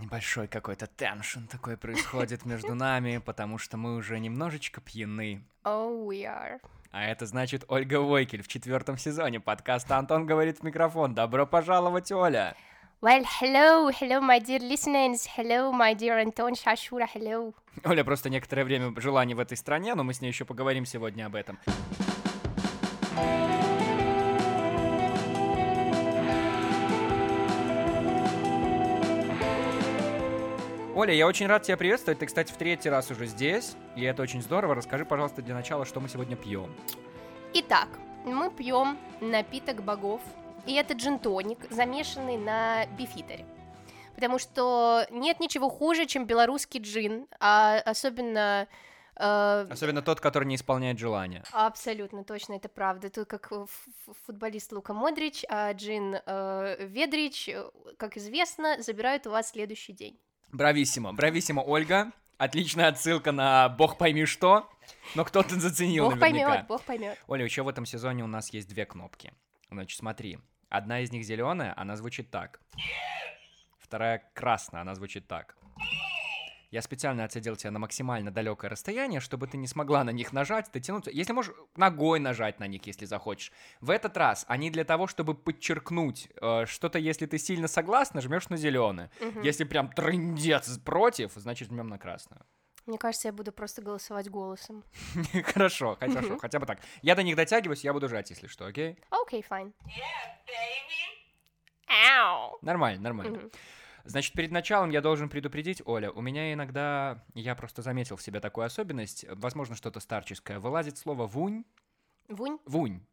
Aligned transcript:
небольшой 0.00 0.48
какой-то 0.48 0.86
теншн 0.86 1.44
такой 1.46 1.76
происходит 1.76 2.44
между 2.46 2.74
нами, 2.74 3.18
потому 3.18 3.58
что 3.58 3.76
мы 3.76 3.96
уже 3.96 4.18
немножечко 4.18 4.80
пьяны. 4.80 5.44
Oh, 5.64 6.06
we 6.06 6.24
are. 6.24 6.60
А 6.90 7.04
это 7.04 7.26
значит 7.26 7.64
Ольга 7.68 8.00
Войкель 8.00 8.42
в 8.42 8.48
четвертом 8.48 8.98
сезоне 8.98 9.38
подкаста 9.38 9.96
«Антон 9.96 10.26
говорит 10.26 10.58
в 10.58 10.62
микрофон». 10.64 11.14
Добро 11.14 11.46
пожаловать, 11.46 12.10
Оля! 12.10 12.56
Well, 13.02 13.24
hello, 13.40 13.90
hello, 13.90 14.20
my 14.20 14.40
dear 14.40 14.60
listeners, 14.60 15.26
hello, 15.36 15.72
my 15.72 15.94
dear 15.94 16.20
Антон 16.20 16.54
Шашура, 16.54 17.06
hello. 17.14 17.54
Оля 17.84 18.04
просто 18.04 18.28
некоторое 18.28 18.64
время 18.64 18.92
жила 19.00 19.24
не 19.24 19.34
в 19.34 19.38
этой 19.38 19.56
стране, 19.56 19.94
но 19.94 20.04
мы 20.04 20.12
с 20.12 20.20
ней 20.20 20.28
еще 20.28 20.44
поговорим 20.44 20.84
сегодня 20.84 21.26
об 21.26 21.34
этом. 21.34 21.58
Оля, 31.00 31.14
я 31.14 31.26
очень 31.26 31.46
рад 31.46 31.62
тебя 31.62 31.78
приветствовать. 31.78 32.18
Ты, 32.18 32.26
кстати, 32.26 32.52
в 32.52 32.58
третий 32.58 32.90
раз 32.90 33.10
уже 33.10 33.24
здесь, 33.24 33.74
и 33.96 34.04
это 34.04 34.20
очень 34.20 34.42
здорово. 34.42 34.74
Расскажи, 34.74 35.06
пожалуйста, 35.06 35.40
для 35.40 35.54
начала, 35.54 35.86
что 35.86 35.98
мы 35.98 36.10
сегодня 36.10 36.36
пьем. 36.36 36.76
Итак, 37.54 37.88
мы 38.26 38.50
пьем 38.50 38.98
напиток 39.22 39.82
богов, 39.82 40.20
и 40.66 40.74
это 40.74 40.92
джин-тоник, 40.92 41.70
замешанный 41.70 42.36
на 42.36 42.84
бифитере. 42.98 43.46
Потому 44.14 44.38
что 44.38 45.06
нет 45.10 45.40
ничего 45.40 45.70
хуже, 45.70 46.04
чем 46.04 46.26
белорусский 46.26 46.80
джин, 46.80 47.28
а 47.40 47.78
особенно 47.78 48.68
э, 49.16 49.66
Особенно 49.70 50.02
тот, 50.02 50.20
который 50.20 50.44
не 50.44 50.56
исполняет 50.56 50.98
желания. 50.98 51.44
Абсолютно 51.52 52.24
точно, 52.24 52.52
это 52.56 52.68
правда. 52.68 53.08
Тут 53.08 53.26
как 53.26 53.50
футболист 54.26 54.70
Лука 54.70 54.92
Модрич, 54.92 55.46
а 55.48 55.72
Джин 55.72 56.16
э, 56.26 56.76
Ведрич, 56.84 57.48
э, 57.48 57.70
как 57.96 58.18
известно, 58.18 58.82
забирают 58.82 59.26
у 59.26 59.30
вас 59.30 59.48
следующий 59.48 59.94
день. 59.94 60.20
Брависсимо, 60.52 61.12
брависсимо, 61.12 61.60
Ольга. 61.60 62.12
Отличная 62.38 62.88
отсылка 62.88 63.32
на 63.32 63.68
бог 63.68 63.98
пойми 63.98 64.24
что, 64.24 64.68
но 65.14 65.24
кто-то 65.24 65.60
заценил 65.60 66.04
Бог 66.04 66.16
наверняка. 66.16 66.48
поймет, 66.48 66.66
Бог 66.66 66.82
поймет. 66.82 67.18
Оля, 67.26 67.44
еще 67.44 67.62
в 67.62 67.68
этом 67.68 67.84
сезоне 67.84 68.24
у 68.24 68.26
нас 68.26 68.52
есть 68.52 68.68
две 68.68 68.86
кнопки. 68.86 69.32
Значит, 69.70 69.98
смотри. 69.98 70.38
Одна 70.70 71.00
из 71.00 71.12
них 71.12 71.24
зеленая, 71.24 71.74
она 71.76 71.96
звучит 71.96 72.30
так. 72.30 72.60
Вторая 73.78 74.22
красная, 74.34 74.80
она 74.82 74.94
звучит 74.94 75.26
так. 75.26 75.56
Я 76.70 76.82
специально 76.82 77.24
отсадил 77.24 77.56
тебя 77.56 77.72
на 77.72 77.80
максимально 77.80 78.30
далекое 78.30 78.70
расстояние, 78.70 79.20
чтобы 79.20 79.48
ты 79.48 79.56
не 79.56 79.66
смогла 79.66 80.04
на 80.04 80.10
них 80.10 80.32
нажать, 80.32 80.70
дотянуться. 80.72 81.10
Если 81.10 81.32
можешь, 81.32 81.52
ногой 81.76 82.20
нажать 82.20 82.60
на 82.60 82.68
них, 82.68 82.86
если 82.86 83.06
захочешь. 83.06 83.50
В 83.80 83.90
этот 83.90 84.16
раз 84.16 84.44
они 84.46 84.70
для 84.70 84.84
того, 84.84 85.08
чтобы 85.08 85.34
подчеркнуть 85.34 86.28
э, 86.40 86.66
что-то, 86.66 86.98
если 87.00 87.26
ты 87.26 87.38
сильно 87.38 87.66
согласна, 87.66 88.20
жмешь 88.20 88.48
на 88.50 88.56
зеленое. 88.56 89.10
Мгм. 89.20 89.42
Если 89.42 89.64
прям 89.64 89.90
трындец 89.90 90.78
против, 90.78 91.32
значит 91.34 91.68
жмем 91.68 91.88
на 91.88 91.98
красную. 91.98 92.44
Мне 92.86 92.98
кажется, 92.98 93.28
я 93.28 93.32
буду 93.32 93.52
просто 93.52 93.82
голосовать 93.82 94.30
голосом. 94.30 94.84
Хорошо, 95.44 95.96
хорошо, 96.00 96.38
хотя 96.38 96.58
бы 96.58 96.66
так. 96.66 96.80
Я 97.02 97.14
до 97.14 97.22
них 97.22 97.36
дотягиваюсь, 97.36 97.84
я 97.84 97.92
буду 97.92 98.08
жать, 98.08 98.30
если 98.30 98.46
что, 98.46 98.66
окей? 98.66 98.96
Окей, 99.10 99.44
fine. 99.48 99.72
Ау. 101.86 102.58
Нормально, 102.62 103.02
нормально. 103.02 103.50
Значит, 104.10 104.34
перед 104.34 104.50
началом 104.50 104.90
я 104.90 105.00
должен 105.00 105.28
предупредить, 105.28 105.82
Оля, 105.84 106.10
у 106.10 106.20
меня 106.20 106.52
иногда, 106.52 107.24
я 107.34 107.54
просто 107.54 107.80
заметил 107.80 108.16
в 108.16 108.22
себе 108.22 108.40
такую 108.40 108.64
особенность, 108.64 109.24
возможно, 109.28 109.76
что-то 109.76 110.00
старческое, 110.00 110.58
вылазит 110.58 110.98
слово 110.98 111.28
«вунь», 111.28 111.64
Вунь, 112.26 112.58
«вунь». 112.66 113.06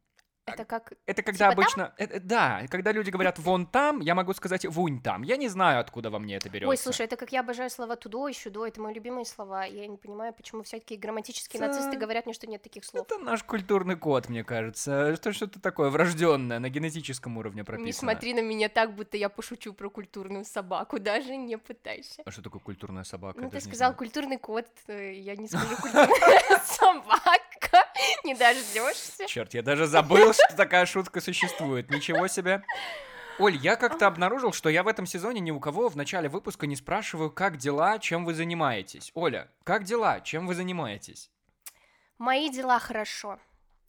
Это 0.47 0.65
как... 0.65 0.93
Это 1.05 1.21
когда 1.21 1.49
Типа 1.49 1.61
обычно... 1.61 1.93
э, 1.97 2.05
э, 2.05 2.19
да, 2.19 2.61
когда 2.69 2.91
люди 2.91 3.09
говорят 3.09 3.37
«вон 3.39 3.65
там», 3.65 3.99
я 3.99 4.15
могу 4.15 4.33
сказать 4.33 4.65
«вунь 4.65 5.01
там». 5.01 5.23
Я 5.23 5.37
не 5.37 5.49
знаю, 5.49 5.79
откуда 5.79 6.09
во 6.09 6.19
мне 6.19 6.37
это 6.37 6.49
берется. 6.49 6.69
Ой, 6.69 6.77
слушай, 6.77 7.05
это 7.05 7.17
как 7.17 7.31
я 7.31 7.41
обожаю 7.41 7.69
слова 7.69 7.95
тудо 7.95 8.27
и 8.27 8.33
щудо, 8.33 8.65
это 8.65 8.81
мои 8.81 8.93
любимые 8.93 9.25
слова. 9.25 9.65
Я 9.65 9.87
не 9.87 9.97
понимаю, 9.97 10.33
почему 10.33 10.63
всякие 10.63 10.97
грамматические 10.97 11.59
Да. 11.59 11.67
нацисты 11.67 11.97
говорят 11.97 12.25
мне, 12.25 12.33
что 12.33 12.47
нет 12.47 12.61
таких 12.61 12.85
слов. 12.85 13.05
Это 13.05 13.19
наш 13.19 13.43
культурный 13.43 13.95
код, 13.95 14.29
мне 14.29 14.43
кажется. 14.43 14.91
Это 14.91 15.33
что-то 15.33 15.59
такое 15.59 15.89
врожденное, 15.89 16.59
на 16.59 16.69
генетическом 16.69 17.37
уровне 17.37 17.63
прописано. 17.63 17.85
Не 17.85 17.93
смотри 17.93 18.33
на 18.33 18.41
меня 18.41 18.69
так, 18.69 18.95
будто 18.95 19.17
я 19.17 19.29
пошучу 19.29 19.73
про 19.73 19.89
культурную 19.89 20.45
собаку, 20.45 20.99
даже 20.99 21.35
не 21.35 21.57
пытайся. 21.57 22.21
А 22.25 22.31
что 22.31 22.41
такое 22.41 22.61
культурная 22.61 23.03
собака? 23.03 23.41
Ну, 23.41 23.49
ты 23.49 23.59
сказал 23.59 23.93
культурный 23.93 24.37
код, 24.37 24.65
э, 24.87 25.13
я 25.13 25.35
не 25.35 25.47
скажу 25.47 25.75
культурная 25.81 26.07
собака, 27.61 27.85
не 28.23 28.33
дождешься. 28.35 29.25
Черт, 29.27 29.53
я 29.53 29.61
даже 29.61 29.85
забыл, 29.87 30.33
что 30.33 30.55
такая 30.55 30.85
шутка 30.85 31.21
существует. 31.21 31.89
Ничего 31.89 32.27
себе. 32.27 32.63
Оль, 33.39 33.55
я 33.57 33.75
как-то 33.75 34.07
обнаружил, 34.07 34.51
что 34.51 34.69
я 34.69 34.81
в 34.83 34.87
этом 34.87 35.05
сезоне 35.05 35.39
ни 35.41 35.51
у 35.51 35.59
кого 35.59 35.89
в 35.89 35.95
начале 35.95 36.27
выпуска 36.27 36.65
не 36.65 36.75
спрашиваю, 36.75 37.29
как 37.29 37.57
дела, 37.57 37.99
чем 37.99 38.25
вы 38.25 38.33
занимаетесь. 38.33 39.11
Оля, 39.13 39.47
как 39.63 39.83
дела, 39.83 40.21
чем 40.21 40.47
вы 40.47 40.55
занимаетесь? 40.55 41.29
Мои 42.17 42.49
дела 42.49 42.79
хорошо. 42.79 43.39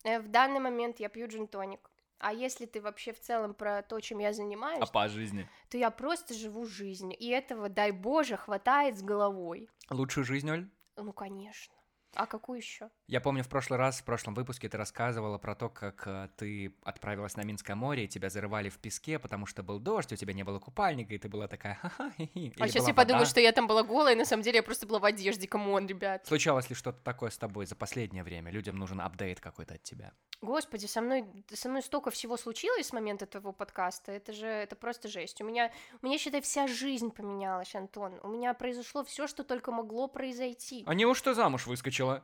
Э, 0.04 0.20
В 0.20 0.28
данный 0.28 0.60
момент 0.60 1.00
я 1.00 1.08
пью 1.08 1.26
джин-тоник. 1.28 1.80
А 2.18 2.32
если 2.34 2.66
ты 2.66 2.80
вообще 2.82 3.12
в 3.14 3.20
целом 3.20 3.54
про 3.54 3.80
то, 3.82 4.00
чем 4.00 4.18
я 4.18 4.32
занимаюсь, 4.34 4.80
А 4.82 4.86
по 4.86 5.08
жизни? 5.08 5.48
то 5.70 5.78
я 5.78 5.90
просто 5.90 6.34
живу 6.34 6.66
жизнью. 6.66 7.16
И 7.16 7.28
этого, 7.28 7.68
дай 7.70 7.90
боже, 7.92 8.36
хватает 8.36 8.98
с 8.98 9.02
головой. 9.02 9.70
Лучшую 9.88 10.24
жизнь, 10.24 10.50
Оль? 10.50 10.68
Ну, 10.96 11.12
конечно. 11.14 11.74
А 12.14 12.26
какую 12.26 12.58
еще? 12.58 12.90
Я 13.08 13.22
помню, 13.22 13.42
в 13.42 13.48
прошлый 13.48 13.78
раз, 13.78 14.00
в 14.00 14.04
прошлом 14.04 14.34
выпуске 14.34 14.68
ты 14.68 14.76
рассказывала 14.76 15.38
про 15.38 15.54
то, 15.54 15.70
как 15.70 16.06
э, 16.06 16.28
ты 16.36 16.74
отправилась 16.82 17.36
на 17.36 17.40
Минское 17.40 17.74
море, 17.74 18.04
и 18.04 18.06
тебя 18.06 18.28
зарывали 18.28 18.68
в 18.68 18.76
песке, 18.76 19.18
потому 19.18 19.46
что 19.46 19.62
был 19.62 19.78
дождь, 19.78 20.12
у 20.12 20.16
тебя 20.16 20.34
не 20.34 20.42
было 20.44 20.58
купальника, 20.58 21.14
и 21.14 21.18
ты 21.18 21.26
была 21.30 21.48
такая 21.48 21.76
ха-ха, 21.76 22.10
хи-хи. 22.18 22.52
а 22.58 22.68
сейчас 22.68 22.86
я 22.86 22.92
подумаю, 22.92 23.24
что 23.24 23.40
я 23.40 23.52
там 23.52 23.66
была 23.66 23.82
голая, 23.82 24.14
на 24.14 24.26
самом 24.26 24.42
деле 24.42 24.56
я 24.58 24.62
просто 24.62 24.86
была 24.86 24.98
в 24.98 25.06
одежде. 25.06 25.48
Come 25.48 25.70
on, 25.70 25.86
ребят. 25.86 26.26
Случалось 26.26 26.68
ли 26.68 26.76
что-то 26.76 26.98
такое 27.02 27.30
с 27.30 27.38
тобой 27.38 27.64
за 27.64 27.76
последнее 27.76 28.22
время? 28.22 28.50
Людям 28.50 28.76
нужен 28.76 29.00
update 29.00 29.40
какой-то 29.40 29.76
от 29.76 29.82
тебя. 29.82 30.12
Господи, 30.42 30.84
со 30.84 31.00
мной, 31.00 31.24
со 31.50 31.70
мной 31.70 31.82
столько 31.82 32.10
всего 32.10 32.36
случилось 32.36 32.88
с 32.88 32.92
момента 32.92 33.24
твоего 33.24 33.52
подкаста. 33.52 34.12
Это 34.12 34.34
же, 34.34 34.46
это 34.46 34.76
просто 34.76 35.08
жесть. 35.08 35.40
У 35.40 35.44
меня, 35.46 35.72
у 36.02 36.06
меня, 36.06 36.18
считай, 36.18 36.42
вся 36.42 36.66
жизнь 36.66 37.10
поменялась, 37.10 37.74
Антон. 37.74 38.20
У 38.22 38.28
меня 38.28 38.52
произошло 38.52 39.02
все, 39.02 39.26
что 39.26 39.44
только 39.44 39.72
могло 39.72 40.08
произойти. 40.08 40.84
А 40.86 40.92
неужто 40.92 41.32
замуж 41.32 41.66
выскочила? 41.66 42.22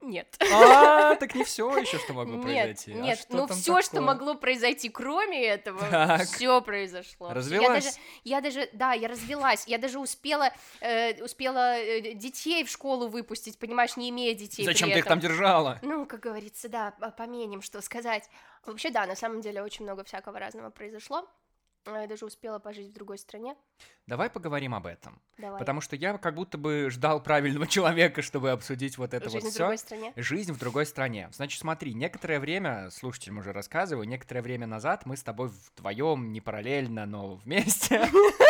Нет. 0.00 0.34
А, 0.50 1.14
так 1.16 1.34
не 1.34 1.44
все 1.44 1.76
еще, 1.78 1.98
что 1.98 2.14
могло 2.14 2.36
Нет, 2.36 2.42
произойти. 2.42 2.92
А 2.92 2.94
нет, 2.94 3.18
что 3.18 3.36
ну 3.36 3.46
все, 3.48 3.82
что 3.82 4.00
могло 4.00 4.34
произойти, 4.34 4.88
кроме 4.88 5.44
этого, 5.44 5.80
Так. 5.90 6.22
все 6.22 6.60
произошло. 6.62 7.28
Я 7.28 7.34
Развелась? 7.34 7.84
даже, 7.84 7.96
я 8.24 8.40
даже, 8.40 8.68
да, 8.72 8.92
я 8.94 9.08
развелась, 9.08 9.64
я 9.66 9.76
даже 9.76 9.98
успела, 9.98 10.52
э, 10.80 11.22
успела 11.22 11.76
э, 11.78 12.14
детей 12.14 12.64
в 12.64 12.70
школу 12.70 13.08
выпустить, 13.08 13.58
понимаешь, 13.58 13.96
не 13.98 14.08
имея 14.08 14.34
детей. 14.34 14.64
Зачем 14.64 14.90
ты 14.90 14.98
их 15.00 15.04
там 15.04 15.20
держала? 15.20 15.78
Ну, 15.82 16.06
как 16.06 16.20
говорится, 16.20 16.68
да, 16.70 16.92
по- 16.92 17.10
поменим, 17.10 17.60
что 17.60 17.82
сказать. 17.82 18.28
Вообще, 18.64 18.90
да, 18.90 19.06
на 19.06 19.16
самом 19.16 19.42
деле 19.42 19.62
очень 19.62 19.84
много 19.84 20.02
всякого 20.04 20.38
разного 20.38 20.70
произошло. 20.70 21.28
Э, 21.86 22.00
Я 22.02 22.06
даже 22.06 22.26
успела 22.26 22.58
пожить 22.58 22.88
в 22.88 22.92
другой 22.92 23.18
стране. 23.18 23.56
Давай 24.06 24.28
поговорим 24.28 24.74
об 24.74 24.86
этом. 24.86 25.20
Давай. 25.38 25.58
Потому 25.58 25.80
что 25.80 25.96
я 25.96 26.18
как 26.18 26.34
будто 26.34 26.58
бы 26.58 26.88
ждал 26.90 27.22
правильного 27.22 27.66
человека, 27.68 28.22
чтобы 28.22 28.50
обсудить 28.50 28.98
вот 28.98 29.14
это 29.14 29.30
Жизнь 29.30 29.38
вот 29.38 29.48
в 29.48 29.50
все. 29.50 29.58
другой 29.60 29.78
стране. 29.78 30.12
Жизнь 30.16 30.52
в 30.52 30.58
другой 30.58 30.86
стране. 30.86 31.28
Значит, 31.32 31.60
смотри, 31.60 31.94
некоторое 31.94 32.40
время, 32.40 32.90
слушателям 32.90 33.38
уже 33.38 33.52
рассказываю, 33.52 34.06
некоторое 34.06 34.42
время 34.42 34.66
назад 34.66 35.06
мы 35.06 35.16
с 35.16 35.22
тобой 35.22 35.48
вдвоем, 35.48 36.32
не 36.32 36.40
параллельно, 36.40 37.06
но 37.06 37.36
вместе, 37.36 38.00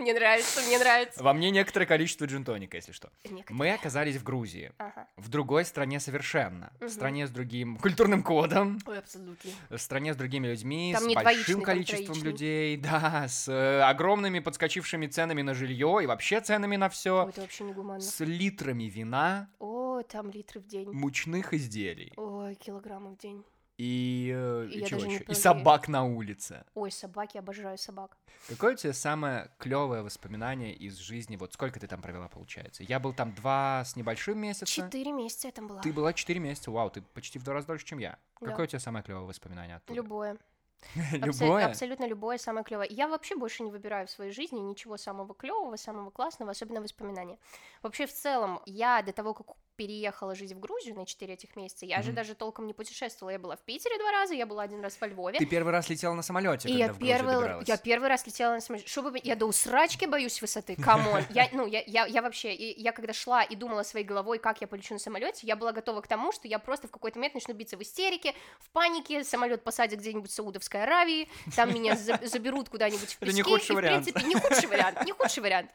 Мне 0.00 0.14
нравится, 0.14 0.60
мне 0.62 0.78
нравится. 0.78 1.22
во 1.22 1.32
мне 1.32 1.50
некоторое 1.50 1.86
количество 1.86 2.24
джинтоника, 2.24 2.76
если 2.76 2.92
что. 2.92 3.10
Некоторые. 3.24 3.56
Мы 3.58 3.70
оказались 3.72 4.16
в 4.16 4.22
Грузии, 4.24 4.72
Ага. 4.78 5.06
в 5.16 5.28
другой 5.28 5.64
стране 5.64 6.00
совершенно, 6.00 6.72
в 6.80 6.84
Мгм. 6.84 6.90
стране 6.90 7.26
с 7.26 7.30
другим 7.30 7.76
культурным 7.76 8.22
кодом, 8.22 8.78
Ой, 8.86 8.98
абсолютно. 8.98 9.50
в 9.68 9.78
стране 9.78 10.14
с 10.14 10.16
другими 10.16 10.46
людьми, 10.48 10.92
Там 10.98 11.10
с 11.10 11.14
большим 11.14 11.62
количеством 11.62 12.22
людей, 12.22 12.76
да, 12.78 13.26
с 13.28 13.48
э, 13.48 13.82
огромными 13.82 14.38
подскочившими 14.40 15.06
ценами 15.06 15.42
на 15.42 15.54
жилье 15.54 16.00
и 16.02 16.06
вообще 16.06 16.40
ценами 16.40 16.76
на 16.76 16.88
все, 16.88 17.24
Ой, 17.24 17.30
это 17.30 17.40
вообще 17.42 17.64
не 17.64 17.72
гуманно. 17.72 18.00
с 18.00 18.20
литрами 18.20 18.84
вина, 18.84 19.48
О, 19.58 20.02
там 20.02 20.30
литры 20.30 20.60
в 20.60 20.66
день. 20.66 20.90
мучных 20.92 21.52
изделий 21.52 22.12
Ой, 22.16 22.54
килограммов 22.54 23.14
в 23.14 23.18
день. 23.18 23.44
И, 23.80 24.30
э, 24.36 24.68
И 24.70 24.80
и 24.80 24.84
чего 24.84 25.00
еще? 25.00 25.24
И 25.24 25.32
собак 25.32 25.88
на 25.88 26.04
улице. 26.04 26.66
Ой, 26.74 26.90
собаки, 26.90 27.38
обожаю 27.38 27.78
собак. 27.78 28.14
Какое 28.46 28.74
у 28.74 28.76
тебя 28.76 28.92
самое 28.92 29.50
клевое 29.56 30.02
воспоминание 30.02 30.74
из 30.74 30.98
жизни? 30.98 31.36
Вот 31.36 31.54
сколько 31.54 31.80
ты 31.80 31.86
там 31.86 32.02
провела, 32.02 32.28
получается? 32.28 32.82
Я 32.82 33.00
был 33.00 33.14
там 33.14 33.34
два 33.34 33.82
с 33.86 33.96
небольшим 33.96 34.38
месяца. 34.38 34.66
Четыре 34.66 35.12
месяца 35.12 35.48
я 35.48 35.52
там 35.52 35.66
была. 35.66 35.80
Ты 35.80 35.94
была 35.94 36.12
четыре 36.12 36.40
месяца. 36.40 36.70
Вау, 36.70 36.90
ты 36.90 37.00
почти 37.00 37.38
в 37.38 37.42
два 37.42 37.54
раза 37.54 37.68
дольше, 37.68 37.86
чем 37.86 38.00
я. 38.00 38.18
Да. 38.42 38.48
Какое 38.48 38.66
у 38.66 38.68
тебя 38.68 38.80
самое 38.80 39.02
клевое 39.02 39.24
воспоминание 39.24 39.76
оттуда? 39.76 39.94
Любое. 39.94 40.36
Любое? 41.12 41.66
Абсолютно 41.66 42.06
любое 42.06 42.36
самое 42.36 42.64
клевое. 42.64 42.88
Я 42.90 43.08
вообще 43.08 43.34
больше 43.34 43.62
не 43.62 43.70
выбираю 43.70 44.06
в 44.06 44.10
своей 44.10 44.32
жизни 44.32 44.58
ничего 44.58 44.98
самого 44.98 45.34
клевого, 45.34 45.76
самого 45.76 46.10
классного, 46.10 46.50
особенно 46.50 46.82
воспоминания. 46.82 47.38
Вообще, 47.82 48.06
в 48.06 48.12
целом, 48.12 48.60
я 48.66 49.02
до 49.02 49.12
того, 49.12 49.34
как 49.34 49.56
переехала 49.80 50.34
жить 50.34 50.52
в 50.52 50.60
Грузию 50.60 50.94
на 50.94 51.06
4 51.06 51.32
этих 51.32 51.56
месяца, 51.56 51.86
я 51.86 52.02
же 52.02 52.08
Мгм. 52.08 52.16
даже 52.16 52.34
толком 52.34 52.66
не 52.66 52.74
путешествовала. 52.74 53.30
Я 53.32 53.38
была 53.38 53.56
в 53.56 53.60
Питере 53.60 53.96
два 53.98 54.10
раза, 54.12 54.34
я 54.34 54.44
была 54.44 54.62
один 54.62 54.82
раз 54.82 55.00
во 55.00 55.06
Львове. 55.06 55.38
Ты 55.38 55.46
первый 55.46 55.70
раз 55.72 55.88
летела 55.88 56.12
на 56.12 56.20
самолете, 56.22 56.68
И 56.68 56.72
когда 56.72 56.84
я 56.84 56.92
в 56.92 56.98
Грузию 56.98 57.16
первый, 57.16 57.34
добиралась. 57.36 57.68
я 57.68 57.76
первый 57.78 58.08
раз 58.10 58.26
летела 58.26 58.52
на 58.52 58.60
самолете. 58.60 58.86
Что 58.90 59.00
вы- 59.02 59.20
я 59.24 59.36
до 59.36 59.46
усрачки 59.46 60.04
боюсь 60.04 60.42
высоты, 60.42 60.76
come 60.76 61.03
on. 61.03 61.24
Я, 61.30 61.48
ну, 61.52 61.66
я, 61.66 61.82
я, 61.86 62.04
я 62.04 62.20
вообще, 62.20 62.52
и 62.54 62.78
я 62.78 62.92
когда 62.92 63.14
шла 63.14 63.42
и 63.42 63.56
думала 63.56 63.82
своей 63.82 64.04
головой, 64.04 64.38
как 64.38 64.60
я 64.60 64.66
полечу 64.66 64.92
на 64.92 65.00
самолете, 65.00 65.46
я 65.46 65.56
была 65.56 65.72
готова 65.72 66.02
к 66.02 66.06
тому, 66.08 66.30
что 66.30 66.46
я 66.46 66.58
просто 66.58 66.86
в 66.86 66.90
какой-то 66.90 67.18
момент 67.18 67.32
начну 67.34 67.54
биться 67.54 67.78
в 67.78 67.82
истерике, 67.82 68.34
в 68.58 68.68
панике, 68.70 69.24
самолет 69.24 69.64
посадят 69.64 69.98
где-нибудь 70.00 70.30
в 70.30 70.34
Саудовской 70.34 70.82
Аравии, 70.82 71.26
там 71.56 71.72
меня 71.72 71.96
за- 71.96 72.20
заберут 72.24 72.68
куда-нибудь 72.68 73.14
в 73.14 73.22
Это 73.22 73.32
не 73.32 73.38
пески, 73.42 73.50
худший 73.50 73.68
и, 73.70 73.72
в 73.72 73.76
вариант. 73.76 74.04
принципе, 74.04 74.26
не 74.28 74.34
худший 74.34 74.68
вариант, 74.68 75.04
не 75.06 75.12
худший 75.12 75.42
вариант. 75.42 75.70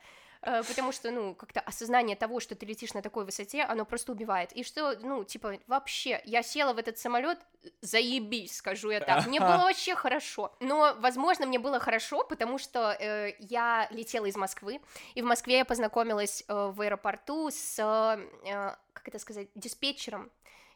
Э, 0.46 0.62
Потому 0.68 0.92
что, 0.92 1.12
ну, 1.12 1.34
как-то 1.34 1.60
осознание 1.60 2.16
того, 2.16 2.40
что 2.40 2.56
ты 2.56 2.66
летишь 2.66 2.94
на 2.94 3.02
такой 3.02 3.26
высоте, 3.26 3.64
оно 3.64 3.84
просто 3.86 4.12
убивает. 4.12 4.52
И 4.54 4.64
что, 4.64 4.96
ну, 5.02 5.24
типа, 5.24 5.58
вообще, 5.68 6.22
я 6.26 6.44
села 6.44 6.74
в 6.74 6.78
этот 6.78 6.98
самолет, 7.00 7.40
заебись, 7.82 8.58
скажу 8.58 8.92
я 8.92 9.00
так. 9.00 9.26
Мне 9.28 9.40
было 9.40 9.58
вообще 9.58 9.96
хорошо. 9.96 10.56
Но, 10.60 10.96
возможно, 11.00 11.46
мне 11.48 11.58
было 11.60 11.80
хорошо, 11.80 12.24
потому 12.24 12.60
что 12.60 12.92
э, 13.00 13.34
я 13.40 13.88
летела 13.90 14.26
из 14.28 14.36
Москвы, 14.36 14.82
и 15.16 15.22
в 15.22 15.26
Москве 15.26 15.58
я 15.58 15.66
познакомилась 15.66 16.44
э, 16.48 16.72
в 16.74 16.80
аэропорту 16.82 17.50
с, 17.50 17.80
э, 17.80 18.76
как 18.94 19.08
это 19.08 19.18
сказать, 19.20 19.48
диспетчером. 19.56 20.30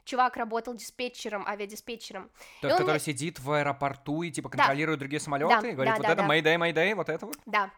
Чувак 0.05 0.37
работал 0.37 0.73
диспетчером, 0.73 1.45
авиадиспетчером. 1.47 2.31
Тот, 2.61 2.71
который 2.71 2.91
мне- 2.91 2.99
сидит 2.99 3.39
в 3.39 3.51
аэропорту 3.51 4.23
и 4.23 4.31
типа 4.31 4.49
контролирует 4.49 4.97
другие 4.99 5.19
самолеты, 5.19 5.61
Да, 5.61 5.67
и 5.67 5.71
говорит, 5.73 5.93
да, 5.93 5.97
вот 5.97 6.05
да, 6.07 6.13
это 6.13 6.23
да. 6.23 6.27
Mayday, 6.27 6.57
Mayday, 6.57 6.95
вот 6.95 7.09
это 7.09 7.25
вот. 7.27 7.37
Да. 7.45 7.69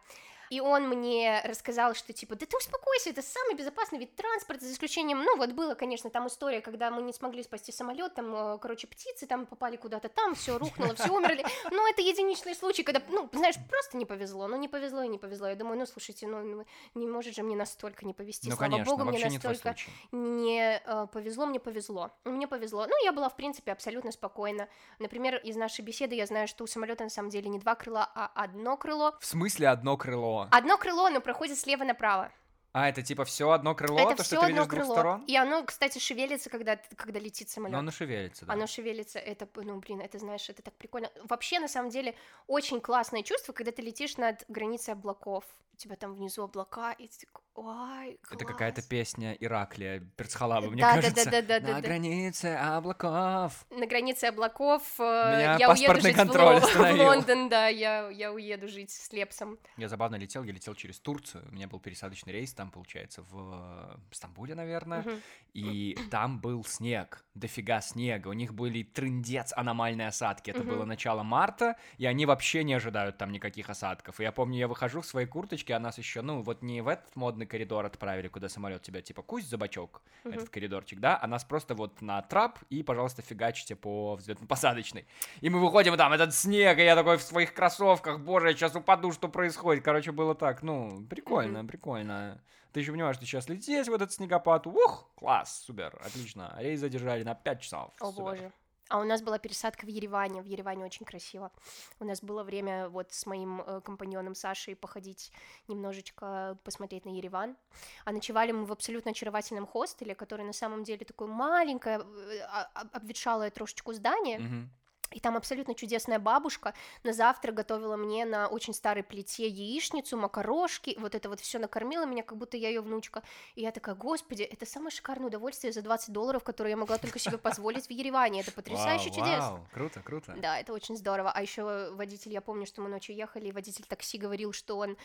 И 0.52 0.60
он 0.60 0.86
мне 0.86 1.40
рассказал, 1.44 1.94
что 1.94 2.12
типа, 2.12 2.36
да 2.36 2.44
ты 2.44 2.54
успокойся, 2.54 3.08
это 3.08 3.22
самый 3.22 3.54
безопасный 3.54 3.98
вид 3.98 4.14
транспорта, 4.14 4.66
за 4.66 4.72
исключением, 4.72 5.22
ну 5.22 5.38
вот 5.38 5.52
было, 5.52 5.74
конечно, 5.74 6.10
там 6.10 6.26
история, 6.26 6.60
когда 6.60 6.90
мы 6.90 7.00
не 7.00 7.14
смогли 7.14 7.42
спасти 7.42 7.72
самолет, 7.72 8.14
там, 8.14 8.34
э, 8.34 8.58
короче, 8.58 8.86
птицы 8.86 9.26
там 9.26 9.46
попали 9.46 9.76
куда-то 9.76 10.10
там, 10.10 10.34
все 10.34 10.58
рухнуло, 10.58 10.94
все 10.94 11.08
умерли, 11.08 11.42
но 11.70 11.88
это 11.88 12.02
единичный 12.02 12.54
случай, 12.54 12.82
когда, 12.82 13.00
ну, 13.08 13.30
знаешь, 13.32 13.54
просто 13.70 13.96
не 13.96 14.04
повезло, 14.04 14.46
ну 14.46 14.58
не 14.58 14.68
повезло 14.68 15.02
и 15.02 15.08
не 15.08 15.16
повезло, 15.16 15.48
я 15.48 15.56
думаю, 15.56 15.78
ну 15.78 15.86
слушайте, 15.86 16.26
ну 16.26 16.42
ну, 16.42 16.66
не 16.94 17.06
может 17.06 17.34
же 17.34 17.42
мне 17.42 17.56
настолько 17.56 18.04
не 18.04 18.12
повезти, 18.12 18.50
Ну, 18.50 18.56
слава 18.56 18.72
конечно, 18.72 18.92
богу, 18.92 19.04
мне 19.04 19.12
вообще 19.12 19.30
не 19.30 19.38
твой 19.38 19.54
настолько 19.54 19.80
не 20.12 20.82
э, 20.84 21.06
повезло, 21.06 21.46
мне 21.46 21.60
повезло. 21.60 22.10
Мне 22.24 22.46
повезло. 22.46 22.86
Ну, 22.86 23.04
я 23.04 23.12
была, 23.12 23.28
в 23.28 23.36
принципе, 23.36 23.72
абсолютно 23.72 24.12
спокойна. 24.12 24.68
Например, 24.98 25.36
из 25.36 25.56
нашей 25.56 25.82
беседы 25.82 26.14
я 26.14 26.26
знаю, 26.26 26.46
что 26.46 26.64
у 26.64 26.66
самолета 26.66 27.04
на 27.04 27.10
самом 27.10 27.30
деле 27.30 27.48
не 27.48 27.58
два 27.58 27.74
крыла, 27.74 28.10
а 28.14 28.30
одно 28.34 28.76
крыло. 28.76 29.14
В 29.20 29.24
смысле 29.24 29.68
одно 29.68 29.96
крыло? 29.96 30.41
Одно 30.50 30.76
крыло, 30.78 31.06
оно 31.06 31.20
проходит 31.20 31.58
слева 31.58 31.84
направо. 31.84 32.30
А, 32.72 32.88
это 32.88 33.02
типа 33.02 33.24
все 33.24 33.50
одно 33.50 33.74
крыло, 33.74 33.98
Это 34.00 34.16
то, 34.16 34.24
что 34.24 34.40
ты 34.40 34.46
видишь 34.48 34.64
с 34.64 34.68
двух 34.68 34.84
сторон? 34.84 35.24
И 35.26 35.36
оно, 35.36 35.62
кстати, 35.64 35.98
шевелится, 35.98 36.48
когда, 36.48 36.78
когда 36.96 37.20
летит 37.20 37.50
самолет. 37.50 37.72
Но 37.72 37.78
оно 37.80 37.90
шевелится, 37.90 38.46
да. 38.46 38.52
Оно 38.54 38.66
шевелится, 38.66 39.18
это, 39.18 39.46
ну, 39.56 39.78
блин, 39.80 40.00
это, 40.00 40.18
знаешь, 40.18 40.48
это 40.48 40.62
так 40.62 40.74
прикольно. 40.74 41.10
Вообще, 41.28 41.58
на 41.60 41.68
самом 41.68 41.90
деле, 41.90 42.14
очень 42.46 42.80
классное 42.80 43.22
чувство, 43.22 43.52
когда 43.52 43.72
ты 43.72 43.82
летишь 43.82 44.16
над 44.16 44.44
границей 44.48 44.92
облаков. 44.94 45.44
У 45.74 45.76
тебя 45.76 45.96
там 45.96 46.14
внизу 46.14 46.42
облака, 46.44 46.92
и 46.92 47.08
ты 47.08 47.26
такой, 47.26 47.42
ой, 47.54 48.20
Это 48.30 48.44
какая-то 48.44 48.82
класс». 48.82 48.86
песня 48.88 49.32
Ираклия 49.40 50.00
Перцхалаба, 50.16 50.68
мне 50.70 50.82
Да, 50.82 50.94
кажется. 50.96 51.24
да, 51.24 51.30
да, 51.30 51.42
да, 51.42 51.60
да, 51.60 51.68
На 51.68 51.74
да. 51.80 51.80
границе 51.80 52.46
облаков. 52.54 53.64
на 53.70 53.86
границе 53.86 54.24
облаков. 54.26 54.82
э, 54.98 55.02
Меня 55.02 55.56
я 55.58 55.70
уеду 55.70 56.00
жить 56.00 56.12
в 56.12 56.16
контроль 56.16 56.60
в, 56.60 56.64
остановил. 56.64 57.04
Лондон, 57.06 57.48
да, 57.48 57.68
я, 57.68 58.08
я 58.10 58.32
уеду 58.32 58.68
жить 58.68 58.90
с 58.90 59.12
Лепсом. 59.12 59.58
Я 59.78 59.88
забавно 59.88 60.16
летел, 60.16 60.44
я 60.44 60.52
летел 60.52 60.74
через 60.74 61.00
Турцию, 61.00 61.44
у 61.50 61.54
меня 61.54 61.66
был 61.68 61.80
пересадочный 61.80 62.32
рейс 62.34 62.52
там, 62.62 62.70
получается, 62.70 63.24
в 63.32 63.98
Стамбуле, 64.12 64.54
наверное, 64.54 65.04
Мгм. 65.04 65.20
и 65.52 65.98
там 66.10 66.38
был 66.38 66.64
снег, 66.64 67.24
дофига 67.34 67.80
снега, 67.80 68.28
у 68.28 68.32
них 68.34 68.54
были 68.54 68.84
трындец 68.84 69.52
аномальные 69.56 70.08
осадки, 70.08 70.50
это 70.50 70.60
Мгм. 70.60 70.68
было 70.68 70.84
начало 70.84 71.24
марта, 71.24 71.76
и 71.98 72.06
они 72.06 72.24
вообще 72.24 72.62
не 72.62 72.74
ожидают 72.74 73.18
там 73.18 73.32
никаких 73.32 73.68
осадков, 73.68 74.20
и 74.20 74.22
я 74.22 74.30
помню, 74.30 74.58
я 74.58 74.68
выхожу 74.68 75.00
в 75.00 75.06
своей 75.06 75.26
курточке, 75.26 75.74
а 75.74 75.80
нас 75.80 75.98
еще, 75.98 76.22
ну, 76.22 76.42
вот 76.42 76.62
не 76.62 76.82
в 76.82 76.88
этот 76.88 77.16
модный 77.16 77.46
коридор 77.46 77.84
отправили, 77.84 78.28
куда 78.28 78.48
самолет 78.48 78.82
тебя, 78.82 79.02
типа, 79.02 79.22
кусь 79.22 79.44
за 79.46 79.58
бочок, 79.58 80.02
Мгм. 80.24 80.34
этот 80.34 80.48
коридорчик, 80.48 81.00
да, 81.00 81.18
а 81.20 81.26
нас 81.26 81.44
просто 81.44 81.74
вот 81.74 82.00
на 82.00 82.22
трап, 82.22 82.60
и, 82.70 82.84
пожалуйста, 82.84 83.22
фигачите 83.22 83.74
по 83.74 84.16
взлетно-посадочной. 84.20 85.04
И 85.40 85.50
мы 85.50 85.58
выходим, 85.60 85.94
и 85.94 85.96
там 85.96 86.12
этот 86.12 86.32
снег, 86.32 86.78
и 86.78 86.84
я 86.84 86.94
такой 86.94 87.16
в 87.16 87.22
своих 87.22 87.54
кроссовках, 87.54 88.20
боже, 88.20 88.48
я 88.50 88.54
сейчас 88.54 88.76
упаду, 88.76 89.10
что 89.10 89.28
происходит. 89.28 89.84
Короче, 89.84 90.12
было 90.12 90.34
так, 90.36 90.62
ну, 90.62 91.04
прикольно, 91.10 91.64
прикольно. 91.64 92.40
Ты 92.72 92.80
еще 92.80 92.92
понимаешь, 92.92 93.16
что 93.16 93.26
сейчас 93.26 93.48
лететь 93.48 93.88
в 93.88 93.92
этот 93.92 94.12
снегопад, 94.12 94.66
ух, 94.66 95.10
класс, 95.14 95.62
супер, 95.66 96.00
отлично. 96.04 96.54
Рейс 96.58 96.80
задержали 96.80 97.22
на 97.22 97.34
5 97.34 97.60
часов. 97.60 97.90
О 98.00 98.06
супер. 98.06 98.22
боже. 98.22 98.52
А 98.88 98.98
у 98.98 99.04
нас 99.04 99.22
была 99.22 99.38
пересадка 99.38 99.86
в 99.86 99.88
Ереване. 99.88 100.42
В 100.42 100.44
Ереване 100.44 100.84
очень 100.84 101.06
красиво. 101.06 101.50
У 101.98 102.04
нас 102.04 102.20
было 102.22 102.42
время 102.42 102.88
вот 102.88 103.10
с 103.12 103.24
моим 103.24 103.62
э, 103.62 103.80
компаньоном 103.80 104.34
Сашей 104.34 104.76
походить 104.76 105.32
немножечко, 105.68 106.58
посмотреть 106.62 107.06
на 107.06 107.10
Ереван. 107.10 107.56
А 108.04 108.12
ночевали 108.12 108.52
мы 108.52 108.66
в 108.66 108.72
абсолютно 108.72 109.12
очаровательном 109.12 109.66
хостеле, 109.66 110.14
который 110.14 110.44
на 110.44 110.52
самом 110.52 110.84
деле 110.84 111.06
такое 111.06 111.28
маленькое, 111.28 112.00
э, 112.00 112.38
а- 112.50 112.70
а- 112.74 112.88
обветшалое 112.92 113.50
трошечку 113.50 113.92
здание. 113.94 114.38
Мгм. 114.38 114.70
И 115.12 115.20
там 115.20 115.36
абсолютно 115.36 115.74
чудесная 115.74 116.18
бабушка 116.18 116.74
на 117.02 117.12
завтра 117.12 117.52
готовила 117.52 117.96
мне 117.96 118.24
на 118.24 118.48
очень 118.48 118.74
старой 118.74 119.02
плите 119.02 119.46
яичницу, 119.46 120.16
макарошки, 120.16 120.96
вот 120.98 121.14
это 121.14 121.28
вот 121.28 121.40
все 121.40 121.58
накормила 121.58 122.04
меня, 122.04 122.22
как 122.22 122.38
будто 122.38 122.56
я 122.56 122.68
ее 122.68 122.80
внучка. 122.80 123.22
И 123.54 123.62
я 123.62 123.72
такая, 123.72 123.94
господи, 123.94 124.42
это 124.42 124.66
самое 124.66 124.90
шикарное 124.90 125.28
удовольствие 125.28 125.72
за 125.72 125.82
20 125.82 126.10
долларов, 126.12 126.44
которое 126.44 126.70
я 126.70 126.76
могла 126.76 126.98
только 126.98 127.18
себе 127.18 127.38
позволить 127.38 127.86
в 127.86 127.90
Ереване. 127.90 128.40
Это 128.40 128.52
потрясающе 128.52 129.10
Вау, 129.10 129.18
чудесно. 129.18 129.50
вау, 129.50 129.68
круто, 129.72 130.00
круто. 130.00 130.34
Да, 130.40 130.58
это 130.58 130.72
очень 130.72 130.96
здорово. 130.96 131.30
А 131.30 131.42
еще 131.42 131.90
водитель, 131.92 132.32
я 132.32 132.40
помню, 132.40 132.66
что 132.66 132.82
мы 132.82 132.88
ночью 132.88 133.14
ехали, 133.14 133.48
и 133.48 133.52
водитель 133.52 133.84
такси 133.84 134.18
говорил, 134.18 134.52
что 134.52 134.76
он 134.76 134.96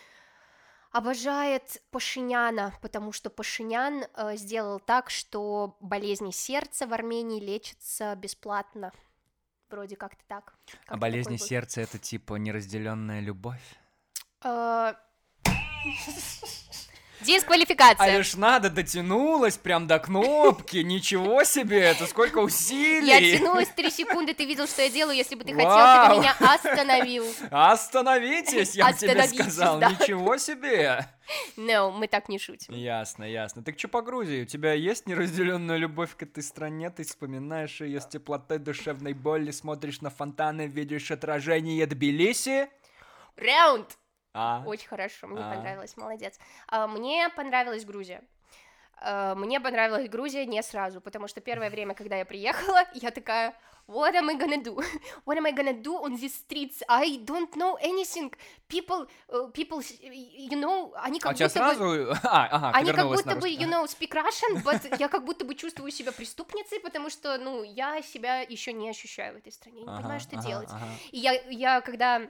обожает 0.92 1.82
Пашиняна, 1.92 2.74
потому 2.82 3.12
что 3.12 3.30
Пашинян 3.30 4.06
э, 4.14 4.38
сделал 4.38 4.80
так, 4.80 5.10
что 5.10 5.78
болезни 5.80 6.32
сердца 6.32 6.88
в 6.88 6.94
Армении 6.94 7.40
лечатся 7.40 8.16
бесплатно. 8.16 8.92
Вроде 9.70 9.96
как-то 9.96 10.24
так. 10.28 10.54
А 10.68 10.74
Как-то 10.76 10.98
болезни 10.98 11.36
такой 11.36 11.48
сердца 11.48 11.82
это 11.82 12.00
типа 12.00 12.36
неразделенная 12.36 13.20
любовь? 13.20 13.76
Дисквалификация. 17.22 18.06
А 18.06 18.18
лишь 18.18 18.36
надо 18.36 18.70
дотянулась 18.70 19.58
прям 19.58 19.88
до 19.88 20.00
кнопки, 20.00 20.78
ничего 20.84 21.44
себе, 21.44 21.80
это 21.80 22.06
сколько 22.06 22.40
усилий! 22.40 23.08
Я 23.08 23.38
тянулась 23.38 23.70
три 23.70 23.90
секунды, 23.90 24.34
ты 24.34 24.46
видел, 24.46 24.68
что 24.68 24.84
я 24.84 24.90
делаю, 24.90 25.18
если 25.18 25.36
бы 25.36 25.44
ты 25.44 25.54
хотел, 25.54 25.70
ты 25.70 26.10
бы 26.10 26.22
меня 26.22 26.36
остановил. 26.40 27.26
Остановитесь, 27.50 28.76
я 28.76 28.94
тебе 28.94 29.24
сказал, 29.24 29.80
ничего 29.80 30.38
себе! 30.38 31.08
No, 31.58 31.92
мы 31.92 32.08
так 32.08 32.30
не 32.30 32.40
шутим. 32.40 32.74
Ясно, 32.74 33.26
ясно. 33.26 33.62
Так 33.64 33.78
что 33.78 33.90
по 33.90 34.02
Грузии? 34.02 34.44
У 34.44 34.46
тебя 34.46 34.74
есть 34.74 35.08
неразделенная 35.08 35.76
любовь 35.76 36.16
к 36.16 36.24
этой 36.24 36.42
стране? 36.42 36.90
Ты 36.90 37.04
вспоминаешь 37.04 37.82
ее 37.82 38.00
с 38.00 38.06
теплотой 38.06 38.60
душевной 38.60 39.14
боли, 39.14 39.52
смотришь 39.52 40.00
на 40.02 40.10
фонтаны, 40.10 40.68
видишь 40.68 41.12
отражение 41.12 41.86
Тбилиси? 41.86 42.70
Раунд! 43.36 43.98
А? 44.38 44.64
Очень 44.66 44.88
хорошо, 44.88 45.28
мне 45.28 45.42
А. 45.42 45.54
понравилось, 45.56 45.98
молодец. 45.98 46.40
А, 46.68 46.86
Мне 46.88 47.30
понравилась 47.36 47.86
Грузия. 47.86 48.22
А, 49.00 49.34
Мне 49.36 49.60
понравилась 49.60 50.08
Грузия 50.10 50.46
не 50.46 50.62
сразу, 50.64 51.02
потому 51.02 51.28
что 51.28 51.42
первое 51.42 51.70
время, 51.70 51.94
когда 51.96 52.16
я 52.18 52.26
приехала, 52.26 52.84
я 52.94 53.10
такая, 53.12 53.56
what 53.88 54.14
am 54.16 54.30
I 54.30 54.36
gonna 54.36 54.62
do? 54.64 54.76
What 55.26 55.38
am 55.38 55.46
I 55.48 55.52
gonna 55.54 55.74
do 55.82 55.94
on 56.04 56.16
these 56.20 56.34
streets? 56.36 56.84
I 56.88 57.18
don't 57.26 57.52
know 57.56 57.78
anything. 57.82 58.32
People, 58.68 59.08
uh, 59.30 59.52
people, 59.54 59.80
you 60.02 60.58
know, 60.60 60.94
они 61.04 61.20
А 61.20 61.22
как 61.30 61.36
тебя 61.38 61.48
будто 61.48 61.60
бы... 61.60 61.76
сразу... 61.76 62.16
А, 62.24 62.46
ага, 62.48 62.72
Они 62.78 62.92
как 62.92 63.08
будто 63.08 63.36
бы, 63.36 63.50
you 63.50 63.68
know, 63.68 63.86
speak 63.86 64.12
Russian, 64.14 64.62
but 64.64 64.98
я 65.00 65.08
как 65.08 65.24
будто 65.26 65.46
бы 65.46 65.56
чувствую 65.56 65.92
себя 65.92 66.12
преступницей, 66.12 66.80
потому 66.80 67.10
что, 67.10 67.38
ну, 67.38 67.64
я 67.64 68.02
себя 68.02 68.42
еще 68.42 68.74
не 68.74 68.90
ощущаю 68.90 69.34
в 69.36 69.38
этой 69.38 69.52
стране, 69.52 69.80
я 69.82 69.86
не 69.86 69.90
Ага, 69.90 69.98
понимаю, 70.02 70.20
что 70.20 70.38
ага, 70.38 70.48
делать. 70.48 70.70
ага. 70.72 70.86
И 71.12 71.18
я, 71.20 71.34
я 71.50 71.82
когда 71.82 72.22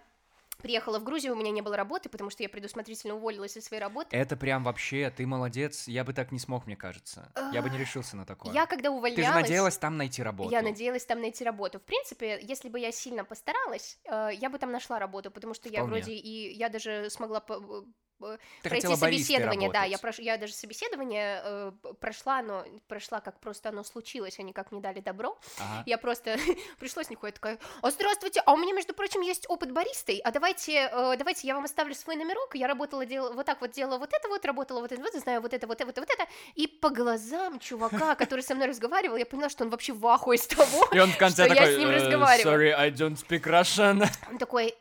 приехала 0.58 1.00
в 1.00 1.04
Грузию, 1.04 1.34
у 1.34 1.36
меня 1.36 1.52
не 1.52 1.62
было 1.62 1.78
работы, 1.78 2.10
потому 2.10 2.30
что 2.30 2.44
я 2.44 2.50
предусмотрительно 2.50 3.16
уволилась 3.16 3.58
из 3.58 3.66
своей 3.66 3.82
работы. 3.82 4.16
Это 4.16 4.36
прям 4.36 4.64
вообще, 4.64 5.12
ты 5.16 5.26
молодец, 5.26 5.88
я 5.88 6.04
бы 6.04 6.14
так 6.14 6.32
не 6.32 6.40
смог, 6.40 6.66
мне 6.66 6.76
кажется. 6.76 7.32
Я 7.54 7.62
бы 7.62 7.70
не 7.70 7.78
решился 7.78 8.16
на 8.16 8.26
такое. 8.26 8.54
Я 8.54 8.66
когда 8.66 8.90
Ты 8.90 8.96
увольнялась... 8.96 9.26
же 9.26 9.42
надеялась 9.42 9.78
там 9.78 9.98
найти 9.98 10.24
работу. 10.24 10.52
Я 10.52 10.62
надеялась 10.62 11.06
там 11.06 11.22
найти 11.22 11.44
работу. 11.44 11.80
В 11.80 11.84
принципе, 11.84 12.40
если 12.42 12.70
бы 12.70 12.80
я 12.80 12.92
сильно 12.92 13.24
постаралась, 13.24 14.00
э, 14.06 14.30
я 14.34 14.50
бы 14.50 14.58
там 14.58 14.72
нашла 14.72 15.00
работу, 15.00 15.32
потому 15.32 15.54
что 15.54 15.70
я 15.70 15.80
Вполне. 15.80 16.02
вроде 16.02 16.14
и 16.14 16.54
я 16.56 16.70
даже 16.70 17.10
смогла 17.10 17.44
э, 17.48 17.82
Ты 18.20 18.70
пройти 18.70 18.96
собеседование, 18.96 19.72
да, 19.72 19.84
я, 19.84 19.98
прош... 19.98 20.20
я 20.20 20.38
даже 20.38 20.54
собеседование 20.54 21.42
э, 21.44 21.72
прошла, 22.00 22.42
но 22.42 22.66
прошла 22.88 23.20
как 23.20 23.40
просто 23.40 23.70
оно 23.70 23.84
случилось, 23.84 24.40
они 24.40 24.54
как 24.54 24.72
не 24.72 24.82
дали 24.82 25.00
добро. 25.00 25.38
Ага. 25.60 25.84
Я 25.86 25.98
просто 25.98 26.38
пришлось 26.80 27.10
нихуя 27.10 27.32
такая, 27.32 27.60
а 27.82 27.92
здравствуйте, 27.92 28.42
а 28.46 28.54
у 28.54 28.58
меня, 28.58 28.74
между 28.74 28.94
прочим, 28.94 29.22
есть 29.22 29.46
опыт 29.50 29.72
баристой, 29.72 30.18
а 30.24 30.32
давайте, 30.32 30.90
э, 30.92 31.16
давайте 31.18 31.48
я 31.48 31.56
вам 31.56 31.66
оставлю 31.66 31.94
свой 31.94 32.16
номерок, 32.16 32.56
я 32.56 32.68
работала, 32.68 33.06
делала, 33.06 33.34
вот 33.34 33.46
так 33.46 33.62
вот 33.62 33.72
делала 33.72 33.98
вот 33.98 34.12
это 34.12 34.28
вот, 34.28 34.46
работала 34.46 34.82
вот 34.82 34.92
это 34.92 35.02
вот, 35.02 35.14
знаю 35.14 35.42
вот 35.42 35.54
это, 35.54 35.68
вот 35.68 35.82
это, 35.82 36.00
вот 36.02 36.10
это, 36.10 36.28
и 36.56 36.68
по 36.68 36.90
глазам 36.90 37.60
чувака, 37.60 38.16
который 38.16 38.42
со 38.42 38.56
мной 38.56 38.68
разговаривал, 38.68 39.18
я 39.18 39.26
поняла, 39.26 39.50
что 39.50 39.64
он 39.64 39.70
вообще 39.70 39.94
в 39.94 40.06
ахуе 40.08 40.38
с 40.38 40.48
того, 40.48 40.88
И 40.92 41.00
он 41.00 41.12
в 41.12 41.18
конце 41.18 41.46
что 41.46 41.54
я 41.54 41.62
такой, 41.62 41.76
с 41.76 41.78
ним 41.78 41.90
«Э. 41.90 42.44
Sorry, 42.44 42.72
I 42.72 42.90
don't 42.90 43.16
speak 43.16 43.44
Russian. 43.44 44.08
Он 44.30 44.38
такой, 44.38 44.76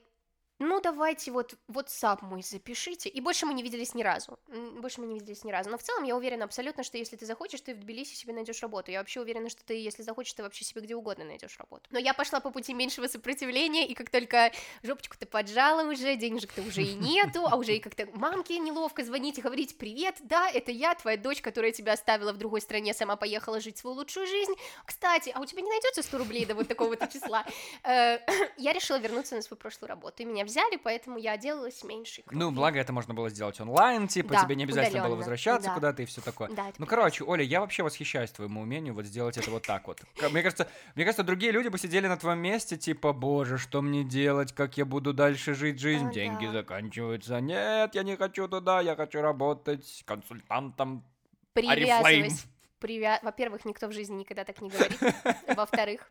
ну 0.59 0.81
давайте 0.81 1.31
вот 1.31 1.55
WhatsApp 1.69 2.19
мой 2.23 2.43
запишите. 2.43 3.11
И 3.11 3.21
больше 3.21 3.45
мы 3.45 3.53
не 3.53 3.63
виделись 3.63 3.95
ни 3.95 4.03
разу. 4.03 4.39
Больше 4.81 5.03
мы 5.03 5.07
не 5.07 5.19
виделись 5.19 5.45
ни 5.45 5.53
разу. 5.53 5.69
Но 5.69 5.77
в 5.77 5.83
целом 5.83 6.05
я 6.05 6.17
уверена 6.17 6.47
абсолютно, 6.47 6.83
что 6.83 6.97
если 6.97 7.17
ты 7.17 7.27
захочешь, 7.27 7.61
ты 7.61 7.75
в 7.75 7.81
Тбилиси 7.81 8.15
себе 8.15 8.33
найдешь 8.33 8.63
работу. 8.63 8.91
Я 8.91 9.01
вообще 9.01 9.21
уверена, 9.21 9.51
что 9.51 9.63
ты, 9.65 9.75
если 9.75 10.03
захочешь, 10.03 10.33
ты 10.33 10.43
вообще 10.43 10.65
себе 10.65 10.81
где 10.81 10.95
угодно 10.95 11.25
найдешь 11.25 11.59
работу. 11.59 11.85
Но 11.91 11.99
я 11.99 12.15
пошла 12.15 12.41
по 12.41 12.51
пути 12.51 12.73
меньшего 12.73 13.07
сопротивления, 13.07 13.87
и 13.87 13.95
как 13.95 14.09
только 14.09 14.51
жопочку 14.83 15.17
ты 15.19 15.27
поджала 15.27 15.91
уже, 15.91 16.17
денежек-то 16.17 16.63
уже 16.63 16.83
и 16.83 16.95
нету, 16.95 17.45
а 17.47 17.57
уже 17.57 17.77
и 17.77 17.79
как-то 17.79 18.07
мамке 18.15 18.59
неловко 18.59 19.05
звонить 19.05 19.39
и 19.39 19.43
говорить, 19.43 19.77
привет, 19.77 20.17
да, 20.21 20.49
это 20.51 20.71
я, 20.73 20.95
твоя 20.95 21.19
дочь, 21.19 21.43
которая 21.43 21.73
тебя 21.73 21.93
оставила 21.93 22.33
в 22.33 22.39
другой 22.39 22.63
стране, 22.63 22.95
сама 22.95 23.17
поехала 23.17 23.61
жить 23.61 23.77
свою 23.77 23.97
лучшую 23.97 24.27
жизнь. 24.27 24.55
Кстати, 24.87 25.31
а 25.35 25.41
у 25.41 25.45
тебя 25.45 25.61
не 25.61 25.69
найдется 25.69 26.03
100 26.03 26.17
рублей 26.19 26.47
до 26.47 26.55
вот 26.55 26.67
такого-то 26.67 27.07
числа? 27.09 27.45
Э, 27.83 28.19
Я 28.57 28.73
решила 28.73 28.99
вернуться 28.99 29.35
на 29.35 29.43
свою 29.43 29.59
прошлую 29.59 29.89
работу, 29.89 30.23
и 30.23 30.27
меня 30.27 30.46
взяли, 30.47 30.77
поэтому 30.77 31.19
я 31.19 31.37
делалась 31.37 31.85
меньше. 31.85 32.23
Ну, 32.31 32.51
благо 32.51 32.79
это 32.79 32.93
можно 32.93 33.13
было 33.13 33.29
сделать 33.29 33.61
онлайн, 33.61 34.09
типа, 34.09 34.31
Да, 34.31 34.45
тебе 34.45 34.55
не 34.57 34.65
обязательно 34.65 35.01
было 35.03 35.15
удалённо, 35.15 35.17
возвращаться 35.19 35.69
да. 35.69 35.75
куда-то 35.75 36.03
и 36.03 36.07
все 36.07 36.21
такое. 36.23 36.49
Да, 36.51 36.73
Ну, 36.79 36.87
короче, 36.87 37.25
Оля, 37.25 37.45
я 37.45 37.61
вообще 37.61 37.83
восхищаюсь 37.83 38.31
твоему 38.31 38.63
умению 38.63 38.95
вот 38.95 39.05
сделать 39.05 39.37
это 39.37 39.51
вот 39.51 39.65
так 39.67 39.87
вот. 39.87 40.01
Мне 40.31 40.43
кажется, 40.43 40.69
мне 40.95 41.05
кажется, 41.05 41.23
другие 41.23 41.53
люди 41.53 41.69
бы 41.69 41.79
сидели 41.79 42.07
на 42.07 42.17
твоем 42.17 42.39
месте, 42.39 42.77
типа, 42.77 43.13
боже, 43.13 43.59
что 43.59 43.83
мне 43.83 44.05
делать, 44.05 44.53
как 44.55 44.77
я 44.79 44.85
буду 44.85 45.13
дальше 45.13 45.55
жить 45.55 45.79
жизнь, 45.79 46.09
А, 46.09 46.13
деньги 46.13 46.47
да. 46.47 46.53
заканчиваются. 46.53 47.41
Нет, 47.41 47.95
я 47.95 48.03
не 48.03 48.17
хочу 48.17 48.49
туда, 48.49 48.81
я 48.81 48.97
хочу 48.97 49.21
работать 49.21 50.03
консультантом. 50.07 51.05
привязываясь. 51.53 52.47
Привя... 52.87 53.19
Во-первых, 53.25 53.65
никто 53.65 53.89
в 53.89 53.93
жизни 53.93 54.21
никогда 54.21 54.45
так 54.45 54.61
не 54.61 54.71
говорит. 54.71 55.01
Во-вторых, 55.57 56.09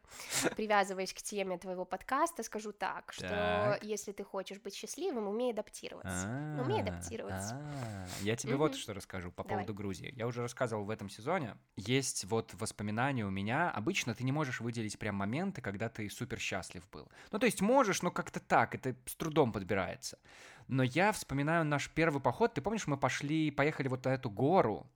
привязываясь 0.57 1.13
к 1.13 1.21
теме 1.21 1.57
твоего 1.57 1.85
подкаста, 1.85 2.43
скажу 2.43 2.73
так, 2.73 3.13
что 3.13 3.79
если 3.81 4.11
ты 4.11 4.25
хочешь 4.25 4.59
быть 4.59 4.75
счастливым, 4.75 5.29
умей 5.29 5.53
адаптироваться. 5.53 6.27
Умей 6.59 6.81
адаптироваться. 6.81 7.55
А, 7.55 8.07
Я 8.23 8.35
тебе 8.35 8.57
вот 8.57 8.75
что 8.75 8.93
расскажу 8.93 9.31
по 9.31 9.45
поводу 9.45 9.73
Грузии. 9.73 10.13
Я 10.17 10.27
уже 10.27 10.41
рассказывал 10.41 10.83
в 10.83 10.89
этом 10.89 11.07
сезоне. 11.07 11.55
Есть 11.77 12.25
вот 12.25 12.53
воспоминания 12.55 13.25
у 13.25 13.29
меня. 13.29 13.71
Обычно 13.71 14.13
ты 14.13 14.25
не 14.25 14.33
можешь 14.33 14.59
выделить 14.59 14.99
прям 14.99 15.15
моменты, 15.15 15.61
когда 15.61 15.87
ты 15.87 16.09
супер 16.09 16.39
счастлив 16.39 16.85
был. 16.89 17.07
Ну, 17.31 17.39
то 17.39 17.45
есть 17.45 17.61
можешь, 17.61 18.01
но 18.01 18.11
как-то 18.11 18.41
так, 18.41 18.75
это 18.75 18.97
с 19.05 19.15
трудом 19.15 19.53
подбирается. 19.53 20.19
Но 20.67 20.83
я 20.83 21.13
вспоминаю 21.13 21.63
наш 21.63 21.89
первый 21.89 22.21
поход. 22.21 22.53
Ты 22.53 22.61
помнишь, 22.61 22.85
мы 22.85 22.97
пошли, 22.97 23.49
поехали 23.49 23.87
вот 23.87 24.03
на 24.03 24.09
эту 24.09 24.29
гору, 24.29 24.89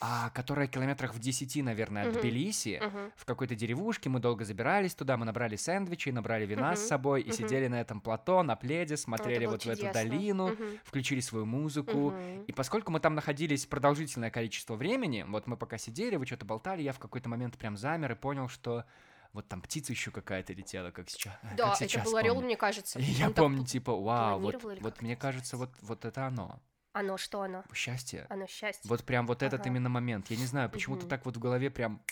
а, 0.00 0.30
которая 0.30 0.66
километрах 0.66 1.14
в 1.14 1.18
10, 1.18 1.62
наверное, 1.62 2.06
от. 2.06 2.12
Тбилиси 2.20 2.80
Мгм. 2.82 3.12
в 3.16 3.24
какой-то 3.24 3.54
деревушке, 3.54 4.08
мы 4.10 4.20
долго 4.20 4.44
забирались 4.44 4.94
туда, 4.94 5.16
мы 5.16 5.24
набрали 5.24 5.56
сэндвичи, 5.56 6.10
набрали 6.10 6.44
вина 6.46 6.76
с 6.76 6.80
Мгм, 6.80 6.88
собой 6.88 7.22
и 7.22 7.26
мгм. 7.28 7.32
сидели 7.32 7.68
на 7.68 7.80
этом 7.80 8.00
плато, 8.00 8.42
на 8.42 8.56
пледе, 8.56 8.94
это 8.94 9.02
смотрели 9.02 9.46
вот 9.46 9.64
в 9.64 9.68
эту 9.68 9.76
чудесно. 9.80 9.92
долину, 9.92 10.46
Мгм. 10.50 10.80
включили 10.84 11.20
свою 11.20 11.46
музыку. 11.46 12.10
Мгм. 12.10 12.44
И 12.46 12.52
поскольку 12.52 12.92
мы 12.92 13.00
там 13.00 13.14
находились 13.14 13.66
продолжительное 13.66 14.30
количество 14.30 14.76
времени, 14.76 15.24
вот 15.26 15.46
мы 15.46 15.56
пока 15.56 15.78
сидели, 15.78 16.16
вы 16.16 16.26
что-то 16.26 16.44
болтали, 16.44 16.82
я 16.82 16.92
в 16.92 16.98
какой-то 16.98 17.28
момент 17.28 17.56
прям 17.56 17.76
замер 17.76 18.12
и 18.12 18.14
понял, 18.16 18.48
что 18.48 18.84
вот 19.32 19.48
там 19.48 19.60
птица 19.60 19.92
еще 19.92 20.10
какая-то 20.10 20.52
летела, 20.52 20.90
как 20.90 21.08
сейчас. 21.10 21.34
Да, 21.42 21.70
как 21.70 21.76
это 21.76 21.88
сейчас 21.88 22.04
был 22.04 22.16
орел, 22.16 22.40
мне 22.40 22.56
кажется. 22.56 22.98
И 22.98 23.02
я 23.02 23.30
помню, 23.30 23.64
типа, 23.64 23.94
вау, 23.94 24.40
вот, 24.40 24.62
вот 24.80 25.02
мне 25.02 25.12
это 25.12 25.20
кажется, 25.22 25.56
вот, 25.56 25.70
вот 25.82 26.04
это 26.04 26.26
оно. 26.26 26.60
Оно 26.96 27.18
что 27.18 27.42
оно? 27.42 27.62
Счастье. 27.74 28.24
Оно 28.30 28.46
счастье. 28.46 28.88
Вот 28.88 29.04
прям 29.04 29.26
вот 29.26 29.42
этот 29.42 29.60
Ага. 29.60 29.68
именно 29.68 29.90
момент. 29.90 30.30
Я 30.30 30.38
не 30.38 30.46
знаю, 30.46 30.70
почему-то 30.70 31.02
Мгм. 31.02 31.10
так 31.10 31.26
вот 31.26 31.36
в 31.36 31.38
голове 31.38 31.68
прям 31.70 32.02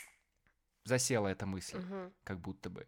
засела 0.85 1.29
эта 1.29 1.47
мысль, 1.47 1.79
Мгм. 1.79 2.12
как 2.23 2.38
будто 2.38 2.69
бы. 2.69 2.87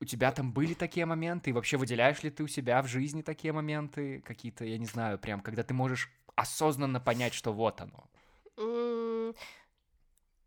У 0.00 0.06
тебя 0.06 0.32
там 0.32 0.54
были 0.54 0.72
такие 0.72 1.04
моменты? 1.04 1.50
И 1.50 1.52
вообще 1.52 1.76
выделяешь 1.76 2.22
ли 2.22 2.30
ты 2.30 2.42
у 2.44 2.46
себя 2.48 2.80
в 2.80 2.86
жизни 2.86 3.20
такие 3.20 3.52
моменты? 3.52 4.22
Какие-то, 4.22 4.64
я 4.64 4.78
не 4.78 4.86
знаю, 4.86 5.18
прям, 5.18 5.42
когда 5.42 5.62
ты 5.62 5.74
можешь 5.74 6.10
осознанно 6.34 6.98
понять, 6.98 7.34
что 7.34 7.52
вот 7.52 7.78
оно. 7.82 8.08
М, 8.56 9.34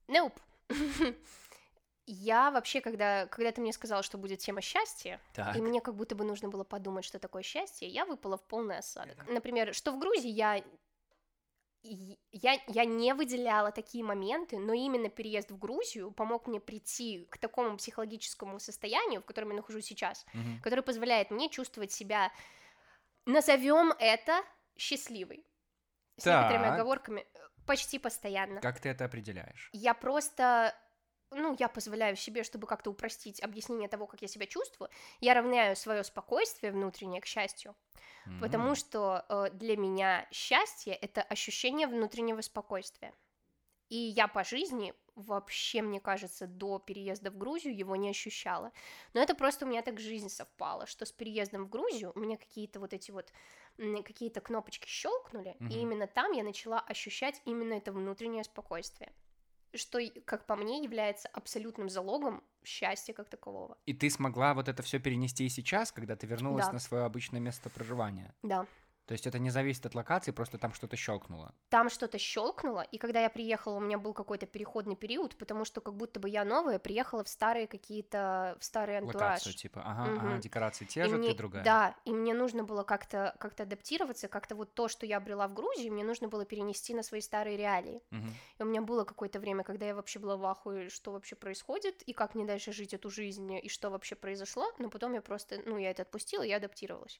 Nope. 0.07 0.39
Я 2.05 2.51
вообще, 2.51 2.81
когда, 2.81 3.27
когда 3.27 3.51
ты 3.51 3.61
мне 3.61 3.73
сказала, 3.73 4.03
что 4.03 4.17
будет 4.17 4.39
тема 4.39 4.61
счастья, 4.61 5.21
Так. 5.33 5.57
и 5.57 5.61
мне 5.61 5.81
как 5.81 5.95
будто 5.95 6.15
бы 6.15 6.23
нужно 6.23 6.49
было 6.49 6.63
подумать, 6.63 7.05
что 7.05 7.19
такое 7.19 7.43
счастье, 7.43 7.87
я 7.87 8.05
выпала 8.05 8.37
в 8.37 8.47
полный 8.47 8.77
осадок. 8.77 9.23
Например, 9.27 9.73
что 9.73 9.91
в 9.91 9.99
Грузии 9.99 10.29
я 10.29 10.63
я, 11.83 12.59
я 12.67 12.85
не 12.85 13.13
выделяла 13.13 13.71
такие 13.71 14.03
моменты, 14.03 14.59
но 14.59 14.73
именно 14.73 15.09
переезд 15.09 15.49
в 15.49 15.57
Грузию 15.57 16.11
помог 16.11 16.45
мне 16.47 16.59
прийти 16.59 17.25
к 17.31 17.37
такому 17.39 17.77
психологическому 17.77 18.59
состоянию, 18.59 19.21
в 19.21 19.25
котором 19.25 19.49
я 19.49 19.55
нахожусь 19.55 19.85
сейчас, 19.85 20.25
Мгм. 20.33 20.61
который 20.61 20.83
позволяет 20.83 21.31
мне 21.31 21.49
чувствовать 21.49 21.91
себя, 21.91 22.31
назовем 23.25 23.93
это, 23.99 24.43
счастливой. 24.77 25.45
С 26.17 26.29
некоторыми 26.29 26.67
Так. 26.67 26.69
оговорками 26.69 27.21
э, 27.33 27.39
почти 27.67 27.99
постоянно. 27.99 28.63
Как 28.63 28.79
ты 28.79 28.87
это 28.89 29.03
определяешь? 29.03 29.73
Я 29.73 29.93
просто, 29.93 30.75
ну, 31.31 31.55
я 31.59 31.69
позволяю 31.69 32.15
себе, 32.15 32.43
чтобы 32.43 32.67
как-то 32.67 32.91
упростить 32.91 33.41
объяснение 33.41 33.87
того, 33.89 34.07
как 34.07 34.21
я 34.21 34.27
себя 34.27 34.45
чувствую, 34.47 34.89
я 35.19 35.33
равняю 35.33 35.75
свое 35.75 36.03
спокойствие 36.03 36.71
внутреннее 36.71 37.21
к 37.21 37.25
счастью, 37.25 37.75
потому 38.37 38.75
М. 38.75 38.75
что 38.75 39.25
э, 39.29 39.49
для 39.53 39.77
меня 39.77 40.27
счастье 40.31 40.93
это 40.95 41.21
ощущение 41.23 41.87
внутреннего 41.87 42.41
спокойствия. 42.41 43.13
И 43.89 43.97
я 43.97 44.27
по 44.27 44.43
жизни 44.43 44.93
вообще, 45.15 45.81
мне 45.81 45.99
кажется, 45.99 46.47
до 46.47 46.79
переезда 46.79 47.29
в 47.29 47.37
Грузию 47.37 47.75
его 47.77 47.95
не 47.97 48.09
ощущала. 48.09 48.71
Но 49.13 49.21
это 49.21 49.35
просто 49.35 49.65
у 49.65 49.69
меня 49.69 49.81
так 49.81 49.99
жизнь 49.99 50.29
совпала, 50.29 50.85
что 50.87 51.05
с 51.05 51.11
переездом 51.11 51.65
в 51.65 51.69
Грузию 51.69 52.13
у 52.15 52.19
меня 52.19 52.37
какие-то 52.37 52.79
вот 52.79 52.93
эти 52.93 53.11
вот 53.11 53.33
какие-то 54.05 54.39
кнопочки 54.41 54.87
щелкнули, 54.87 55.59
Мгм. 55.59 55.69
и 55.69 55.81
именно 55.81 56.07
там 56.07 56.31
я 56.31 56.43
начала 56.43 56.79
ощущать 56.79 57.41
именно 57.45 57.73
это 57.73 57.91
внутреннее 57.91 58.43
спокойствие, 58.45 59.11
что, 59.73 59.99
как 60.25 60.45
по 60.45 60.55
мне, 60.55 60.83
является 60.83 61.27
абсолютным 61.29 61.89
залогом 61.89 62.43
счастья 62.63 63.13
как 63.13 63.29
такового. 63.29 63.77
И 63.85 63.93
ты 63.93 64.09
смогла 64.09 64.53
вот 64.53 64.67
это 64.67 64.83
все 64.83 64.99
перенести 64.99 65.45
и 65.45 65.49
сейчас, 65.49 65.91
когда 65.91 66.15
ты 66.15 66.27
вернулась 66.27 66.65
Да. 66.67 66.73
на 66.73 66.79
свое 66.79 67.03
обычное 67.05 67.39
место 67.39 67.69
проживания. 67.69 68.33
Да. 68.43 68.65
То 69.05 69.13
есть 69.13 69.27
это 69.27 69.39
не 69.39 69.49
зависит 69.49 69.85
от 69.85 69.95
локации, 69.95 70.31
просто 70.31 70.57
там 70.57 70.73
что-то 70.73 70.95
щелкнуло. 70.95 71.53
там 71.69 71.89
что-то 71.89 72.17
щелкнуло, 72.17 72.81
и 72.81 72.97
когда 72.97 73.21
я 73.21 73.29
приехала, 73.29 73.75
у 73.77 73.79
меня 73.79 73.97
был 73.97 74.13
какой-то 74.13 74.45
переходный 74.45 74.95
период, 74.95 75.35
потому 75.37 75.65
что 75.65 75.81
как 75.81 75.95
будто 75.95 76.19
бы 76.19 76.29
я 76.29 76.45
новая 76.45 76.79
приехала 76.79 77.23
в 77.23 77.27
старые 77.29 77.67
какие-то, 77.67 78.55
в 78.59 78.63
старый 78.63 78.97
антураж. 78.99 79.31
Локацию, 79.33 79.53
типа, 79.53 79.81
ага, 79.83 80.03
ага, 80.13 80.29
Мгм. 80.29 80.39
декорации 80.39 80.85
те 80.85 81.05
И 81.05 81.09
же, 81.09 81.17
мне- 81.17 81.31
ты 81.31 81.37
другая. 81.37 81.63
Да, 81.63 81.95
и 82.05 82.11
мне 82.13 82.33
нужно 82.33 82.63
было 82.63 82.83
как-то 82.83 83.35
как 83.39 83.59
адаптироваться, 83.59 84.27
как-то 84.27 84.55
вот 84.55 84.73
то, 84.75 84.87
что 84.87 85.05
я 85.05 85.17
обрела 85.17 85.47
в 85.47 85.53
Грузии, 85.53 85.89
мне 85.89 86.03
нужно 86.03 86.27
было 86.29 86.45
перенести 86.45 86.93
на 86.93 87.03
свои 87.03 87.21
старые 87.21 87.57
реалии. 87.57 88.01
Мгм. 88.11 88.29
И 88.59 88.63
у 88.63 88.65
меня 88.65 88.81
было 88.81 89.03
какое-то 89.03 89.39
время, 89.39 89.63
когда 89.63 89.85
я 89.87 89.95
вообще 89.95 90.19
была 90.19 90.37
в 90.37 90.45
ахуе, 90.45 90.89
что 90.89 91.11
вообще 91.11 91.35
происходит, 91.35 92.01
и 92.03 92.13
как 92.13 92.35
мне 92.35 92.45
дальше 92.45 92.71
жить 92.71 92.93
эту 92.93 93.09
жизнь, 93.09 93.51
и 93.53 93.67
что 93.67 93.89
вообще 93.89 94.15
произошло, 94.15 94.71
но 94.77 94.89
потом 94.89 95.13
я 95.13 95.21
просто, 95.21 95.59
ну, 95.65 95.77
я 95.77 95.89
это 95.91 96.03
отпустила, 96.03 96.43
я 96.43 96.57
адаптировалась. 96.57 97.19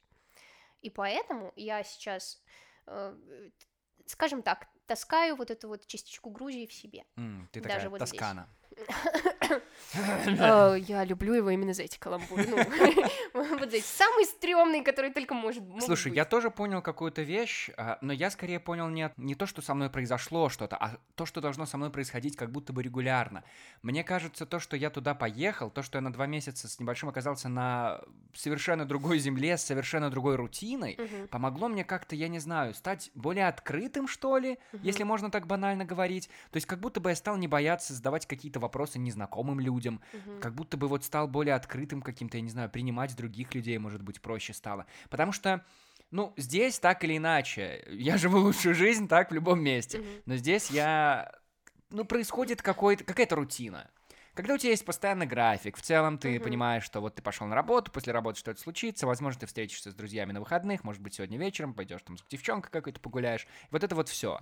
И 0.82 0.90
поэтому 0.90 1.54
я 1.56 1.84
сейчас, 1.84 2.44
э, 2.88 3.16
скажем 4.06 4.42
так, 4.42 4.68
таскаю 4.92 5.38
вот 5.38 5.50
эту 5.50 5.70
вот 5.70 5.88
частичку 5.88 6.30
Грузии 6.30 6.66
в 6.68 6.74
себе. 6.74 7.06
М, 7.16 7.48
ты 7.54 7.62
Даже 7.62 7.76
такая 7.76 7.90
вот 7.90 8.02
здесь. 8.02 8.12
Тоскана. 8.20 8.48
Э, 9.94 10.78
Я 10.88 11.04
люблю 11.04 11.34
его 11.34 11.50
именно 11.50 11.74
за 11.74 11.84
эти 11.84 11.98
каламбуры. 11.98 12.46
Ну, 12.48 12.56
вот 13.60 13.72
за 13.72 13.78
эти 13.78 13.86
самый 13.86 14.26
стрёмный, 14.26 14.84
который 14.84 15.12
только 15.12 15.34
может 15.34 15.64
Слушай, 15.82 16.14
я 16.14 16.26
тоже 16.26 16.50
понял 16.50 16.82
какую-то 16.82 17.22
вещь, 17.22 17.70
а, 17.78 17.98
но 18.02 18.14
я 18.14 18.30
скорее 18.30 18.60
понял 18.60 18.90
не, 18.90 19.36
то, 19.36 19.46
что 19.46 19.62
со 19.62 19.74
мной 19.74 19.90
произошло 19.90 20.50
что-то, 20.50 20.78
а 20.78 20.98
то, 21.16 21.26
что 21.26 21.42
должно 21.42 21.66
со 21.66 21.78
мной 21.78 21.90
происходить 21.90 22.36
как 22.36 22.52
будто 22.52 22.74
бы 22.74 22.84
регулярно. 22.84 23.44
Мне 23.82 24.04
кажется, 24.04 24.46
то, 24.46 24.60
что 24.60 24.78
я 24.78 24.90
туда 24.90 25.14
поехал, 25.14 25.70
то, 25.70 25.82
что 25.82 25.98
я 25.98 26.02
на 26.02 26.14
два 26.14 26.26
месяца 26.26 26.68
с 26.68 26.80
небольшим 26.80 27.10
оказался 27.10 27.50
на 27.50 28.02
совершенно 28.34 28.86
другой 28.86 29.20
земле, 29.20 29.58
с 29.58 29.64
совершенно 29.64 30.10
другой 30.10 30.36
рутиной, 30.36 30.98
помогло 31.30 31.68
мне 31.68 31.84
как-то, 31.84 32.16
я 32.16 32.28
не 32.28 32.40
знаю, 32.40 32.74
стать 32.74 33.12
более 33.16 33.48
открытым, 33.48 34.08
что 34.08 34.38
ли. 34.38 34.60
Если 34.84 35.04
можно 35.04 35.30
так 35.32 35.48
банально 35.48 35.86
говорить. 35.86 36.30
То 36.52 36.58
есть 36.58 36.66
как 36.68 36.80
будто 36.80 37.00
бы 37.00 37.10
я 37.10 37.16
стал 37.16 37.38
не 37.38 37.48
бояться 37.48 37.94
задавать 37.94 38.26
какие-то 38.26 38.60
вопросы 38.60 39.00
незнакомым 39.00 39.60
людям, 39.60 40.02
Мгм. 40.14 40.40
как 40.40 40.54
будто 40.56 40.78
бы 40.78 40.88
вот 40.88 41.04
стал 41.04 41.28
более 41.28 41.56
открытым 41.56 42.02
каким-то, 42.02 42.38
я 42.38 42.42
не 42.44 42.50
знаю, 42.50 42.70
принимать 42.70 43.16
других 43.16 43.54
людей, 43.56 43.78
может 43.78 44.02
быть, 44.02 44.22
проще 44.22 44.54
стало. 44.54 44.86
Потому 45.10 45.32
что 45.32 45.64
Ну, 46.14 46.34
здесь 46.36 46.78
так 46.78 47.06
или 47.06 47.16
иначе. 47.16 47.86
Я 47.90 48.18
живу 48.18 48.40
лучшую 48.40 48.76
жизнь 48.76 49.08
так 49.08 49.32
в 49.32 49.34
любом 49.34 49.62
месте. 49.64 50.00
Мгм. 50.00 50.08
Но 50.26 50.36
здесь 50.36 50.70
я... 50.70 51.32
Ну, 51.90 52.04
происходит 52.04 52.62
какой-то, 52.62 53.06
какая-то 53.06 53.38
рутина. 53.38 53.90
Когда 54.34 54.54
у 54.54 54.58
тебя 54.58 54.72
есть 54.72 54.86
постоянный 54.86 55.26
график, 55.26 55.76
в 55.76 55.82
целом 55.82 56.18
ты 56.18 56.36
Мгм. 56.36 56.44
понимаешь, 56.44 56.84
что 56.84 57.02
вот 57.02 57.16
ты 57.16 57.22
пошел 57.22 57.48
на 57.48 57.56
работу, 57.56 57.92
после 57.92 58.14
работы 58.14 58.40
что-то 58.40 58.62
случится, 58.62 59.06
возможно, 59.06 59.42
ты 59.42 59.46
встретишься 59.46 59.92
с 59.92 59.94
друзьями 59.94 60.32
на 60.32 60.40
выходных, 60.40 60.84
может 60.86 61.02
быть, 61.02 61.16
сегодня 61.16 61.38
вечером 61.38 61.74
пойдешь 61.74 62.02
там 62.04 62.18
с 62.18 62.24
девчонкой 62.30 62.72
какой-то 62.72 63.02
погуляешь. 63.02 63.46
Вот 63.72 63.84
это 63.84 63.94
вот 63.94 64.08
все. 64.08 64.40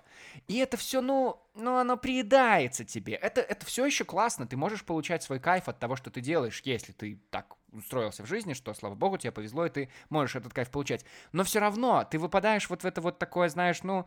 И 0.47 0.57
это 0.57 0.77
все, 0.77 1.01
ну, 1.01 1.41
ну, 1.55 1.77
оно 1.77 1.97
приедается 1.97 2.85
тебе. 2.85 3.15
Это, 3.15 3.41
это 3.41 3.65
все 3.65 3.85
еще 3.85 4.05
классно. 4.05 4.45
Ты 4.45 4.57
можешь 4.57 4.83
получать 4.85 5.23
свой 5.23 5.39
кайф 5.39 5.67
от 5.67 5.79
того, 5.79 5.95
что 5.95 6.11
ты 6.11 6.21
делаешь, 6.21 6.61
если 6.65 6.91
ты 6.91 7.19
так 7.31 7.55
устроился 7.71 8.23
в 8.23 8.27
жизни, 8.27 8.53
что, 8.53 8.73
слава 8.73 8.95
богу, 8.95 9.17
тебе 9.17 9.31
повезло, 9.31 9.65
и 9.65 9.69
ты 9.69 9.89
можешь 10.09 10.35
этот 10.35 10.53
кайф 10.53 10.69
получать. 10.69 11.03
Но 11.31 11.43
все 11.43 11.59
равно 11.59 12.07
ты 12.09 12.19
выпадаешь 12.19 12.69
вот 12.69 12.83
в 12.83 12.85
это 12.85 13.01
вот 13.01 13.19
такое, 13.19 13.49
знаешь, 13.49 13.83
ну, 13.83 14.05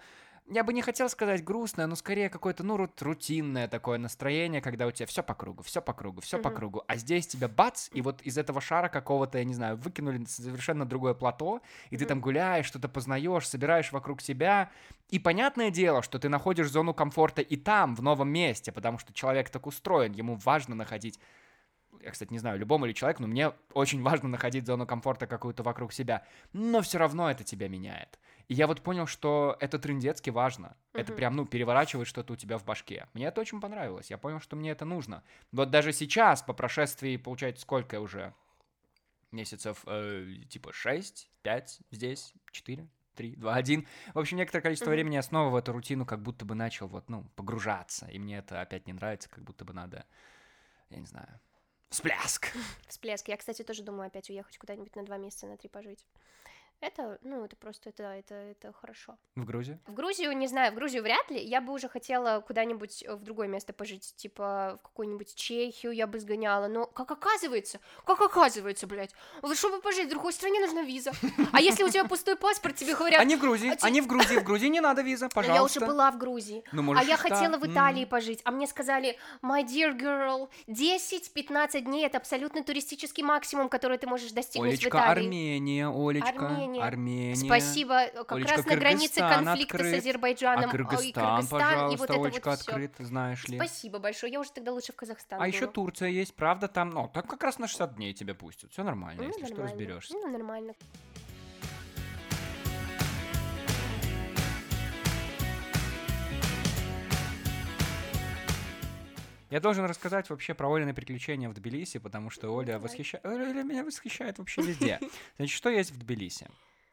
я 0.48 0.64
бы 0.64 0.72
не 0.72 0.82
хотел 0.82 1.08
сказать 1.08 1.44
грустное, 1.44 1.86
но 1.86 1.94
скорее 1.94 2.28
какое-то, 2.28 2.64
ну, 2.64 2.76
рут- 2.76 3.00
рутинное 3.00 3.68
такое 3.68 3.98
настроение, 3.98 4.60
когда 4.60 4.86
у 4.86 4.90
тебя 4.90 5.06
все 5.06 5.22
по 5.22 5.34
кругу, 5.34 5.62
все 5.62 5.80
по 5.80 5.92
кругу, 5.92 6.20
все 6.20 6.38
по 6.38 6.48
Мгм. 6.50 6.56
кругу. 6.56 6.84
А 6.88 6.96
здесь 6.96 7.26
тебя 7.26 7.48
бац, 7.48 7.88
и 7.92 8.02
вот 8.02 8.22
из 8.22 8.36
этого 8.36 8.60
шара 8.60 8.88
какого-то, 8.88 9.38
я 9.38 9.44
не 9.44 9.54
знаю, 9.54 9.76
выкинули 9.76 10.18
на 10.18 10.26
совершенно 10.26 10.84
другое 10.84 11.14
плато, 11.14 11.60
и 11.90 11.96
ты 11.96 12.04
Мгм. 12.04 12.08
там 12.08 12.20
гуляешь, 12.20 12.66
что-то 12.66 12.88
познаешь, 12.88 13.48
собираешь 13.48 13.92
вокруг 13.92 14.20
себя. 14.20 14.70
И 15.08 15.18
понятное 15.18 15.70
дело, 15.70 16.02
что 16.02 16.18
ты 16.18 16.28
находишь 16.28 16.70
зону 16.70 16.92
комфорта 16.92 17.40
и 17.42 17.56
там, 17.56 17.94
в 17.94 18.02
новом 18.02 18.28
месте, 18.28 18.72
потому 18.72 18.98
что 18.98 19.12
человек 19.12 19.50
так 19.50 19.66
устроен, 19.66 20.12
ему 20.12 20.36
важно 20.36 20.74
находить 20.74 21.18
я, 22.00 22.10
кстати, 22.10 22.32
не 22.32 22.38
знаю, 22.38 22.58
любому 22.58 22.86
ли 22.86 22.94
человеку, 22.94 23.22
но 23.22 23.28
мне 23.28 23.52
очень 23.74 24.02
важно 24.02 24.28
находить 24.28 24.66
зону 24.66 24.86
комфорта 24.86 25.26
какую-то 25.26 25.62
вокруг 25.62 25.92
себя. 25.92 26.24
Но 26.52 26.80
все 26.80 26.98
равно 26.98 27.30
это 27.30 27.44
тебя 27.44 27.68
меняет. 27.68 28.18
И 28.52 28.54
я 28.54 28.66
вот 28.66 28.82
понял, 28.82 29.06
что 29.06 29.56
это 29.60 29.78
трындецки 29.78 30.28
важно. 30.28 30.76
Это 30.92 31.12
Мгм. 31.12 31.16
прям, 31.16 31.36
ну, 31.36 31.46
переворачивает 31.46 32.06
что-то 32.06 32.34
у 32.34 32.36
тебя 32.36 32.58
в 32.58 32.66
башке. 32.66 33.08
Мне 33.14 33.24
это 33.28 33.40
очень 33.40 33.62
понравилось. 33.62 34.10
Я 34.10 34.18
понял, 34.18 34.40
что 34.40 34.56
мне 34.56 34.72
это 34.72 34.84
нужно. 34.84 35.22
Вот 35.52 35.70
даже 35.70 35.94
сейчас, 35.94 36.42
по 36.42 36.52
прошествии, 36.52 37.16
получается, 37.16 37.62
сколько 37.62 37.98
уже? 37.98 38.34
Месяцев, 39.30 39.84
э, 39.86 40.34
типа, 40.50 40.74
6, 40.74 41.30
5 41.40 41.80
здесь, 41.90 42.34
4, 42.50 42.86
3, 43.14 43.36
2, 43.36 43.54
1. 43.54 43.86
В 44.12 44.18
общем, 44.18 44.36
некоторое 44.36 44.60
количество 44.60 44.90
Мгм. 44.90 44.96
времени 44.96 45.14
я 45.14 45.22
снова 45.22 45.48
в 45.48 45.56
эту 45.56 45.72
рутину 45.72 46.04
как 46.04 46.20
будто 46.20 46.44
бы 46.44 46.54
начал 46.54 46.88
вот, 46.88 47.08
ну, 47.08 47.24
погружаться. 47.36 48.06
И 48.08 48.18
мне 48.18 48.36
это 48.36 48.60
опять 48.60 48.86
не 48.86 48.92
нравится, 48.92 49.30
как 49.30 49.44
будто 49.44 49.64
бы 49.64 49.72
надо, 49.72 50.04
я 50.90 50.98
не 50.98 51.06
знаю, 51.06 51.40
всплеск. 51.88 52.52
Всплеск. 52.86 53.28
Я, 53.28 53.38
кстати, 53.38 53.62
тоже 53.62 53.82
думаю 53.82 54.08
опять 54.08 54.28
уехать 54.28 54.58
куда-нибудь 54.58 54.94
на 54.94 55.06
два 55.06 55.16
месяца, 55.16 55.46
на 55.46 55.56
три 55.56 55.70
пожить. 55.70 56.04
Это, 56.82 57.18
ну, 57.22 57.44
это 57.44 57.54
просто, 57.56 57.90
это, 57.90 58.02
это, 58.02 58.34
это 58.34 58.72
хорошо. 58.72 59.16
В 59.36 59.44
Грузии? 59.44 59.78
В 59.86 59.94
Грузию, 59.94 60.36
не 60.36 60.48
знаю, 60.48 60.72
в 60.72 60.74
Грузию 60.74 61.04
вряд 61.04 61.30
ли. 61.30 61.40
Я 61.40 61.60
бы 61.60 61.72
уже 61.72 61.88
хотела 61.88 62.40
куда-нибудь 62.40 63.04
э, 63.06 63.14
в 63.14 63.22
другое 63.22 63.46
место 63.46 63.72
пожить, 63.72 64.14
типа 64.16 64.78
в 64.80 64.82
какую-нибудь 64.82 65.34
Чехию 65.34 65.92
я 65.92 66.06
бы 66.06 66.18
сгоняла. 66.18 66.66
Но 66.66 66.86
как 66.86 67.10
оказывается, 67.10 67.78
как 68.04 68.20
оказывается, 68.20 68.86
блядь, 68.88 69.14
вот 69.42 69.56
чтобы 69.56 69.80
пожить 69.80 70.06
в 70.06 70.10
другой 70.10 70.32
стране 70.32 70.60
нужна 70.60 70.82
виза. 70.82 71.12
А 71.52 71.60
если 71.60 71.84
у 71.84 71.88
тебя 71.88 72.04
пустой 72.04 72.36
паспорт, 72.36 72.74
тебе 72.74 72.96
говорят, 72.96 73.20
Они 73.20 73.36
в 73.36 73.40
Грузии, 73.40 73.70
а 73.80 73.86
они 73.86 74.00
в 74.00 74.08
Грузии, 74.08 74.38
в 74.38 74.44
Грузии 74.44 74.66
не 74.66 74.80
надо 74.80 75.02
виза, 75.02 75.26
«Ну, 75.26 75.28
я 75.28 75.34
пожалуйста. 75.34 75.78
уже 75.78 75.86
была 75.86 76.10
в 76.10 76.18
Грузии. 76.18 76.64
Ну, 76.72 76.94
А 76.96 77.02
я 77.04 77.16
хотела 77.16 77.58
в. 77.58 77.72
Италии 77.72 78.04
пожить, 78.04 78.40
а 78.44 78.50
мне 78.50 78.66
сказали, 78.66 79.16
my 79.42 79.64
dear 79.64 79.96
girl, 79.96 80.48
10-15 80.66 81.80
дней 81.80 82.06
это 82.06 82.18
абсолютно 82.18 82.62
туристический 82.62 83.22
максимум, 83.22 83.68
который 83.68 83.98
ты 83.98 84.06
можешь 84.06 84.32
достигнуть 84.32 84.70
в 84.70 84.72
Олечка, 84.72 84.88
Италии. 84.88 85.24
Армения, 85.24 85.88
Олечка, 85.88 86.28
Армения. 86.28 86.71
Армения. 86.80 87.36
Спасибо, 87.36 88.06
как 88.06 88.32
Олечка, 88.32 88.56
раз 88.56 88.66
на 88.66 88.76
границе 88.76 89.14
Кыргызстан 89.20 89.44
конфликта 89.44 89.76
открыт. 89.76 89.94
с 89.94 89.98
Азербайджаном. 89.98 90.64
А 90.64 90.72
Кыргызстан, 90.72 91.12
Кыргызстан, 91.12 91.58
пожалуйста, 91.60 91.94
и 91.94 91.96
вот 91.98 92.10
это 92.10 92.20
Олечка 92.22 92.50
вот 92.50 92.58
открыт, 92.60 92.94
знаешь 92.98 93.44
ли. 93.48 93.56
Спасибо 93.58 93.98
большое, 93.98 94.32
я 94.32 94.40
уже 94.40 94.52
тогда 94.52 94.72
лучше 94.72 94.92
в 94.92 94.96
Казахстан 94.96 95.42
А 95.42 95.46
еще 95.48 95.60
буду. 95.66 95.72
Турция 95.72 96.08
есть, 96.08 96.34
правда, 96.34 96.68
там, 96.68 96.90
ну, 96.90 97.10
так 97.12 97.26
как 97.26 97.42
раз 97.42 97.58
на 97.58 97.66
60 97.68 97.94
дней 97.96 98.14
тебя 98.14 98.34
пустят. 98.34 98.72
Все 98.72 98.82
нормально, 98.82 99.22
Ну, 99.22 99.28
если 99.28 99.44
что, 99.44 99.54
нормально. 99.54 99.70
разберешься. 99.72 100.14
Ну, 100.14 100.28
нормально. 100.28 100.74
Я 109.52 109.60
должен 109.60 109.84
рассказать 109.84 110.30
вообще 110.30 110.54
про 110.54 110.72
Олины 110.72 110.94
приключения 110.94 111.46
в 111.46 111.52
Тбилиси, 111.52 111.98
потому 111.98 112.30
что 112.30 112.48
Оля 112.48 112.78
восхищает... 112.78 113.22
Оля 113.26 113.62
меня 113.62 113.84
восхищает 113.84 114.38
вообще 114.38 114.62
везде. 114.62 114.98
Значит, 115.36 115.54
что 115.54 115.68
есть 115.68 115.90
в 115.90 115.98
Тбилиси? 115.98 116.48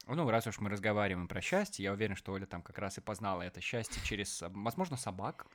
Ну, 0.08 0.30
раз 0.30 0.46
уж 0.46 0.60
мы 0.60 0.70
разговариваем 0.70 1.30
про 1.30 1.40
счастье, 1.40 1.86
я 1.86 1.94
уверен, 1.94 2.18
что 2.18 2.34
Оля 2.34 2.46
там 2.46 2.62
как 2.62 2.78
раз 2.78 2.98
и 2.98 3.02
познала 3.02 3.44
это 3.44 3.62
счастье 3.62 4.02
через, 4.04 4.44
возможно, 4.50 4.98
собак, 4.98 5.48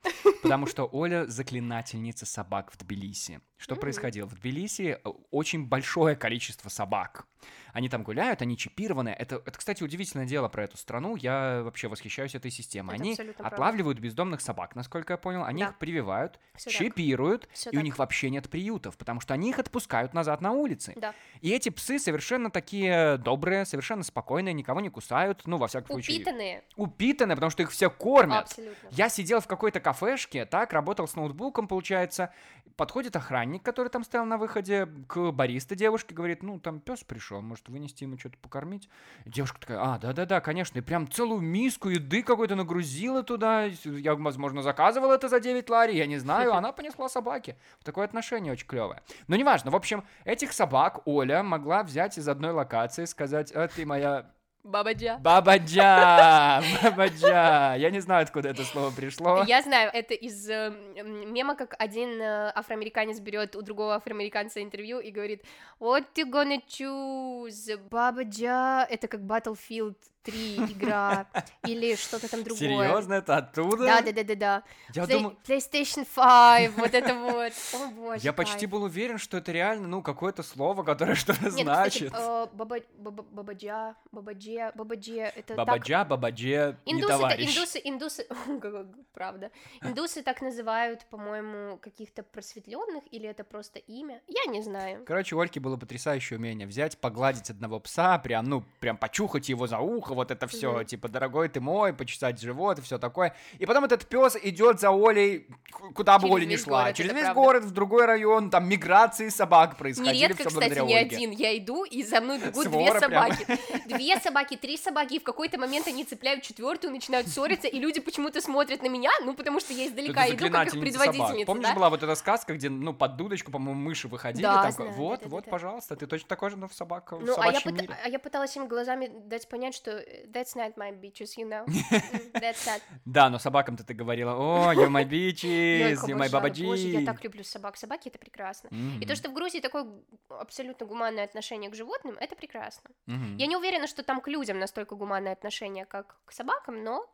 потому 0.42 0.66
что 0.66 0.88
Оля 0.90 1.26
заклинательница 1.26 2.24
собак 2.24 2.72
в 2.72 2.79
Тбилиси. 2.79 3.42
Что 3.64 3.77
происходило? 3.77 4.27
В 4.27 4.35
Тбилиси 4.35 4.98
э, 5.03 5.09
очень 5.31 5.66
большое 5.66 6.16
количество 6.16 6.68
собак. 6.68 7.27
Они 7.72 7.88
там 7.88 8.03
гуляют, 8.05 8.40
они 8.42 8.57
чипированы. 8.59 9.09
Это, 9.09 9.37
это, 9.37 9.59
кстати, 9.59 9.83
удивительное 9.83 10.27
дело 10.27 10.48
про 10.48 10.64
эту 10.64 10.77
страну. 10.77 11.16
Я 11.16 11.62
вообще 11.64 11.88
восхищаюсь 11.88 12.35
этой 12.35 12.50
системой. 12.50 12.94
Это 12.94 13.03
Они 13.03 13.12
абсолютно 13.12 13.35
правда. 13.42 13.55
отлавливают 13.57 13.98
бездомных 13.98 14.42
собак, 14.42 14.77
насколько 14.77 15.14
я 15.14 15.16
понял. 15.16 15.44
Они 15.44 15.62
Да. 15.62 15.70
их 15.70 15.79
прививают, 15.79 16.38
Всё 16.55 16.70
так. 16.70 16.79
чипируют, 16.79 17.48
Всё 17.53 17.70
и 17.70 17.77
у 17.77 17.79
так. 17.79 17.85
них 17.85 17.98
вообще 17.98 18.31
нет 18.31 18.48
приютов, 18.50 18.96
потому 18.98 19.20
что 19.20 19.33
они 19.35 19.48
их 19.50 19.59
отпускают 19.59 20.12
назад 20.14 20.40
на 20.42 20.53
улицы. 20.53 20.92
Да. 20.96 21.14
И 21.40 21.50
эти 21.50 21.70
псы 21.70 21.98
совершенно 21.98 22.50
такие 22.50 23.16
добрые, 23.18 23.64
совершенно 23.64 24.03
спокойные, 24.05 24.53
никого 24.53 24.81
не 24.81 24.90
кусают, 24.90 25.42
ну, 25.46 25.57
во 25.57 25.66
всяком 25.66 25.96
случае, 25.96 26.18
Упитанные. 26.18 26.62
упитанные, 26.77 27.35
потому 27.35 27.50
что 27.50 27.62
их 27.62 27.70
все 27.72 27.88
кормят. 27.90 28.42
Абсолютно. 28.44 28.88
Я 28.92 29.09
сидел 29.09 29.40
в 29.40 29.46
какой-то 29.46 29.81
кафешке, 29.81 30.44
так, 30.44 30.72
работал 30.74 31.09
с 31.09 31.16
ноутбуком, 31.16 31.66
получается. 31.66 32.33
Подходит 32.77 33.14
охранник, 33.14 33.54
который 33.62 33.88
там 33.88 34.05
стоял 34.05 34.25
на 34.25 34.38
выходе, 34.38 34.88
к 35.07 35.31
бариста 35.31 35.75
девушке, 35.75 36.14
говорит, 36.14 36.43
ну, 36.43 36.59
там 36.59 36.81
пес 36.81 37.05
пришел, 37.05 37.40
может, 37.40 37.69
вынести 37.69 38.05
ему 38.05 38.19
что-то 38.19 38.38
покормить. 38.38 38.88
И 39.25 39.31
девушка 39.31 39.61
такая, 39.61 39.79
а, 39.81 39.99
да-да-да, 39.99 40.40
конечно, 40.40 40.79
и 40.79 40.83
прям 40.83 41.09
целую 41.09 41.40
миску 41.40 41.88
еды 41.88 42.23
какой-то 42.23 42.55
нагрузила 42.57 43.23
туда. 43.23 43.64
Я, 43.64 44.14
возможно, 44.14 44.62
заказывал 44.62 45.12
это 45.12 45.29
за 45.29 45.40
9 45.40 45.69
лари, 45.71 45.97
я 45.97 46.07
не 46.07 46.19
знаю, 46.19 46.55
она 46.55 46.73
понесла 46.73 47.09
собаки. 47.09 47.57
Такое 47.83 48.05
отношение 48.05 48.53
очень 48.53 48.67
клевое. 48.67 49.03
Но 49.29 49.37
неважно, 49.37 49.71
в 49.71 49.77
общем, 49.77 50.05
этих 50.25 50.53
собак 50.53 51.01
Оля 51.07 51.43
могла 51.43 51.83
взять 51.83 52.19
из 52.19 52.29
одной 52.29 52.53
локации 52.53 53.05
сказать, 53.05 53.53
а 53.53 53.69
ты 53.69 53.87
моя 53.87 54.31
Бабаджа. 54.64 55.18
Бабаджа, 55.18 56.62
бабаджа. 56.83 57.74
Я 57.74 57.90
не 57.90 58.00
знаю, 58.00 58.22
откуда 58.22 58.48
это 58.48 58.64
слово 58.64 58.90
пришло. 58.90 59.44
Я 59.46 59.61
знаю, 59.61 59.90
это 59.92 60.14
из 60.14 60.48
э, 60.48 60.72
мема, 61.05 61.55
как 61.55 61.74
один 61.79 62.18
э, 62.18 62.50
афроамериканец 62.55 63.20
берет 63.20 63.57
у 63.57 63.62
другого 63.62 63.94
афроамериканца 63.94 64.62
интервью 64.62 65.00
и 65.00 65.11
говорит 65.11 65.42
What 65.79 66.07
you 66.16 66.31
gonna 66.31 66.62
choose? 66.66 67.77
Бабаджа. 67.90 68.87
Это 68.88 69.07
как 69.07 69.20
Battlefield 69.20 69.96
3 70.24 70.56
игра 70.72 71.26
или 71.66 71.94
что-то 71.96 72.28
там 72.30 72.42
другое. 72.42 72.58
Серьезно, 72.58 73.14
это 73.14 73.37
оттуда? 73.37 73.84
Да, 73.84 74.00
да, 74.02 74.12
да, 74.12 74.24
да, 74.24 74.34
да. 74.34 74.62
Я 74.94 75.04
Play- 75.04 75.12
думаю, 75.12 75.37
PlayStation 75.46 76.06
5, 76.14 76.72
вот 76.76 76.94
это 76.94 77.14
вот. 77.14 77.52
О 77.74 77.87
боже. 77.92 78.20
я 78.22 78.32
почти 78.32 78.66
был 78.66 78.82
уверен, 78.84 79.18
что 79.18 79.37
это 79.37 79.52
реально, 79.52 79.87
ну, 79.88 80.02
какое-то 80.02 80.42
слово, 80.42 80.82
которое 80.82 81.14
что-то 81.24 81.50
значит. 81.50 82.12
баба- 82.12 82.82
баба- 82.98 83.26
бабаджа, 83.30 83.94
бабадже, 84.12 84.72
бабадже, 84.74 85.20
это 85.20 85.54
так 85.54 85.56
Бабаджа, 85.56 86.04
бабадже, 86.04 86.78
не 86.87 86.92
Индусы, 86.92 87.08
товарищ. 87.08 87.56
индусы, 87.56 87.80
индусы, 87.84 88.26
правда. 89.14 89.50
Индусы 89.82 90.22
так 90.22 90.40
называют, 90.42 91.04
по-моему, 91.10 91.76
каких-то 91.78 92.22
просветленных, 92.22 93.04
или 93.10 93.28
это 93.28 93.44
просто 93.44 93.78
имя? 93.78 94.22
Я 94.26 94.50
не 94.50 94.62
знаю. 94.62 95.04
Короче, 95.04 95.37
у 95.37 95.38
Ольки 95.38 95.58
было 95.58 95.76
потрясающее 95.76 96.38
умение 96.38 96.66
взять, 96.66 96.98
погладить 96.98 97.50
одного 97.50 97.78
пса, 97.80 98.18
прям, 98.18 98.46
ну, 98.46 98.64
прям 98.80 98.96
почухать 98.96 99.48
его 99.48 99.66
за 99.66 99.78
ухо, 99.78 100.13
вот 100.14 100.31
это 100.31 100.46
все, 100.46 100.72
Мгм. 100.72 100.85
типа, 100.87 101.09
дорогой 101.09 101.48
ты 101.48 101.61
мой, 101.61 101.92
почесать 101.92 102.40
живот 102.40 102.79
и 102.79 102.83
все 102.83 102.98
такое. 102.98 103.35
И 103.59 103.66
потом 103.66 103.85
этот 103.85 104.07
пес 104.07 104.37
идет 104.42 104.81
за 104.81 104.90
Олей, 104.90 105.46
куда 105.94 106.18
бы 106.18 106.29
Оля 106.29 106.44
ни 106.44 106.57
шла, 106.57 106.83
город, 106.85 106.96
через 106.96 107.12
весь 107.12 107.22
правда. 107.22 107.40
город, 107.40 107.64
в 107.64 107.70
другой 107.72 108.07
район, 108.07 108.50
там 108.50 108.68
миграции 108.68 109.29
собак 109.29 109.77
происходили, 109.77 110.14
Нередко, 110.14 110.44
кстати, 110.48 110.79
не 110.81 110.96
Ольге. 110.96 111.16
один. 111.16 111.31
Я 111.31 111.57
иду, 111.59 111.85
и 111.85 112.03
за 112.03 112.20
мной 112.20 112.38
бегут 112.38 112.64
Свора 112.64 112.90
две 112.90 113.00
собаки. 113.00 113.46
Две 113.87 114.16
собаки, 114.20 114.57
три 114.57 114.77
собаки, 114.77 115.14
и 115.14 115.18
в 115.18 115.22
какой-то 115.24 115.59
момент 115.59 115.87
они 115.88 116.05
цепляют 116.05 116.42
четвертую, 116.42 116.92
начинают 116.92 117.29
ссориться, 117.29 117.68
и 117.68 117.79
люди 117.79 118.00
почему-то 118.00 118.40
смотрят 118.40 118.83
на 118.83 118.88
меня, 118.88 119.11
ну, 119.24 119.35
потому 119.35 119.61
что 119.61 119.72
я 119.72 119.87
издалека 119.87 120.29
иду, 120.29 120.48
как 120.50 120.66
их 120.68 120.81
предводительница, 120.81 121.46
Помнишь, 121.46 121.68
да? 121.68 121.74
была 121.74 121.90
вот 121.90 122.03
эта 122.03 122.14
сказка, 122.14 122.55
где, 122.55 122.68
ну, 122.70 122.92
под 122.94 123.16
дудочку, 123.16 123.50
по-моему, 123.50 123.81
мыши 123.81 124.09
выходили, 124.09 124.42
Да, 124.42 124.62
там, 124.62 124.72
знаю, 124.72 124.90
вот, 124.92 125.11
да-да-да-да. 125.20 125.31
вот, 125.35 125.44
пожалуйста, 125.50 125.96
ты 125.96 126.07
точно 126.07 126.29
такой 126.29 126.50
же, 126.50 126.57
но 126.57 126.68
в 126.68 126.74
собак, 126.74 127.12
в 127.12 127.20
Ну, 127.20 127.35
а 127.38 127.46
я, 127.53 127.61
мире. 127.64 127.96
а 128.05 128.09
я 128.09 128.18
пыталась 128.18 128.57
им 128.57 128.66
глазами 128.68 129.11
дать 129.27 129.48
понять, 129.48 129.74
что 129.74 130.04
that's 130.33 130.55
not 130.55 130.77
my 130.77 130.90
bitches, 130.93 131.37
you 131.37 131.49
know. 131.49 131.64
That's 132.35 132.67
not. 132.67 132.83
Да, 133.05 133.31
но 133.31 133.38
собакам-то 133.38 133.85
ты 133.85 133.95
говорила, 133.95 134.33
о, 134.33 134.73
you're 134.75 134.88
my 134.88 135.05
bitches, 135.05 135.97
you're 136.07 136.19
my 136.19 136.31
babaji. 136.31 136.67
Боже, 136.67 136.88
я 136.88 137.05
так 137.05 137.23
люблю 137.25 137.45
собак. 137.45 137.77
Собаки— 137.77 138.09
это 138.11 138.19
прекрасно. 138.19 138.69
И 139.01 139.07
то, 139.07 139.14
что 139.14 139.31
в 139.31 139.35
Грузии 139.35 139.61
такое 139.61 139.87
абсолютно 140.29 140.87
гуманное 140.87 141.25
отношение 141.25 141.71
к 141.71 141.75
животным, 141.75 142.17
это 142.19 142.37
прекрасно. 142.37 142.90
Я 143.07 143.47
не 143.47 143.57
уверена, 143.57 143.87
что 143.87 144.03
там 144.03 144.21
к 144.21 144.29
людям 144.29 144.59
настолько 144.59 144.95
гуманное 144.97 145.33
отношение, 145.33 145.85
как 145.85 146.17
к 146.25 146.33
собакам, 146.33 146.83
но 146.83 147.07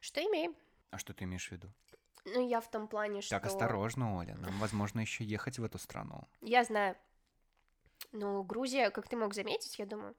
что 0.00 0.20
имеем. 0.20 0.54
А 0.90 0.98
что 0.98 1.14
ты 1.14 1.24
имеешь 1.24 1.48
в 1.48 1.52
виду? 1.52 1.68
Ну, 2.24 2.48
я 2.48 2.60
в 2.60 2.70
том 2.70 2.86
плане, 2.86 3.20
что... 3.20 3.30
Так, 3.30 3.46
осторожно, 3.46 4.18
Оля, 4.18 4.36
нам, 4.36 4.56
возможно, 4.58 5.00
еще 5.00 5.24
ехать 5.24 5.58
в 5.58 5.64
эту 5.64 5.78
страну. 5.78 6.28
Я 6.40 6.62
знаю. 6.64 6.96
Ну, 8.12 8.42
Грузия, 8.42 8.90
как 8.90 9.08
ты 9.08 9.16
мог 9.16 9.34
заметить, 9.34 9.78
я 9.78 9.86
думаю, 9.86 10.14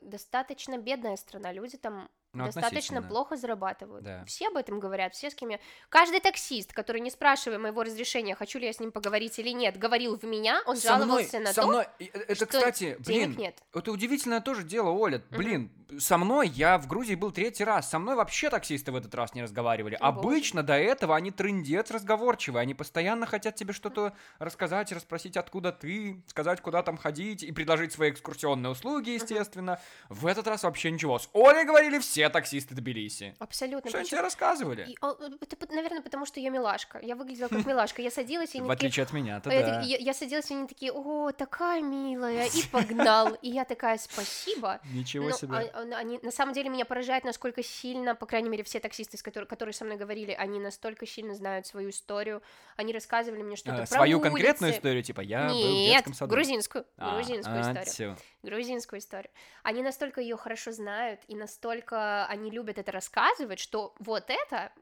достаточно 0.00 0.78
бедная 0.78 1.16
страна. 1.16 1.52
Люди 1.52 1.76
там 1.76 2.10
Ну, 2.34 2.44
достаточно 2.44 3.02
плохо 3.02 3.36
зарабатывают. 3.36 4.04
Да. 4.04 4.24
Все 4.26 4.48
об 4.48 4.56
этом 4.56 4.80
говорят, 4.80 5.14
все 5.14 5.30
с 5.30 5.34
кем 5.34 5.50
я... 5.50 5.60
Каждый 5.88 6.20
таксист, 6.20 6.72
который, 6.72 7.00
не 7.00 7.10
спрашивая 7.10 7.58
моего 7.58 7.82
разрешения, 7.82 8.34
хочу 8.34 8.58
ли 8.58 8.66
я 8.66 8.72
с 8.72 8.80
ним 8.80 8.92
поговорить 8.92 9.38
или 9.38 9.50
нет, 9.50 9.78
говорил 9.78 10.18
в 10.18 10.24
меня, 10.24 10.60
он 10.66 10.76
Со 10.76 10.96
мной- 10.96 11.06
жаловался 11.06 11.40
на 11.40 11.52
со 11.52 11.60
то, 11.62 11.66
мной- 11.68 11.86
э, 11.98 12.04
Это, 12.04 12.34
что 12.34 12.46
кстати, 12.46 12.96
блин, 13.06 13.34
нет. 13.38 13.62
это 13.72 13.92
удивительное 13.92 14.40
тоже 14.40 14.62
дело, 14.64 14.90
Оля. 14.90 15.22
Блин, 15.30 15.70
со 15.98 16.18
мной 16.18 16.48
я 16.48 16.78
в 16.78 16.88
Грузии 16.88 17.14
был 17.14 17.30
третий 17.30 17.62
раз. 17.64 17.88
Со 17.90 17.98
мной 17.98 18.16
вообще 18.16 18.50
таксисты 18.50 18.90
в 18.90 18.96
этот 18.96 19.14
раз 19.14 19.34
не 19.34 19.42
разговаривали. 19.42 19.94
О, 20.00 20.10
боже. 20.12 20.28
Обычно 20.28 20.62
до 20.62 20.74
этого 20.74 21.14
они 21.14 21.30
трындец 21.30 21.90
разговорчивые. 21.90 22.62
Они 22.62 22.74
постоянно 22.74 23.26
хотят 23.26 23.54
тебе 23.54 23.72
что-то 23.72 24.12
рассказать, 24.38 24.90
расспросить, 24.92 25.36
откуда 25.36 25.70
ты, 25.72 26.22
сказать, 26.26 26.60
куда 26.60 26.82
там 26.82 26.96
ходить 26.96 27.42
и 27.42 27.52
предложить 27.52 27.92
свои 27.92 28.10
экскурсионные 28.10 28.70
услуги, 28.72 29.10
естественно. 29.10 29.78
В 30.08 30.26
этот 30.26 30.48
раз 30.48 30.64
вообще 30.64 30.90
ничего. 30.90 31.18
С 31.18 31.28
Олей 31.32 31.64
говорили 31.64 31.98
все 32.00 32.23
таксисты 32.30 32.74
Тбилиси. 32.74 33.34
Абсолютно. 33.38 33.90
Что 33.90 34.02
тебе 34.04 34.20
рассказывали? 34.20 34.86
И, 34.88 34.96
а, 35.00 35.14
Это, 35.40 35.72
наверное, 35.74 36.02
потому 36.02 36.26
что 36.26 36.40
я 36.40 36.50
милашка. 36.50 36.98
Я 37.02 37.16
выглядела 37.16 37.48
как 37.48 37.64
милашка. 37.66 38.02
Я 38.02 38.10
садилась, 38.10 38.54
и 38.54 38.58
они 38.58 38.66
В 38.66 38.70
такие, 38.70 38.88
отличие 38.88 39.04
от 39.04 39.12
меня, 39.12 39.40
то 39.40 39.50
А 39.50 39.54
я, 39.54 39.60
да. 39.66 39.80
я- 39.82 39.98
я 39.98 40.14
садилась, 40.14 40.50
и 40.50 40.54
они 40.54 40.66
такие, 40.66 40.92
о, 40.92 41.32
такая 41.32 41.82
милая, 41.82 42.46
и 42.46 42.62
погнал. 42.70 43.34
И 43.42 43.50
я 43.50 43.64
такая, 43.64 43.98
спасибо. 43.98 44.80
Ничего 44.92 45.28
Ну, 45.28 45.36
себе. 45.36 45.56
а- 45.72 45.82
они, 45.96 46.18
на 46.22 46.30
самом 46.30 46.52
деле 46.54 46.68
меня 46.70 46.84
поражает, 46.84 47.24
насколько 47.24 47.62
сильно, 47.62 48.14
по 48.14 48.26
крайней 48.26 48.48
мере, 48.48 48.62
все 48.64 48.80
таксисты, 48.80 49.16
с 49.16 49.22
которых, 49.22 49.48
которые 49.48 49.72
со 49.72 49.84
мной 49.84 49.96
говорили, 49.96 50.32
они 50.32 50.58
настолько 50.60 51.06
сильно 51.06 51.34
знают 51.34 51.66
свою 51.66 51.90
историю. 51.90 52.42
Они 52.76 52.92
рассказывали 52.92 53.42
мне 53.42 53.56
что-то 53.56 53.74
А, 53.74 53.78
про 53.78 53.86
Свою 53.86 54.20
конкретную 54.20 54.70
улицы. 54.70 54.78
историю, 54.78 55.02
типа 55.02 55.20
я 55.20 55.48
был 55.48 55.54
в 55.54 55.56
Нет, 55.74 55.92
детском 55.96 56.14
саду. 56.14 56.30
грузинскую, 56.34 56.86
А, 56.98 57.14
грузинскую 57.14 57.56
а, 57.56 57.60
историю. 57.60 57.84
всё. 57.86 58.16
Грузинскую 58.42 58.98
историю. 59.00 59.30
Они 59.62 59.82
настолько 59.82 60.20
ее 60.20 60.36
хорошо 60.36 60.72
знают, 60.72 61.20
и 61.28 61.34
настолько 61.34 61.94
они 62.28 62.50
любят 62.50 62.78
это 62.78 62.92
рассказывать, 62.92 63.58
что 63.58 63.94
вот 63.98 64.24
это, 64.28 64.72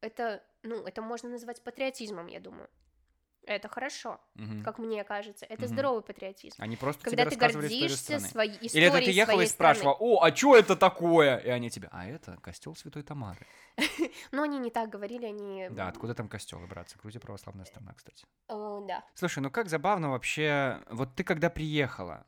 это, 0.00 0.42
ну, 0.62 0.84
это 0.84 1.02
можно 1.02 1.28
назвать 1.28 1.62
патриотизмом, 1.62 2.26
я 2.26 2.40
думаю. 2.40 2.68
Это 3.46 3.68
хорошо, 3.68 4.20
Мгм. 4.34 4.62
как 4.62 4.78
мне 4.78 5.02
кажется. 5.02 5.46
Это 5.46 5.62
Мгм. 5.64 5.68
здоровый 5.72 6.02
патриотизм. 6.02 6.62
Они 6.62 6.76
просто 6.76 7.02
Когда 7.02 7.24
тебе 7.24 7.30
ты 7.30 7.36
историю 7.36 7.60
гордишься 7.60 7.96
страны. 8.04 8.28
своей 8.28 8.56
Или 8.58 8.66
историей 8.66 8.88
это 8.88 9.04
ты 9.06 9.10
ехала 9.10 9.40
и 9.40 9.46
спрашивала, 9.46 9.96
о, 9.98 10.22
а 10.22 10.34
что 10.36 10.56
это 10.56 10.76
такое? 10.76 11.38
И 11.38 11.48
они 11.48 11.70
тебе, 11.70 11.88
а 11.90 12.06
это 12.06 12.36
костел 12.42 12.74
Святой 12.76 13.02
Тамары. 13.02 13.46
Но 14.32 14.42
они 14.42 14.58
не 14.58 14.70
так 14.70 14.90
говорили, 14.90 15.24
они... 15.26 15.68
Да, 15.70 15.88
откуда 15.88 16.14
там 16.14 16.28
костелы, 16.28 16.66
братцы? 16.66 16.98
Грузия 16.98 17.18
православная 17.18 17.64
страна, 17.64 17.94
кстати. 17.94 18.26
Э, 18.48 18.80
да. 18.86 19.04
Слушай, 19.14 19.40
ну 19.40 19.50
как 19.50 19.68
забавно 19.68 20.10
вообще, 20.10 20.82
вот 20.90 21.14
ты 21.14 21.24
когда 21.24 21.48
приехала, 21.48 22.26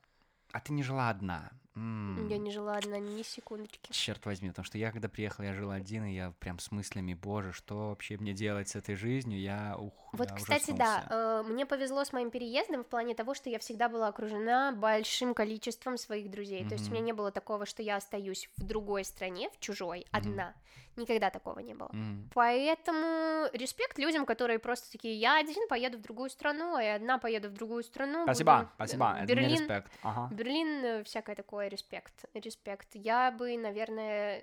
а 0.53 0.61
ты 0.61 0.73
не 0.73 0.83
жила 0.83 1.11
одна. 1.11 1.51
М. 1.75 2.29
Я 2.29 2.39
не 2.39 2.51
жила 2.51 2.77
одна 2.77 2.99
ни 2.99 3.23
секундочки. 3.23 3.93
Черт 3.93 4.25
возьми, 4.27 4.51
потому 4.51 4.65
что 4.65 4.77
я 4.79 4.93
когда 4.93 5.09
приехал, 5.09 5.43
я 5.45 5.55
жил 5.55 5.71
один, 5.71 6.05
и 6.05 6.15
я 6.15 6.33
прям 6.39 6.59
с 6.59 6.71
мыслями, 6.71 7.15
боже, 7.15 7.53
что 7.53 7.89
вообще 7.91 8.17
мне 8.19 8.33
делать 8.35 8.69
с 8.69 8.77
этой 8.77 8.95
жизнью, 8.95 9.41
я 9.41 9.77
ух, 9.79 9.93
Вот, 10.13 10.29
я 10.31 10.37
кстати, 10.37 10.71
ужаснулся. 10.73 11.07
да, 11.09 11.43
э, 11.47 11.49
мне 11.49 11.65
повезло 11.65 12.05
с 12.05 12.13
моим 12.13 12.31
переездом 12.31 12.85
в 12.85 12.87
плане 12.87 13.15
того, 13.15 13.35
что 13.35 13.49
я 13.49 13.59
всегда 13.59 13.89
была 13.89 14.09
окружена 14.09 14.73
большим 14.73 15.33
количеством 15.35 15.97
своих 15.97 16.31
друзей. 16.31 16.67
То 16.69 16.75
есть 16.75 16.89
у 16.89 16.93
меня 16.93 17.03
не 17.03 17.13
было 17.13 17.31
такого, 17.31 17.65
что 17.65 17.83
я 17.83 17.97
остаюсь 17.97 18.51
в 18.59 18.65
другой 18.65 19.05
стране, 19.05 19.49
в 19.51 19.61
чужой, 19.61 20.07
одна. 20.11 20.55
Никогда 20.95 21.31
такого 21.31 21.61
не 21.61 21.73
было. 21.73 21.89
М. 21.95 22.29
Поэтому 22.35 23.49
респект 23.55 23.99
людям, 23.99 24.27
которые 24.27 24.59
просто 24.59 24.93
такие, 24.93 25.15
я 25.15 25.39
один 25.39 25.67
поеду 25.67 25.97
в 25.97 26.03
другую 26.03 26.29
страну, 26.29 26.75
а 26.75 26.83
я 26.83 26.97
одна 26.97 27.17
поеду 27.17 27.49
в 27.49 27.55
другую 27.55 27.83
страну. 27.83 28.25
Спасибо, 28.25 28.59
буду, 28.59 28.71
спасибо, 28.75 29.07
это 29.17 29.25
мне 29.25 29.35
Берлин, 29.35 29.61
респект. 29.61 29.91
Ага. 30.03 30.29
Берлин, 30.35 30.85
э, 30.85 31.05
всякое 31.05 31.35
такое, 31.35 31.62
респект, 31.69 32.25
респект. 32.35 32.89
Я 32.95 33.31
бы, 33.31 33.57
наверное, 33.57 34.43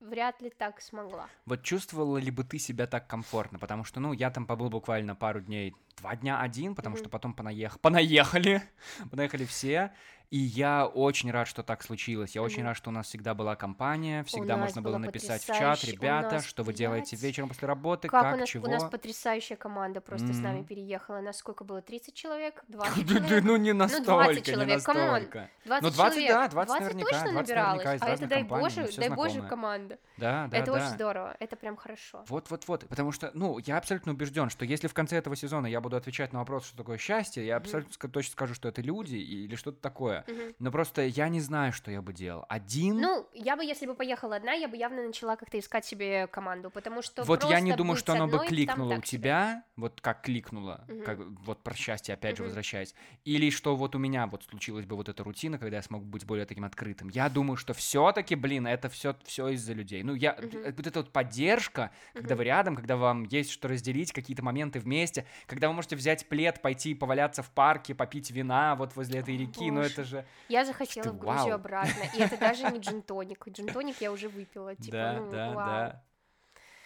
вряд 0.00 0.40
ли 0.42 0.50
так 0.50 0.80
смогла. 0.80 1.28
Вот 1.46 1.62
чувствовала 1.62 2.18
ли 2.18 2.30
бы 2.30 2.44
ты 2.44 2.58
себя 2.58 2.86
так 2.86 3.06
комфортно? 3.06 3.58
Потому 3.58 3.84
что, 3.84 4.00
ну, 4.00 4.12
я 4.12 4.30
там 4.30 4.46
побыл 4.46 4.68
буквально 4.70 5.14
пару 5.14 5.40
дней, 5.40 5.74
два 5.96 6.16
дня 6.16 6.40
один, 6.40 6.74
потому 6.74 6.94
Мгм. 6.94 7.00
что 7.00 7.10
потом 7.10 7.34
понаех... 7.34 7.80
понаехали, 7.80 8.62
понаехали 9.10 9.44
все. 9.44 9.92
И 10.30 10.38
я 10.38 10.86
очень 10.86 11.30
рад, 11.30 11.46
что 11.46 11.62
так 11.62 11.82
случилось. 11.84 12.34
Я 12.34 12.42
очень 12.42 12.58
Мгм. 12.58 12.66
рад, 12.68 12.76
что 12.76 12.90
у 12.90 12.92
нас 12.92 13.06
всегда 13.06 13.34
была 13.34 13.54
компания, 13.54 14.24
всегда 14.24 14.56
можно 14.56 14.82
было 14.82 14.98
написать 14.98 15.42
в 15.42 15.46
чат, 15.46 15.84
ребята, 15.84 16.40
что 16.40 16.62
вы 16.64 16.72
делаете 16.72 17.10
блядь, 17.16 17.22
вечером 17.22 17.48
после 17.48 17.68
работы, 17.68 18.08
Как, 18.08 18.22
как, 18.22 18.34
у, 18.34 18.38
нас, 18.38 18.48
чего. 18.48 18.66
у 18.66 18.70
нас 18.70 18.84
потрясающая 18.90 19.56
команда 19.56 20.00
просто 20.00 20.32
с 20.32 20.38
нами 20.38 20.62
переехала. 20.62 21.20
Нас 21.20 21.36
сколько 21.36 21.64
было? 21.64 21.80
30 21.80 22.14
человек? 22.14 22.64
20 22.68 23.06
Да, 23.06 23.14
да, 23.14 23.18
человек? 23.26 23.44
ну 23.44 23.56
не 23.56 23.72
20 23.72 23.98
настолько, 23.98 24.34
не 24.34 24.42
человек, 24.42 24.74
настолько. 24.74 25.50
20 25.64 25.82
Ну, 25.82 25.90
20, 25.90 26.14
человек. 26.14 26.30
да, 26.30 26.48
20 26.48 26.80
наверняка, 26.80 27.10
точно 27.10 27.32
20 27.32 27.34
набиралось. 27.34 27.84
а 27.86 28.08
это, 28.08 28.26
дай 28.26 28.42
боже, 28.42 28.88
дай 28.96 29.10
боже, 29.10 29.42
команда. 29.42 29.98
Да, 30.16 30.48
да, 30.50 30.58
это 30.58 30.72
очень 30.72 30.88
здорово, 30.88 31.36
это 31.38 31.56
прям 31.56 31.76
хорошо. 31.76 32.24
Вот, 32.28 32.50
вот, 32.50 32.66
вот. 32.66 32.88
Потому 32.88 33.12
что, 33.12 33.30
ну, 33.34 33.58
я 33.58 33.78
абсолютно 33.78 34.12
убежден, 34.12 34.50
что 34.50 34.64
если 34.64 34.88
в 34.88 34.94
конце 34.94 35.16
этого 35.18 35.36
сезона 35.36 35.66
я 35.66 35.80
буду 35.80 35.96
отвечать 35.96 36.32
на 36.32 36.40
вопрос, 36.40 36.66
что 36.66 36.76
такое 36.76 36.98
счастье, 36.98 37.46
я 37.46 37.56
абсолютно 37.56 38.08
точно 38.08 38.32
скажу, 38.32 38.54
что 38.54 38.68
это 38.68 38.82
люди 38.82 39.16
или 39.16 39.54
что-то 39.54 39.80
такое. 39.80 40.15
Мгм. 40.26 40.54
Но 40.58 40.70
просто 40.70 41.02
я 41.02 41.28
не 41.28 41.40
знаю, 41.40 41.72
что 41.72 41.90
я 41.90 42.02
бы 42.02 42.12
делал. 42.12 42.44
Один. 42.48 43.00
Ну, 43.00 43.28
я 43.34 43.56
бы, 43.56 43.64
если 43.64 43.86
бы 43.86 43.94
поехала 43.94 44.36
одна, 44.36 44.52
я 44.52 44.68
бы 44.68 44.76
явно 44.76 45.02
начала 45.06 45.36
как-то 45.36 45.58
искать 45.58 45.84
себе 45.84 46.26
команду, 46.26 46.70
потому 46.70 47.02
что 47.02 47.24
вот 47.24 47.44
я 47.44 47.60
не 47.60 47.72
думаю, 47.74 47.96
что 47.96 48.12
оно 48.12 48.26
бы 48.28 48.38
кликнуло 48.46 48.94
у 48.94 49.00
тебя, 49.00 49.64
вот 49.76 50.00
как 50.00 50.22
кликнуло, 50.22 50.84
Мгм. 50.88 51.04
как 51.04 51.18
вот 51.44 51.62
про 51.62 51.74
счастье 51.74 52.14
опять 52.14 52.36
же 52.36 52.42
Мгм. 52.42 52.48
возвращаясь, 52.48 52.94
или 53.24 53.50
что 53.50 53.76
вот 53.76 53.94
у 53.94 53.98
меня 53.98 54.26
вот 54.26 54.44
случилась 54.44 54.86
бы 54.86 54.96
вот 54.96 55.08
эта 55.08 55.22
рутина, 55.24 55.58
когда 55.58 55.76
я 55.76 55.82
смог 55.82 56.04
быть 56.04 56.24
более 56.24 56.46
таким 56.46 56.64
открытым. 56.64 57.08
Я 57.08 57.28
думаю, 57.28 57.56
что 57.56 57.74
все-таки, 57.74 58.34
блин, 58.34 58.66
это 58.66 58.88
все 58.88 59.16
все 59.24 59.48
из-за 59.48 59.72
людей. 59.72 60.02
Ну 60.02 60.14
я 60.14 60.36
э, 60.38 60.72
вот 60.76 60.86
эта 60.86 61.00
вот 61.00 61.12
поддержка, 61.12 61.90
когда 62.14 62.34
Мгм. 62.34 62.38
вы 62.38 62.44
рядом, 62.44 62.76
когда 62.76 62.96
вам 62.96 63.24
есть 63.24 63.50
что 63.50 63.68
разделить, 63.68 64.12
какие-то 64.12 64.42
моменты 64.42 64.78
вместе, 64.80 65.26
когда 65.46 65.68
вы 65.68 65.74
можете 65.74 65.96
взять 65.96 66.28
плед, 66.28 66.62
пойти 66.62 66.94
поваляться 66.94 67.42
в 67.42 67.50
парке, 67.50 67.94
попить 67.94 68.30
вина 68.30 68.74
вот 68.76 68.96
возле 68.96 69.20
этой 69.20 69.36
реки, 69.36 69.70
ну 69.70 69.80
боже. 69.80 69.92
это 69.92 70.04
же 70.06 70.24
Я 70.48 70.64
захотела 70.64 71.04
Что, 71.04 71.12
в 71.14 71.18
Грузию 71.18 71.44
вау. 71.48 71.54
обратно, 71.54 72.02
и 72.14 72.20
это 72.20 72.36
даже 72.38 72.64
не 72.70 72.78
джин-тоник. 72.78 73.46
Джин-тоник 73.48 74.00
я 74.00 74.10
уже 74.12 74.28
выпила, 74.28 74.74
типа, 74.74 74.92
да, 74.96 75.12
ну, 75.20 75.30
да, 75.30 75.50
вау. 75.50 75.66
да. 75.66 76.04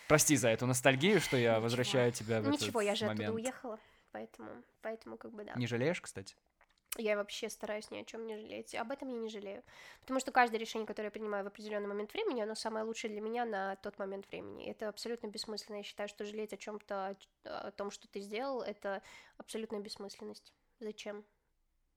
Прости 0.09 0.37
за 0.37 0.48
эту 0.48 0.66
ностальгию, 0.66 1.20
что 1.20 1.37
я 1.37 1.50
Ничего. 1.52 1.62
возвращаю 1.62 2.11
тебя 2.12 2.40
в 2.40 2.44
Ну 2.44 2.48
этот 2.50 2.62
ничего, 2.62 2.80
я 2.80 2.94
же 2.96 3.04
момент. 3.06 3.20
оттуда 3.20 3.35
уехала, 3.37 3.78
поэтому, 4.11 4.50
поэтому 4.83 5.16
как 5.16 5.30
бы 5.33 5.44
да. 5.44 5.52
Не 5.54 5.66
жалеешь, 5.68 6.00
кстати? 6.00 6.35
Я 6.96 7.16
вообще 7.16 7.48
стараюсь 7.48 7.88
ни 7.92 7.98
о 7.98 8.04
чем 8.04 8.26
не 8.26 8.37
жалеть. 8.37 8.74
Об 8.74 8.90
этом 8.90 9.09
я 9.11 9.14
не 9.20 9.28
жалею. 9.28 9.62
Потому 10.00 10.18
что 10.18 10.33
каждое 10.33 10.59
решение, 10.59 10.88
которое 10.88 11.06
я 11.06 11.11
принимаю 11.12 11.44
в 11.44 11.46
определенный 11.46 11.87
момент 11.87 12.12
времени, 12.12 12.40
оно 12.40 12.56
самое 12.56 12.85
лучшее 12.85 13.12
для 13.12 13.20
меня 13.20 13.44
на 13.44 13.76
тот 13.76 13.96
момент 14.00 14.26
времени. 14.28 14.68
Это 14.68 14.88
абсолютно 14.88 15.28
бессмысленно. 15.28 15.76
Я 15.76 15.83
считаю, 15.85 16.09
что 16.09 16.24
жалеть 16.24 16.52
о 16.52 16.56
чем-то, 16.56 17.16
о 17.44 17.70
том, 17.70 17.92
что 17.92 18.09
ты 18.09 18.18
сделал, 18.18 18.62
это 18.62 19.02
абсолютная 19.38 19.78
бессмысленность. 19.78 20.52
Зачем? 20.80 21.24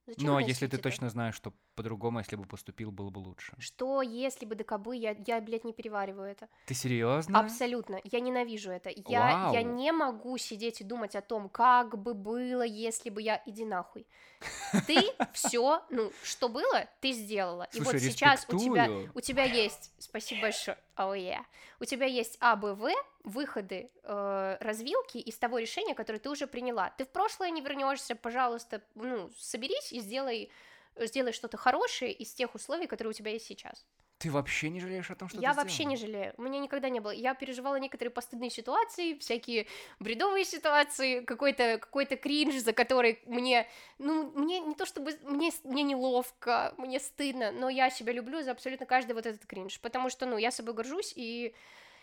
Зачем 0.06 0.24
Ну, 0.26 0.36
а 0.36 0.42
если 0.42 0.66
ты 0.66 0.76
это? 0.76 0.82
точно 0.82 1.08
знаешь, 1.10 1.34
что 1.34 1.54
по-другому, 1.74 2.18
если 2.20 2.36
бы 2.36 2.44
поступил, 2.44 2.90
было 2.90 3.10
бы 3.10 3.18
лучше. 3.18 3.54
Что, 3.58 4.02
если 4.02 4.46
бы 4.46 4.54
докобы, 4.54 4.96
я, 4.96 5.16
я, 5.26 5.40
блядь, 5.40 5.64
не 5.64 5.72
перевариваю 5.72 6.30
это. 6.30 6.48
Ты 6.66 6.74
серьезно? 6.74 7.38
Абсолютно. 7.38 8.00
Я 8.04 8.20
ненавижу 8.20 8.70
это. 8.70 8.90
Я, 8.90 9.50
я 9.52 9.62
Вау. 9.62 9.74
не 9.74 9.92
могу 9.92 10.38
сидеть 10.38 10.80
и 10.80 10.84
думать 10.84 11.16
о 11.16 11.20
том, 11.20 11.48
как 11.48 11.98
бы 11.98 12.14
было, 12.14 12.62
если 12.62 13.10
бы 13.10 13.22
я... 13.22 13.42
Иди 13.46 13.64
нахуй. 13.64 14.06
Ты 14.86 15.00
все, 15.32 15.82
ну, 15.90 16.12
что 16.22 16.48
было, 16.48 16.86
ты 17.00 17.12
сделала. 17.12 17.66
и 17.72 17.80
вот 17.80 17.98
сейчас 17.98 18.44
у 18.48 18.58
тебя, 18.58 18.88
у 19.14 19.20
тебя 19.20 19.44
есть... 19.44 19.92
Спасибо 19.98 20.42
большое. 20.42 20.76
Oh, 20.96 21.16
yeah. 21.16 21.40
У 21.80 21.84
тебя 21.84 22.06
есть 22.06 22.36
А, 22.40 22.56
Б, 22.56 22.74
В, 22.74 22.88
выходы, 23.24 23.90
э, 24.02 24.56
развилки 24.60 25.18
из 25.18 25.36
того 25.38 25.58
решения, 25.58 25.94
которое 25.94 26.18
ты 26.18 26.30
уже 26.30 26.46
приняла. 26.46 26.90
Ты 26.90 27.04
в 27.04 27.08
прошлое 27.08 27.50
не 27.50 27.62
вернешься, 27.62 28.14
пожалуйста, 28.14 28.82
ну, 28.94 29.30
соберись 29.38 29.92
и 29.92 30.00
сделай, 30.00 30.50
сделай 30.96 31.32
что-то 31.32 31.56
хорошее 31.56 32.12
из 32.12 32.32
тех 32.32 32.54
условий, 32.54 32.86
которые 32.86 33.10
у 33.10 33.14
тебя 33.14 33.32
есть 33.32 33.46
сейчас. 33.46 33.86
Ты 34.18 34.30
вообще 34.30 34.70
не 34.70 34.80
жалеешь 34.80 35.10
о 35.10 35.16
том, 35.16 35.28
что 35.28 35.40
я 35.40 35.50
ты 35.50 35.56
вообще 35.56 35.74
сделала? 35.74 35.90
не 35.90 35.96
жалею. 35.96 36.34
У 36.38 36.42
меня 36.42 36.58
никогда 36.60 36.88
не 36.88 37.00
было. 37.00 37.10
Я 37.10 37.34
переживала 37.34 37.76
некоторые 37.76 38.12
постыдные 38.12 38.48
ситуации, 38.48 39.18
всякие 39.18 39.66
бредовые 39.98 40.44
ситуации, 40.44 41.20
какой-то 41.20 41.78
какой 41.78 42.06
кринж, 42.06 42.54
за 42.56 42.72
который 42.72 43.20
мне, 43.26 43.68
ну, 43.98 44.30
мне 44.30 44.60
не 44.60 44.74
то 44.74 44.86
чтобы 44.86 45.18
мне 45.24 45.50
мне 45.64 45.82
неловко, 45.82 46.74
мне 46.78 47.00
стыдно, 47.00 47.50
но 47.50 47.68
я 47.68 47.90
себя 47.90 48.12
люблю 48.12 48.42
за 48.42 48.52
абсолютно 48.52 48.86
каждый 48.86 49.12
вот 49.12 49.26
этот 49.26 49.44
кринж, 49.46 49.80
потому 49.80 50.08
что, 50.10 50.26
ну, 50.26 50.38
я 50.38 50.50
собой 50.50 50.74
горжусь 50.74 51.12
и 51.16 51.54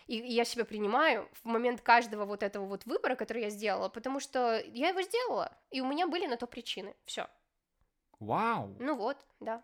и, 0.08 0.18
и 0.18 0.34
я 0.34 0.44
себя 0.46 0.66
принимаю 0.66 1.30
в 1.42 1.46
момент 1.46 1.82
каждого 1.82 2.26
вот 2.26 2.44
этого 2.44 2.66
вот 2.66 2.86
выбора, 2.86 3.16
который 3.16 3.44
я 3.44 3.50
сделала, 3.50 3.88
потому 3.88 4.20
что 4.20 4.62
я 4.74 4.90
его 4.90 5.02
сделала, 5.02 5.58
и 5.70 5.80
у 5.80 5.88
меня 5.88 6.08
были 6.08 6.28
на 6.28 6.38
то 6.38 6.48
причины. 6.48 6.96
Все. 7.06 7.28
Вау! 8.22 8.76
Ну 8.80 8.96
вот, 8.96 9.18
да. 9.40 9.64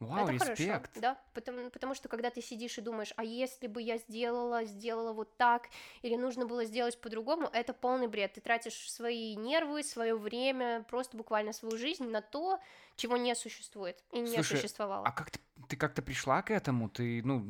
Вау, 0.00 0.24
это 0.24 0.32
респект. 0.32 0.94
хорошо, 0.94 1.00
да, 1.02 1.20
потому, 1.34 1.68
потому 1.68 1.94
что 1.94 2.08
когда 2.08 2.30
ты 2.30 2.40
сидишь 2.40 2.78
и 2.78 2.80
думаешь, 2.80 3.12
а 3.16 3.24
если 3.24 3.66
бы 3.66 3.82
я 3.82 3.98
сделала, 3.98 4.64
сделала 4.64 5.12
вот 5.12 5.36
так, 5.36 5.68
или 6.00 6.16
нужно 6.16 6.46
было 6.46 6.64
сделать 6.64 6.98
по-другому, 6.98 7.50
это 7.52 7.74
полный 7.74 8.08
бред, 8.08 8.32
ты 8.32 8.40
тратишь 8.40 8.90
свои 8.90 9.36
нервы, 9.36 9.82
свое 9.82 10.16
время, 10.16 10.86
просто 10.88 11.18
буквально 11.18 11.52
свою 11.52 11.76
жизнь 11.76 12.08
на 12.08 12.22
то, 12.22 12.58
чего 12.96 13.18
не 13.18 13.34
существует 13.34 14.02
и 14.12 14.20
не 14.20 14.28
Слушай, 14.28 14.56
существовало. 14.56 15.06
а 15.06 15.12
как 15.12 15.32
ты, 15.32 15.38
ты 15.68 15.76
как-то 15.76 16.00
пришла 16.00 16.40
к 16.40 16.50
этому? 16.50 16.88
Ты, 16.88 17.20
ну, 17.22 17.44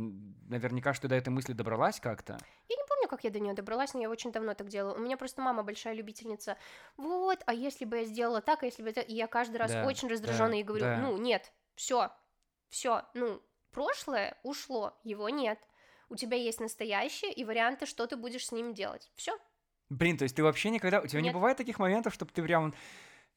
наверняка, 0.49 0.93
что 0.93 1.07
до 1.07 1.15
этой 1.15 1.29
мысли 1.29 1.53
добралась 1.53 2.01
как-то? 2.01 2.37
Я 2.69 2.75
не 2.75 2.83
помню 2.89 3.00
как 3.11 3.25
я 3.25 3.31
до 3.31 3.41
нее 3.41 3.55
добралась, 3.55 3.93
но 3.93 4.01
я 4.01 4.09
очень 4.09 4.31
давно 4.31 4.55
так 4.55 4.69
делала. 4.69 4.95
У 4.95 5.01
меня 5.01 5.17
просто 5.17 5.43
мама 5.43 5.65
большая 5.65 5.95
любительница. 5.95 6.57
Вот, 6.97 7.43
а 7.45 7.53
если 7.53 7.85
бы 7.85 7.99
я 7.99 8.05
сделала 8.05 8.41
так, 8.41 8.63
а 8.63 8.67
если 8.67 8.85
бы 8.85 8.91
это... 8.91 9.01
И 9.01 9.15
я 9.15 9.27
каждый 9.27 9.57
раз 9.57 9.73
да, 9.73 9.85
очень 9.85 10.09
раздраженная 10.09 10.53
да, 10.53 10.59
и 10.59 10.63
говорю, 10.63 10.85
да. 10.85 10.97
ну, 10.99 11.17
нет, 11.19 11.53
все, 11.75 12.13
все, 12.69 13.03
ну, 13.15 13.43
прошлое 13.73 14.39
ушло, 14.45 14.97
его 15.03 15.29
нет. 15.29 15.59
У 16.09 16.15
тебя 16.15 16.37
есть 16.37 16.61
настоящее 16.61 17.33
и 17.33 17.45
варианты, 17.45 17.85
что 17.85 18.07
ты 18.07 18.17
будешь 18.17 18.47
с 18.47 18.53
ним 18.53 18.75
делать. 18.75 19.11
Все. 19.17 19.37
Блин, 19.89 20.17
то 20.17 20.23
есть 20.23 20.37
ты 20.37 20.45
вообще 20.45 20.71
никогда... 20.71 21.01
У 21.01 21.07
тебя 21.09 21.21
нет. 21.21 21.33
не 21.33 21.35
бывает 21.35 21.57
таких 21.57 21.81
моментов, 21.81 22.15
чтобы 22.15 22.31
ты 22.31 22.43
прям... 22.45 22.75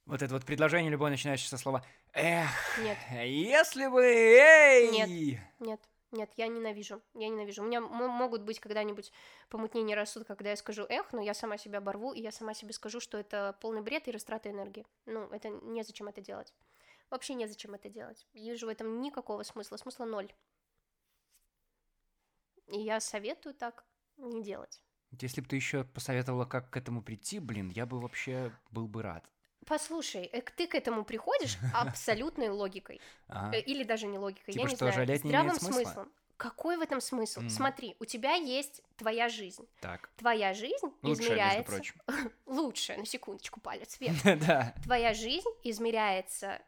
Вот 0.06 0.22
это 0.22 0.34
вот 0.34 0.46
предложение 0.46 0.92
любое 0.92 1.10
начинающее 1.10 1.48
со 1.48 1.58
слова 1.58 1.84
«Эх, 2.12 2.50
нет. 2.80 2.98
если 3.26 3.88
бы, 3.88 4.04
эй!» 4.04 4.92
Нет, 4.92 5.40
нет. 5.60 5.80
Нет, 6.14 6.32
я 6.38 6.48
ненавижу, 6.48 7.02
я 7.16 7.28
ненавижу. 7.28 7.64
У 7.64 7.66
меня 7.66 7.82
могут 7.82 8.44
быть 8.44 8.60
когда-нибудь 8.60 9.12
помутнения 9.50 9.96
рассудка, 9.96 10.36
когда 10.36 10.52
я 10.52 10.56
скажу 10.56 10.86
«эх», 10.88 11.12
но 11.12 11.20
я 11.20 11.34
сама 11.34 11.58
себя 11.58 11.80
оборву, 11.80 12.14
и 12.14 12.22
я 12.22 12.32
сама 12.32 12.54
себе 12.54 12.72
скажу, 12.72 13.00
что 13.00 13.18
это 13.18 13.58
полный 13.62 13.82
бред 13.82 14.08
и 14.08 14.12
растрата 14.12 14.52
энергии. 14.52 14.86
Ну, 15.08 15.28
это 15.32 15.50
незачем 15.50 16.08
это 16.08 16.22
делать. 16.22 16.54
Вообще 17.10 17.34
незачем 17.34 17.74
это 17.74 17.90
делать. 17.90 18.28
Вижу 18.34 18.68
в 18.68 18.70
этом 18.70 19.02
никакого 19.02 19.42
смысла, 19.42 19.78
смысла 19.78 20.06
ноль. 20.06 20.32
И 22.68 22.80
я 22.80 23.00
советую 23.00 23.56
так 23.56 23.84
не 24.18 24.44
делать. 24.44 24.84
Если 25.20 25.42
бы 25.42 25.48
ты 25.48 25.56
еще 25.56 25.84
посоветовала, 25.84 26.46
как 26.46 26.70
к 26.70 26.78
этому 26.78 27.02
прийти, 27.02 27.40
блин, 27.40 27.70
я 27.70 27.88
бы 27.88 28.00
вообще 28.00 28.52
был 28.70 28.88
бы 28.88 29.02
рад. 29.02 29.28
Послушай, 29.66 30.30
э, 30.32 30.42
ты 30.42 30.68
к 30.68 30.76
этому 30.76 31.04
приходишь 31.04 31.58
абсолютной 31.74 32.50
логикой. 32.50 33.02
Э, 33.30 33.60
или 33.60 33.84
даже 33.84 34.08
не 34.08 34.18
логикой, 34.18 34.54
я 34.54 34.64
не 34.64 34.76
знаю. 34.76 34.94
Жалеть 34.94 35.24
не 35.24 35.30
здравым 35.30 35.56
смыслом. 35.56 36.12
Какой 36.38 36.78
в 36.78 36.82
этом 36.82 37.00
смысл? 37.00 37.42
Смотри, 37.48 37.96
у 38.00 38.06
тебя 38.06 38.34
есть 38.34 38.82
твоя 38.98 39.30
жизнь. 39.30 39.68
Так. 39.80 40.10
Твоя 40.18 40.54
жизнь 40.54 40.94
измеряется... 41.02 41.82
Лучше, 42.46 42.98
на 42.98 43.06
секундочку, 43.06 43.62
палец 43.62 43.98
вверх. 44.00 44.18
Твоя 44.84 45.14
жизнь 45.14 45.48
измеряется 45.64 46.62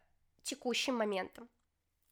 текущим 0.43 0.95
моментом. 0.95 1.49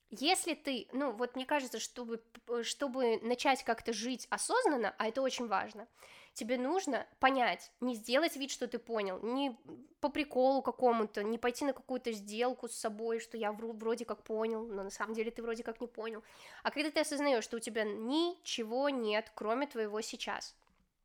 Если 0.10 0.54
ты, 0.54 0.88
ну 0.92 1.12
вот 1.12 1.36
мне 1.36 1.46
кажется, 1.46 1.80
чтобы, 1.80 2.22
э, 2.48 2.64
чтобы 2.64 3.20
начать 3.22 3.64
как-то 3.64 3.94
жить 3.94 4.28
осознанно, 4.30 4.94
а 4.98 5.08
это 5.08 5.22
очень 5.22 5.48
важно, 5.48 5.88
тебе 6.34 6.58
нужно 6.58 7.08
понять, 7.20 7.72
не 7.80 7.96
сделать 7.96 8.36
вид, 8.36 8.52
что 8.52 8.68
ты 8.68 8.80
понял, 8.80 9.20
не 9.22 9.58
по 10.00 10.10
приколу 10.10 10.62
какому-то, 10.62 11.24
не 11.24 11.38
пойти 11.38 11.66
на 11.66 11.74
какую-то 11.74 12.12
сделку 12.12 12.68
с 12.68 12.76
собой, 12.76 13.20
что 13.20 13.38
я 13.38 13.52
вроде 13.52 14.06
как 14.06 14.24
понял, 14.24 14.66
но 14.66 14.84
на 14.84 14.90
самом 14.90 15.14
деле 15.14 15.32
ты 15.32 15.42
вроде 15.42 15.64
как 15.64 15.80
не 15.80 15.88
понял. 15.88 16.24
А 16.64 16.72
когда 16.72 16.92
ты 16.92 17.00
осознаешь, 17.00 17.44
что 17.44 17.58
у 17.58 17.60
тебя 17.60 17.84
ничего 17.84 18.90
нет, 18.90 19.32
кроме 19.36 19.68
твоего 19.68 20.02
сейчас, 20.02 20.56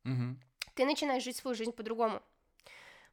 угу. 0.03 0.35
ты 0.73 0.85
начинаешь 0.85 1.23
жить 1.23 1.37
свою 1.37 1.55
жизнь 1.55 1.71
по-другому. 1.71 2.21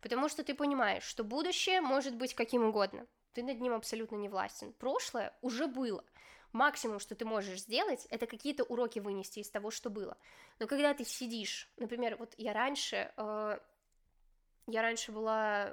Потому 0.00 0.28
что 0.28 0.44
ты 0.44 0.54
понимаешь, 0.54 1.02
что 1.02 1.24
будущее 1.24 1.80
может 1.80 2.14
быть 2.16 2.34
каким 2.34 2.64
угодно. 2.64 3.06
Ты 3.32 3.42
над 3.42 3.60
ним 3.60 3.74
абсолютно 3.74 4.16
не 4.16 4.28
властен. 4.28 4.72
Прошлое 4.72 5.36
уже 5.42 5.66
было 5.66 6.04
максимум, 6.52 6.98
что 6.98 7.14
ты 7.14 7.24
можешь 7.24 7.60
сделать, 7.60 8.06
это 8.10 8.26
какие-то 8.26 8.64
уроки 8.64 8.98
вынести 8.98 9.40
из 9.40 9.50
того, 9.50 9.70
что 9.70 9.90
было. 9.90 10.16
Но 10.58 10.66
когда 10.66 10.94
ты 10.94 11.04
сидишь, 11.04 11.68
например, 11.76 12.16
вот 12.16 12.34
я 12.38 12.52
раньше, 12.52 13.12
э, 13.16 13.58
я 14.66 14.82
раньше 14.82 15.12
была 15.12 15.72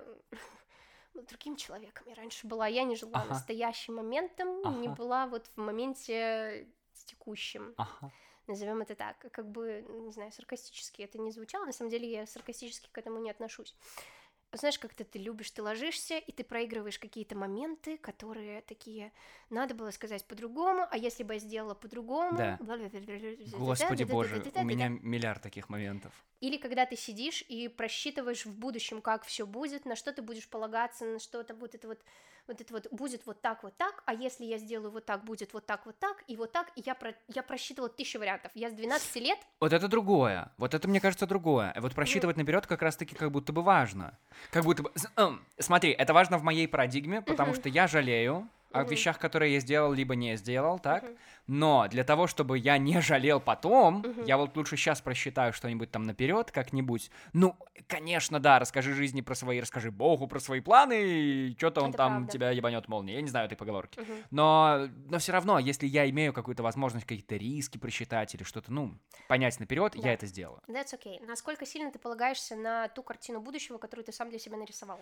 ну, 1.13 1.21
другим 1.23 1.55
человеком, 1.55 2.07
я 2.07 2.15
раньше 2.15 2.47
была, 2.47 2.67
я 2.67 2.83
не 2.83 2.95
жила 2.95 3.19
ага. 3.19 3.33
настоящим 3.33 3.95
моментом, 3.95 4.59
ага. 4.63 4.77
не 4.77 4.87
была 4.87 5.27
вот 5.27 5.47
в 5.55 5.57
моменте 5.57 6.67
с 6.93 7.03
текущим. 7.05 7.73
Ага 7.77 8.11
назовем 8.47 8.81
это 8.81 8.95
так, 8.95 9.17
как 9.31 9.49
бы, 9.49 9.85
не 9.87 10.11
знаю, 10.11 10.31
саркастически 10.31 11.01
это 11.01 11.17
не 11.17 11.31
звучало, 11.31 11.65
на 11.65 11.71
самом 11.71 11.91
деле 11.91 12.09
я 12.09 12.25
саркастически 12.25 12.89
к 12.91 12.97
этому 12.97 13.19
не 13.19 13.31
отношусь 13.31 13.75
знаешь, 14.53 14.79
как-то 14.79 15.03
ты 15.03 15.19
любишь, 15.19 15.51
ты 15.51 15.61
ложишься, 15.61 16.17
и 16.17 16.31
ты 16.31 16.43
проигрываешь 16.43 16.99
какие-то 16.99 17.35
моменты, 17.35 17.97
которые 17.97 18.61
такие, 18.61 19.11
надо 19.49 19.73
было 19.73 19.91
сказать 19.91 20.25
по-другому, 20.25 20.87
а 20.89 20.97
если 20.97 21.23
бы 21.23 21.33
я 21.33 21.39
сделала 21.39 21.73
по-другому... 21.73 22.37
Да. 22.37 22.59
Господи 23.57 24.03
боже, 24.03 24.43
у 24.55 24.63
меня 24.63 24.89
миллиард 24.89 25.41
таких 25.41 25.69
моментов. 25.69 26.13
Или 26.39 26.57
когда 26.57 26.85
ты 26.85 26.95
сидишь 26.95 27.43
и 27.47 27.67
просчитываешь 27.67 28.45
в 28.45 28.57
будущем, 28.57 29.01
как 29.01 29.23
все 29.23 29.45
будет, 29.45 29.85
на 29.85 29.95
что 29.95 30.11
ты 30.11 30.21
будешь 30.21 30.47
полагаться, 30.49 31.05
на 31.05 31.19
что-то 31.19 31.55
вот 31.55 31.73
это 31.73 31.87
вот 31.87 32.01
вот 32.47 32.61
это 32.61 32.73
вот 32.73 32.87
будет 32.91 33.25
вот 33.25 33.41
так, 33.41 33.63
вот 33.63 33.75
так, 33.77 34.03
а 34.05 34.13
если 34.13 34.45
я 34.45 34.57
сделаю 34.57 34.91
вот 34.91 35.05
так, 35.05 35.23
будет 35.23 35.53
вот 35.53 35.65
так, 35.65 35.85
вот 35.85 35.97
так, 35.99 36.23
и 36.27 36.35
вот 36.35 36.51
так, 36.51 36.71
и 36.75 36.83
я, 36.85 36.95
про, 36.95 37.13
я 37.27 37.43
просчитывала 37.43 37.89
тысячу 37.89 38.19
вариантов. 38.19 38.51
Я 38.55 38.69
с 38.69 38.73
12 38.73 39.15
лет... 39.17 39.39
Вот 39.59 39.73
это 39.73 39.87
другое. 39.87 40.51
Вот 40.57 40.73
это, 40.73 40.87
мне 40.87 40.99
кажется, 40.99 41.25
другое. 41.25 41.73
Вот 41.79 41.93
просчитывать 41.93 42.37
наперед 42.37 42.67
как 42.67 42.81
раз-таки 42.81 43.15
как 43.15 43.31
будто 43.31 43.53
бы 43.53 43.61
важно. 43.61 44.17
Как 44.51 44.63
будто 44.63 44.83
бы... 44.83 44.91
Смотри, 45.57 45.91
это 45.91 46.13
важно 46.13 46.37
в 46.37 46.43
моей 46.43 46.67
парадигме, 46.67 47.21
потому 47.21 47.53
что 47.53 47.69
я 47.69 47.87
жалею, 47.87 48.47
о 48.73 48.83
Мгм. 48.83 48.89
вещах, 48.89 49.19
которые 49.19 49.53
я 49.53 49.59
сделал, 49.59 49.93
либо 49.93 50.15
не 50.15 50.35
сделал, 50.37 50.79
так? 50.79 51.03
Мгм. 51.03 51.17
Но 51.47 51.87
для 51.89 52.03
того, 52.03 52.27
чтобы 52.27 52.57
я 52.57 52.77
не 52.77 53.01
жалел 53.01 53.39
потом, 53.39 54.03
Мгм. 54.03 54.25
я 54.25 54.37
вот 54.37 54.55
лучше 54.57 54.77
сейчас 54.77 55.01
просчитаю 55.01 55.53
что-нибудь 55.53 55.91
там 55.91 56.03
наперед 56.03 56.51
как-нибудь. 56.51 57.11
Ну, 57.33 57.55
конечно, 57.87 58.39
да, 58.39 58.59
расскажи 58.59 58.93
жизни 58.93 59.21
про 59.21 59.35
свои, 59.35 59.59
расскажи 59.59 59.91
Богу 59.91 60.27
про 60.27 60.39
свои 60.39 60.61
планы, 60.61 61.03
и 61.03 61.55
что-то 61.57 61.81
он 61.81 61.89
Это 61.89 61.97
там 61.97 62.19
правда. 62.19 62.31
тебя 62.31 62.51
ебанет 62.51 62.87
молнией. 62.87 63.15
Я 63.17 63.21
не 63.21 63.29
знаю 63.29 63.45
этой 63.45 63.55
поговорки. 63.57 63.99
Мгм. 63.99 64.23
Но, 64.31 64.87
но 65.09 65.19
все 65.19 65.31
равно, 65.33 65.59
если 65.59 65.85
я 65.87 66.09
имею 66.09 66.33
какую-то 66.33 66.63
возможность 66.63 67.05
какие-то 67.05 67.35
риски 67.35 67.77
просчитать 67.77 68.33
или 68.35 68.43
что-то, 68.43 68.71
ну, 68.71 68.97
понять 69.27 69.59
наперед, 69.59 69.95
Да. 69.95 70.01
я 70.01 70.13
это 70.13 70.25
сделаю. 70.25 70.61
That's 70.67 70.93
okay. 70.93 71.23
Насколько 71.25 71.65
сильно 71.65 71.91
ты 71.91 71.99
полагаешься 71.99 72.55
на 72.55 72.87
ту 72.87 73.03
картину 73.03 73.41
будущего, 73.41 73.77
которую 73.77 74.05
ты 74.05 74.11
сам 74.11 74.29
для 74.29 74.39
себя 74.39 74.57
нарисовал? 74.57 74.99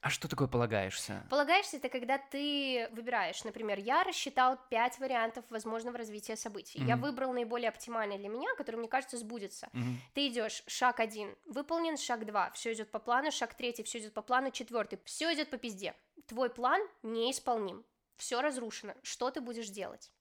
А 0.00 0.10
что 0.10 0.28
такое 0.28 0.46
полагаешься? 0.46 1.26
Полагаешься 1.28 1.76
это 1.78 1.88
когда 1.88 2.18
ты 2.18 2.88
выбираешь, 2.92 3.42
например, 3.42 3.78
я 3.80 4.04
рассчитал 4.04 4.56
пять 4.70 4.98
вариантов 5.00 5.44
возможного 5.50 5.98
развития 5.98 6.36
событий. 6.36 6.78
Я 6.78 6.94
Мгм. 6.96 7.06
выбрал 7.06 7.32
наиболее 7.32 7.68
оптимальный 7.68 8.16
для 8.16 8.28
меня, 8.28 8.54
который, 8.56 8.76
мне 8.76 8.86
кажется, 8.88 9.16
сбудется. 9.18 9.68
Мгм. 9.72 10.00
Ты 10.14 10.28
идешь, 10.28 10.62
шаг 10.68 11.00
один 11.00 11.36
выполнен, 11.46 11.96
шаг 11.96 12.24
два, 12.26 12.50
все 12.52 12.72
идет 12.74 12.92
по 12.92 13.00
плану, 13.00 13.32
шаг 13.32 13.54
третий, 13.54 13.82
все 13.82 13.98
идет 13.98 14.14
по 14.14 14.22
плану, 14.22 14.52
четвертый, 14.52 15.00
все 15.04 15.34
идет 15.34 15.50
по 15.50 15.56
пизде. 15.58 15.96
Твой 16.26 16.48
план 16.48 16.80
неисполним, 17.02 17.84
все 18.16 18.40
разрушено. 18.40 18.94
Что 19.02 19.32
ты 19.32 19.40
будешь 19.40 19.68
делать? 19.68 20.12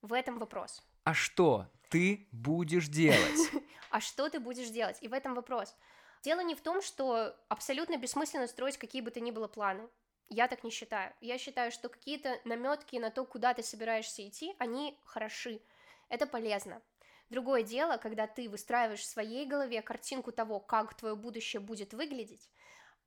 В 0.00 0.14
этом 0.14 0.38
вопрос. 0.38 0.82
А 1.04 1.12
что 1.12 1.66
ты 1.90 2.26
будешь 2.32 2.88
делать? 2.88 3.50
А 3.92 4.00
что 4.00 4.30
ты 4.30 4.38
будешь 4.38 4.68
делать? 4.68 4.98
И 5.00 5.08
в 5.08 5.12
этом 5.12 5.34
вопрос. 5.34 5.74
Дело 6.22 6.40
не 6.40 6.54
в 6.54 6.60
том, 6.60 6.82
что 6.82 7.34
абсолютно 7.48 7.96
бессмысленно 7.96 8.46
строить 8.46 8.76
какие 8.76 9.00
бы 9.00 9.10
то 9.10 9.20
ни 9.20 9.30
было 9.30 9.48
планы. 9.48 9.88
Я 10.28 10.48
так 10.48 10.62
не 10.62 10.70
считаю. 10.70 11.14
Я 11.20 11.38
считаю, 11.38 11.72
что 11.72 11.88
какие-то 11.88 12.40
наметки 12.44 12.96
на 12.96 13.10
то, 13.10 13.24
куда 13.24 13.54
ты 13.54 13.62
собираешься 13.62 14.26
идти, 14.26 14.54
они 14.58 14.98
хороши. 15.04 15.60
Это 16.08 16.26
полезно. 16.26 16.82
Другое 17.30 17.62
дело, 17.62 17.96
когда 17.96 18.26
ты 18.26 18.48
выстраиваешь 18.48 19.00
в 19.00 19.08
своей 19.08 19.46
голове 19.46 19.82
картинку 19.82 20.30
того, 20.30 20.60
как 20.60 20.94
твое 20.94 21.14
будущее 21.14 21.60
будет 21.60 21.94
выглядеть, 21.94 22.50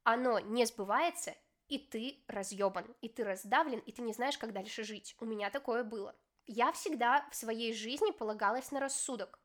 оно 0.03 0.39
не 0.39 0.65
сбывается, 0.65 1.35
и 1.67 1.77
ты 1.77 2.23
разъебан, 2.27 2.95
и 3.01 3.09
ты 3.09 3.23
раздавлен, 3.23 3.79
и 3.79 3.91
ты 3.91 4.01
не 4.01 4.13
знаешь, 4.13 4.37
как 4.37 4.53
дальше 4.53 4.83
жить. 4.83 5.15
У 5.19 5.25
меня 5.25 5.49
такое 5.49 5.83
было. 5.83 6.15
Я 6.45 6.71
всегда 6.71 7.27
в 7.31 7.35
своей 7.35 7.73
жизни 7.73 8.11
полагалась 8.11 8.71
на 8.71 8.79
рассудок 8.79 9.39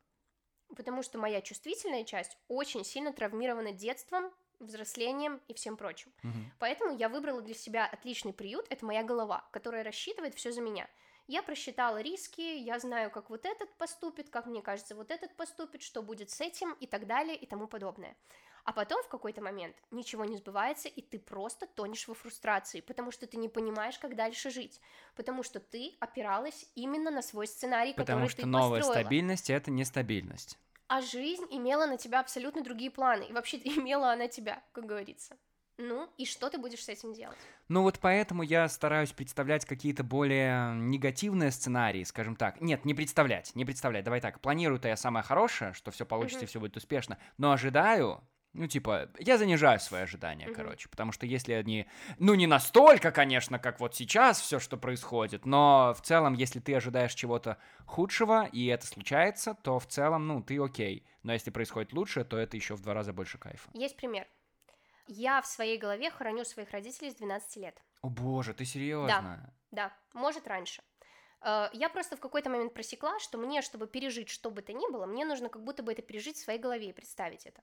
потому 0.76 1.02
что 1.02 1.18
моя 1.18 1.40
чувствительная 1.40 2.04
часть 2.04 2.36
очень 2.48 2.84
сильно 2.84 3.12
травмирована 3.12 3.72
детством, 3.72 4.32
взрослением 4.58 5.40
и 5.48 5.54
всем 5.54 5.76
прочим. 5.76 6.12
Мгм. 6.22 6.52
Поэтому 6.58 6.96
я 6.96 7.08
выбрала 7.08 7.40
для 7.42 7.54
себя 7.54 7.86
отличный 7.86 8.32
приют, 8.32 8.66
это 8.70 8.84
моя 8.84 9.02
голова, 9.02 9.48
которая 9.52 9.84
рассчитывает 9.84 10.34
все 10.34 10.52
за 10.52 10.60
меня. 10.60 10.88
Я 11.26 11.42
просчитала 11.42 12.00
риски, 12.00 12.40
я 12.40 12.78
знаю, 12.78 13.10
как 13.10 13.28
вот 13.28 13.44
этот 13.44 13.70
поступит, 13.74 14.30
как 14.30 14.46
мне 14.46 14.62
кажется, 14.62 14.94
вот 14.94 15.10
этот 15.10 15.36
поступит, 15.36 15.82
что 15.82 16.02
будет 16.02 16.30
с 16.30 16.40
этим 16.40 16.72
и 16.72 16.86
так 16.86 17.06
далее 17.06 17.36
и 17.36 17.44
тому 17.44 17.68
подобное. 17.68 18.16
А 18.68 18.72
потом 18.74 19.02
в 19.02 19.08
какой-то 19.08 19.40
момент 19.40 19.74
ничего 19.90 20.26
не 20.26 20.36
сбывается, 20.36 20.90
и 20.90 21.00
ты 21.00 21.18
просто 21.18 21.66
тонешь 21.66 22.06
во 22.06 22.12
фрустрации, 22.12 22.82
потому 22.82 23.10
что 23.10 23.26
ты 23.26 23.38
не 23.38 23.48
понимаешь, 23.48 23.98
как 23.98 24.14
дальше 24.14 24.50
жить, 24.50 24.78
потому 25.16 25.42
что 25.42 25.58
ты 25.58 25.96
опиралась 26.00 26.66
именно 26.74 27.10
на 27.10 27.22
свой 27.22 27.46
сценарий, 27.46 27.94
потому 27.94 28.26
который 28.26 28.28
что 28.28 28.42
ты 28.42 28.46
новая 28.46 28.80
построила. 28.80 29.04
стабильность 29.04 29.48
это 29.48 29.70
нестабильность. 29.70 30.58
А 30.86 31.00
жизнь 31.00 31.46
имела 31.48 31.86
на 31.86 31.96
тебя 31.96 32.20
абсолютно 32.20 32.62
другие 32.62 32.90
планы, 32.90 33.22
и 33.22 33.32
вообще 33.32 33.56
имела 33.64 34.12
она 34.12 34.28
тебя, 34.28 34.62
как 34.72 34.84
говорится. 34.84 35.38
Ну, 35.78 36.06
и 36.18 36.26
что 36.26 36.50
ты 36.50 36.58
будешь 36.58 36.84
с 36.84 36.90
этим 36.90 37.14
делать? 37.14 37.38
Ну 37.68 37.84
вот 37.84 37.98
поэтому 38.00 38.42
я 38.42 38.68
стараюсь 38.68 39.12
представлять 39.12 39.64
какие-то 39.64 40.04
более 40.04 40.74
негативные 40.74 41.52
сценарии, 41.52 42.04
скажем 42.04 42.36
так. 42.36 42.60
Нет, 42.60 42.84
не 42.84 42.92
представлять, 42.92 43.54
не 43.54 43.64
представлять. 43.64 44.04
Давай 44.04 44.20
так, 44.20 44.40
планирую-то 44.40 44.88
я 44.88 44.96
самое 44.98 45.24
хорошее, 45.24 45.72
что 45.72 45.90
все 45.90 46.04
получится 46.04 46.44
и 46.44 46.46
все 46.46 46.60
будет 46.60 46.76
успешно, 46.76 47.16
но 47.38 47.52
ожидаю, 47.52 48.22
ну 48.58 48.66
типа, 48.66 49.08
я 49.18 49.38
занижаю 49.38 49.80
свои 49.80 50.02
ожидания, 50.02 50.46
Мгм. 50.46 50.54
короче, 50.54 50.88
потому 50.88 51.12
что 51.12 51.26
если 51.26 51.52
они, 51.52 51.86
ну 52.18 52.34
не 52.34 52.46
настолько, 52.46 53.10
конечно, 53.12 53.58
как 53.58 53.80
вот 53.80 53.94
сейчас 53.94 54.40
все, 54.40 54.58
что 54.58 54.76
происходит, 54.76 55.46
но 55.46 55.94
в 55.96 56.02
целом, 56.02 56.34
если 56.34 56.60
ты 56.60 56.74
ожидаешь 56.74 57.14
чего-то 57.14 57.56
худшего 57.86 58.46
и 58.46 58.66
это 58.66 58.86
случается, 58.86 59.54
то 59.54 59.78
в 59.78 59.86
целом, 59.86 60.26
ну 60.26 60.42
ты 60.42 60.60
окей. 60.62 61.06
Но 61.22 61.32
если 61.32 61.50
происходит 61.50 61.92
лучше, 61.92 62.24
то 62.24 62.36
это 62.36 62.56
еще 62.56 62.74
в 62.74 62.82
два 62.82 62.94
раза 62.94 63.12
больше 63.12 63.38
кайфа. 63.38 63.70
Есть 63.74 63.96
пример. 63.96 64.26
Я 65.06 65.40
в 65.40 65.46
своей 65.46 65.78
голове 65.78 66.10
храню 66.10 66.44
своих 66.44 66.70
родителей 66.72 67.10
с 67.10 67.14
12 67.14 67.56
лет. 67.56 67.82
О 68.02 68.08
боже, 68.10 68.52
ты 68.52 68.64
серьезно? 68.64 69.52
Да, 69.70 69.92
может 70.12 70.46
раньше. 70.46 70.82
Э, 71.40 71.68
Я 71.72 71.88
просто 71.88 72.16
в 72.16 72.20
какой-то 72.20 72.50
момент 72.50 72.74
просекла, 72.74 73.18
что 73.20 73.38
мне, 73.38 73.62
чтобы 73.62 73.86
пережить 73.86 74.28
что 74.28 74.50
бы 74.50 74.62
то 74.62 74.72
ни 74.72 74.90
было, 74.92 75.06
мне 75.06 75.24
нужно 75.24 75.48
как 75.48 75.62
будто 75.64 75.82
бы 75.82 75.92
это 75.92 76.02
пережить 76.02 76.36
в 76.36 76.42
своей 76.42 76.58
голове 76.58 76.90
и 76.90 76.92
представить 76.92 77.46
это. 77.46 77.62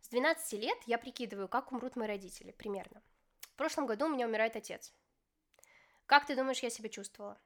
С 0.00 0.08
12 0.08 0.52
лет 0.54 0.78
я 0.86 0.98
прикидываю, 0.98 1.48
как 1.48 1.72
умрут 1.72 1.96
мои 1.96 2.08
родители, 2.08 2.52
примерно. 2.52 3.02
В 3.40 3.56
прошлом 3.56 3.86
году 3.86 4.06
у 4.06 4.08
меня 4.08 4.26
умирает 4.26 4.56
отец. 4.56 4.94
Как 6.06 6.26
ты 6.26 6.34
думаешь, 6.34 6.60
я 6.60 6.70
себя 6.70 6.88
чувствовала? 6.88 7.40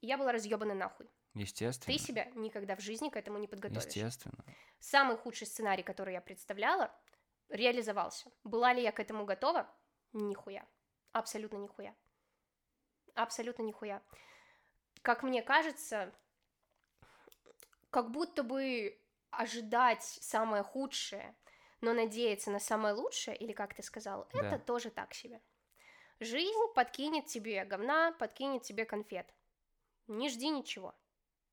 Я 0.00 0.18
была 0.18 0.32
разъебана 0.32 0.74
нахуй. 0.74 1.08
Естественно. 1.34 1.96
Ты 1.96 2.02
себя 2.02 2.24
никогда 2.34 2.76
в 2.76 2.80
жизни 2.80 3.08
к 3.08 3.16
этому 3.16 3.38
не 3.38 3.46
подготовишь. 3.46 3.84
Естественно. 3.84 4.44
Самый 4.80 5.16
худший 5.16 5.46
сценарий, 5.46 5.82
который 5.82 6.14
я 6.14 6.20
представляла, 6.20 6.92
реализовался. 7.48 8.30
Была 8.44 8.72
ли 8.72 8.82
я 8.82 8.92
к 8.92 9.00
этому 9.00 9.24
готова? 9.24 9.68
Нихуя. 10.12 10.66
Абсолютно 11.12 11.58
нихуя. 11.58 11.94
Абсолютно 13.14 13.62
нихуя. 13.62 14.02
Как 15.02 15.22
мне 15.22 15.42
кажется, 15.42 16.12
как 17.90 18.10
будто 18.10 18.42
бы 18.42 19.00
ожидать 19.30 20.02
самое 20.02 20.62
худшее, 20.62 21.36
но 21.80 21.92
надеяться 21.92 22.50
на 22.50 22.58
самое 22.58 22.94
лучшее, 22.94 23.36
или 23.36 23.52
как 23.52 23.74
ты 23.74 23.82
сказал, 23.82 24.28
Да. 24.32 24.46
это 24.46 24.58
тоже 24.58 24.90
так 24.90 25.14
себе. 25.14 25.40
Жизнь 26.20 26.58
подкинет 26.74 27.26
тебе 27.26 27.64
говна, 27.64 28.12
подкинет 28.12 28.62
тебе 28.62 28.84
конфет. 28.84 29.32
Не 30.06 30.28
жди 30.28 30.48
ничего. 30.48 30.94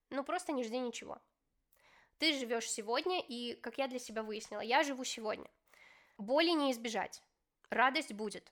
Ну 0.09 0.23
просто 0.23 0.51
не 0.51 0.63
жди 0.63 0.79
ничего. 0.79 1.21
Ты 2.17 2.33
живешь 2.33 2.69
сегодня, 2.69 3.21
и, 3.21 3.53
как 3.55 3.77
я 3.77 3.87
для 3.87 3.99
себя 3.99 4.23
выяснила, 4.23 4.61
я 4.61 4.83
живу 4.83 5.03
сегодня. 5.03 5.49
Боли 6.17 6.49
не 6.49 6.71
избежать. 6.71 7.21
Радость 7.69 8.13
будет. 8.13 8.51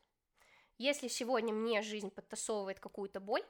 Если 0.78 1.08
сегодня 1.08 1.54
мне 1.54 1.82
жизнь 1.82 2.12
подтасовывает 2.12 2.80
какую-то 2.80 3.20
боль, 3.20 3.46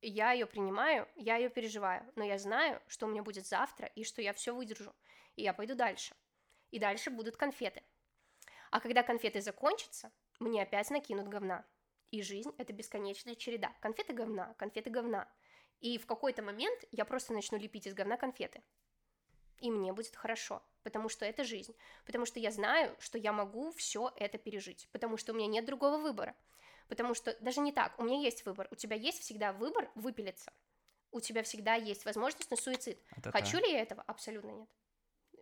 я 0.00 0.32
ее 0.32 0.46
принимаю, 0.46 1.08
я 1.14 1.36
ее 1.36 1.48
переживаю, 1.48 2.10
но 2.16 2.24
я 2.24 2.38
знаю, 2.38 2.82
что 2.88 3.06
у 3.06 3.08
меня 3.08 3.22
будет 3.22 3.46
завтра, 3.46 3.86
и 3.86 4.02
что 4.02 4.20
я 4.20 4.32
все 4.32 4.52
выдержу, 4.52 4.92
и 5.36 5.42
я 5.42 5.52
пойду 5.52 5.74
дальше. 5.74 6.16
И 6.72 6.80
дальше 6.80 7.10
будут 7.10 7.36
конфеты. 7.36 7.82
А 8.70 8.80
когда 8.80 9.02
конфеты 9.02 9.40
закончатся, 9.40 10.10
мне 10.40 10.62
опять 10.62 10.90
накинут 10.90 11.28
говна. 11.28 11.64
И 12.10 12.22
жизнь— 12.22 12.52
это 12.58 12.72
бесконечная 12.72 13.34
череда. 13.34 13.72
Конфеты 13.80 14.12
говна, 14.12 14.54
конфеты 14.54 14.90
говна. 14.90 15.28
И 15.80 15.98
в 15.98 16.06
какой-то 16.06 16.42
момент 16.42 16.84
я 16.90 17.04
просто 17.04 17.32
начну 17.34 17.58
лепить 17.58 17.86
из 17.86 17.94
говна 17.94 18.16
конфеты. 18.16 18.62
И 19.58 19.70
мне 19.70 19.92
будет 19.92 20.16
хорошо, 20.16 20.62
потому 20.82 21.08
что 21.08 21.24
это 21.24 21.44
жизнь. 21.44 21.76
Потому 22.04 22.26
что 22.26 22.40
я 22.40 22.50
знаю, 22.50 22.96
что 22.98 23.18
я 23.18 23.32
могу 23.32 23.70
все 23.72 24.12
это 24.16 24.38
пережить. 24.38 24.88
Потому 24.92 25.16
что 25.16 25.32
у 25.32 25.36
меня 25.36 25.46
нет 25.46 25.66
другого 25.66 25.98
выбора. 25.98 26.34
Потому 26.88 27.14
что 27.14 27.36
даже 27.40 27.60
не 27.60 27.72
так, 27.72 27.98
у 27.98 28.04
меня 28.04 28.18
есть 28.18 28.44
выбор. 28.44 28.66
У 28.70 28.74
тебя 28.74 28.96
есть 28.96 29.20
всегда 29.20 29.52
выбор 29.52 29.90
выпилиться. 29.94 30.52
У 31.10 31.20
тебя 31.20 31.42
всегда 31.42 31.74
есть 31.74 32.04
возможность 32.06 32.50
на 32.50 32.56
суицид. 32.56 32.98
Это 33.16 33.30
Хочу 33.30 33.58
так. 33.58 33.66
ли 33.66 33.72
я 33.72 33.80
этого? 33.82 34.02
Абсолютно 34.02 34.50
нет. 34.50 34.68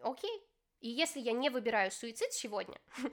Окей. 0.02 0.49
И 0.80 0.88
если 0.88 1.20
я 1.20 1.32
не 1.32 1.50
выбираю 1.50 1.90
суицид 1.90 2.32
сегодня, 2.32 2.78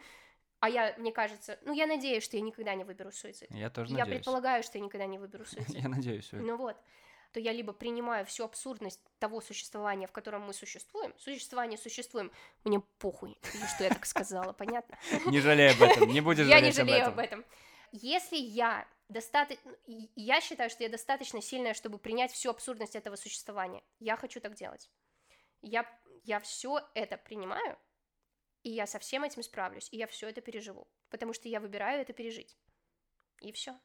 а 0.59 0.69
я, 0.69 0.95
мне 0.97 1.11
кажется, 1.11 1.59
ну 1.63 1.73
я 1.73 1.85
надеюсь, 1.87 2.23
что 2.23 2.37
я 2.37 2.41
никогда 2.41 2.73
не 2.75 2.83
выберу 2.83 3.11
суицид. 3.11 3.49
Я 3.51 3.69
тоже 3.69 3.93
Я 3.93 3.99
надеюсь. 3.99 4.17
предполагаю, 4.19 4.63
что 4.63 4.77
я 4.77 4.83
никогда 4.83 5.05
не 5.05 5.17
выберу 5.17 5.45
суицид. 5.47 5.75
Я 5.75 5.89
надеюсь. 5.89 6.29
Ну 6.31 6.55
вот, 6.57 6.77
то 7.33 7.39
я 7.39 7.51
либо 7.51 7.73
принимаю 7.73 8.25
всю 8.25 8.45
абсурдность 8.45 9.01
того 9.19 9.41
существования, 9.41 10.07
в 10.07 10.11
котором 10.11 10.43
мы 10.43 10.53
существуем, 10.53 11.13
существование 11.17 11.77
существуем, 11.77 12.31
мне 12.63 12.79
похуй, 12.99 13.37
что 13.75 13.83
я 13.83 13.89
так 13.89 14.05
сказала, 14.05 14.53
понятно? 14.57 14.97
Не 15.25 15.41
жалей 15.41 15.71
об 15.71 15.81
этом, 15.81 16.09
не 16.09 16.21
будешь 16.21 16.47
Я 16.47 16.61
не 16.61 16.71
жалеть 16.71 16.79
об 16.79 16.87
жалею 16.87 17.01
этом. 17.01 17.13
об 17.13 17.19
этом. 17.19 17.45
Если 17.91 18.35
я 18.37 18.85
достаточно, 19.09 19.71
я 20.15 20.41
считаю, 20.41 20.69
что 20.69 20.83
я 20.83 20.89
достаточно 20.89 21.41
сильная, 21.41 21.73
чтобы 21.73 21.97
принять 21.97 22.31
всю 22.31 22.49
абсурдность 22.49 22.95
этого 22.95 23.15
существования, 23.15 23.81
я 23.99 24.17
хочу 24.17 24.39
так 24.41 24.55
делать. 24.55 24.89
Я, 25.61 25.85
я 26.23 26.39
все 26.39 26.79
это 26.93 27.17
принимаю, 27.17 27.77
и 28.63 28.69
я 28.69 28.85
со 28.87 28.99
всем 28.99 29.23
этим 29.23 29.43
справлюсь, 29.43 29.89
и 29.91 29.97
я 29.97 30.07
все 30.07 30.29
это 30.29 30.41
переживу, 30.41 30.87
потому 31.09 31.33
что 31.33 31.47
я 31.47 31.59
выбираю 31.59 32.01
это 32.01 32.13
пережить. 32.13 32.57
И 33.41 33.51
все. 33.51 33.77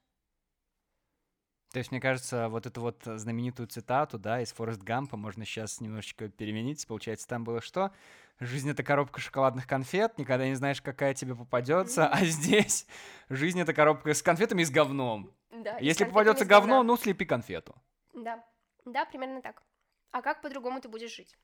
То 1.72 1.78
есть, 1.78 1.90
мне 1.90 2.00
кажется, 2.00 2.50
вот 2.50 2.66
эту 2.66 2.82
вот 2.82 3.02
знаменитую 3.04 3.66
цитату, 3.66 4.18
да, 4.18 4.42
из 4.42 4.52
Форест 4.52 4.82
Гампа 4.82 5.16
можно 5.16 5.46
сейчас 5.46 5.80
немножечко 5.80 6.28
переменить. 6.28 6.86
Получается, 6.86 7.26
там 7.26 7.44
было 7.44 7.62
что? 7.62 7.92
Жизнь— 8.40 8.70
это 8.72 8.82
коробка 8.82 9.20
шоколадных 9.20 9.66
конфет, 9.66 10.18
никогда 10.18 10.46
не 10.46 10.54
знаешь, 10.54 10.82
какая 10.82 11.14
тебе 11.14 11.34
попадется, 11.34 12.08
а 12.08 12.24
здесь 12.24 12.86
жизнь— 13.30 13.58
это 13.62 13.72
коробка 13.72 14.12
с 14.12 14.22
конфетами 14.22 14.62
и 14.62 14.64
с 14.66 14.70
говном. 14.70 15.34
Да, 15.50 15.78
Если 15.78 16.04
попадется 16.04 16.44
говно, 16.44 16.82
ну, 16.82 16.96
слепи 16.96 17.24
конфету. 17.24 17.74
Да, 18.12 18.44
да, 18.84 19.06
примерно 19.06 19.40
так. 19.40 19.62
А 20.10 20.20
как 20.20 20.42
по-другому 20.42 20.80
ты 20.80 20.88
будешь 20.88 21.14
жить? 21.14 21.38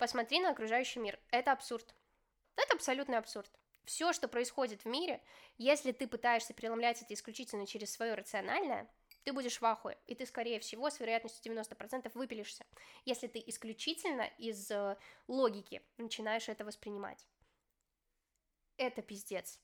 Посмотри 0.00 0.40
на 0.40 0.52
окружающий 0.52 0.98
мир. 0.98 1.20
Это 1.30 1.52
абсурд. 1.52 1.94
Это 2.56 2.74
абсолютный 2.74 3.18
абсурд. 3.18 3.50
Все, 3.84 4.14
что 4.14 4.28
происходит 4.28 4.80
в 4.80 4.88
мире, 4.88 5.22
если 5.58 5.92
ты 5.92 6.08
пытаешься 6.08 6.54
преломлять 6.54 7.02
это 7.02 7.12
исключительно 7.12 7.66
через 7.66 7.92
свое 7.92 8.14
рациональное, 8.14 8.90
ты 9.24 9.34
будешь 9.34 9.60
в 9.60 9.64
ахуе, 9.66 9.98
и 10.06 10.14
ты, 10.14 10.24
скорее 10.24 10.58
всего, 10.58 10.88
с 10.88 11.00
вероятностью 11.00 11.52
90% 11.52 12.10
выпилишься, 12.14 12.64
если 13.04 13.26
ты 13.26 13.44
исключительно 13.46 14.26
из 14.38 14.70
э, 14.70 14.96
логики 15.28 15.82
начинаешь 15.98 16.48
это 16.48 16.64
воспринимать. 16.64 17.28
Это 18.78 19.02
пиздец. 19.02 19.60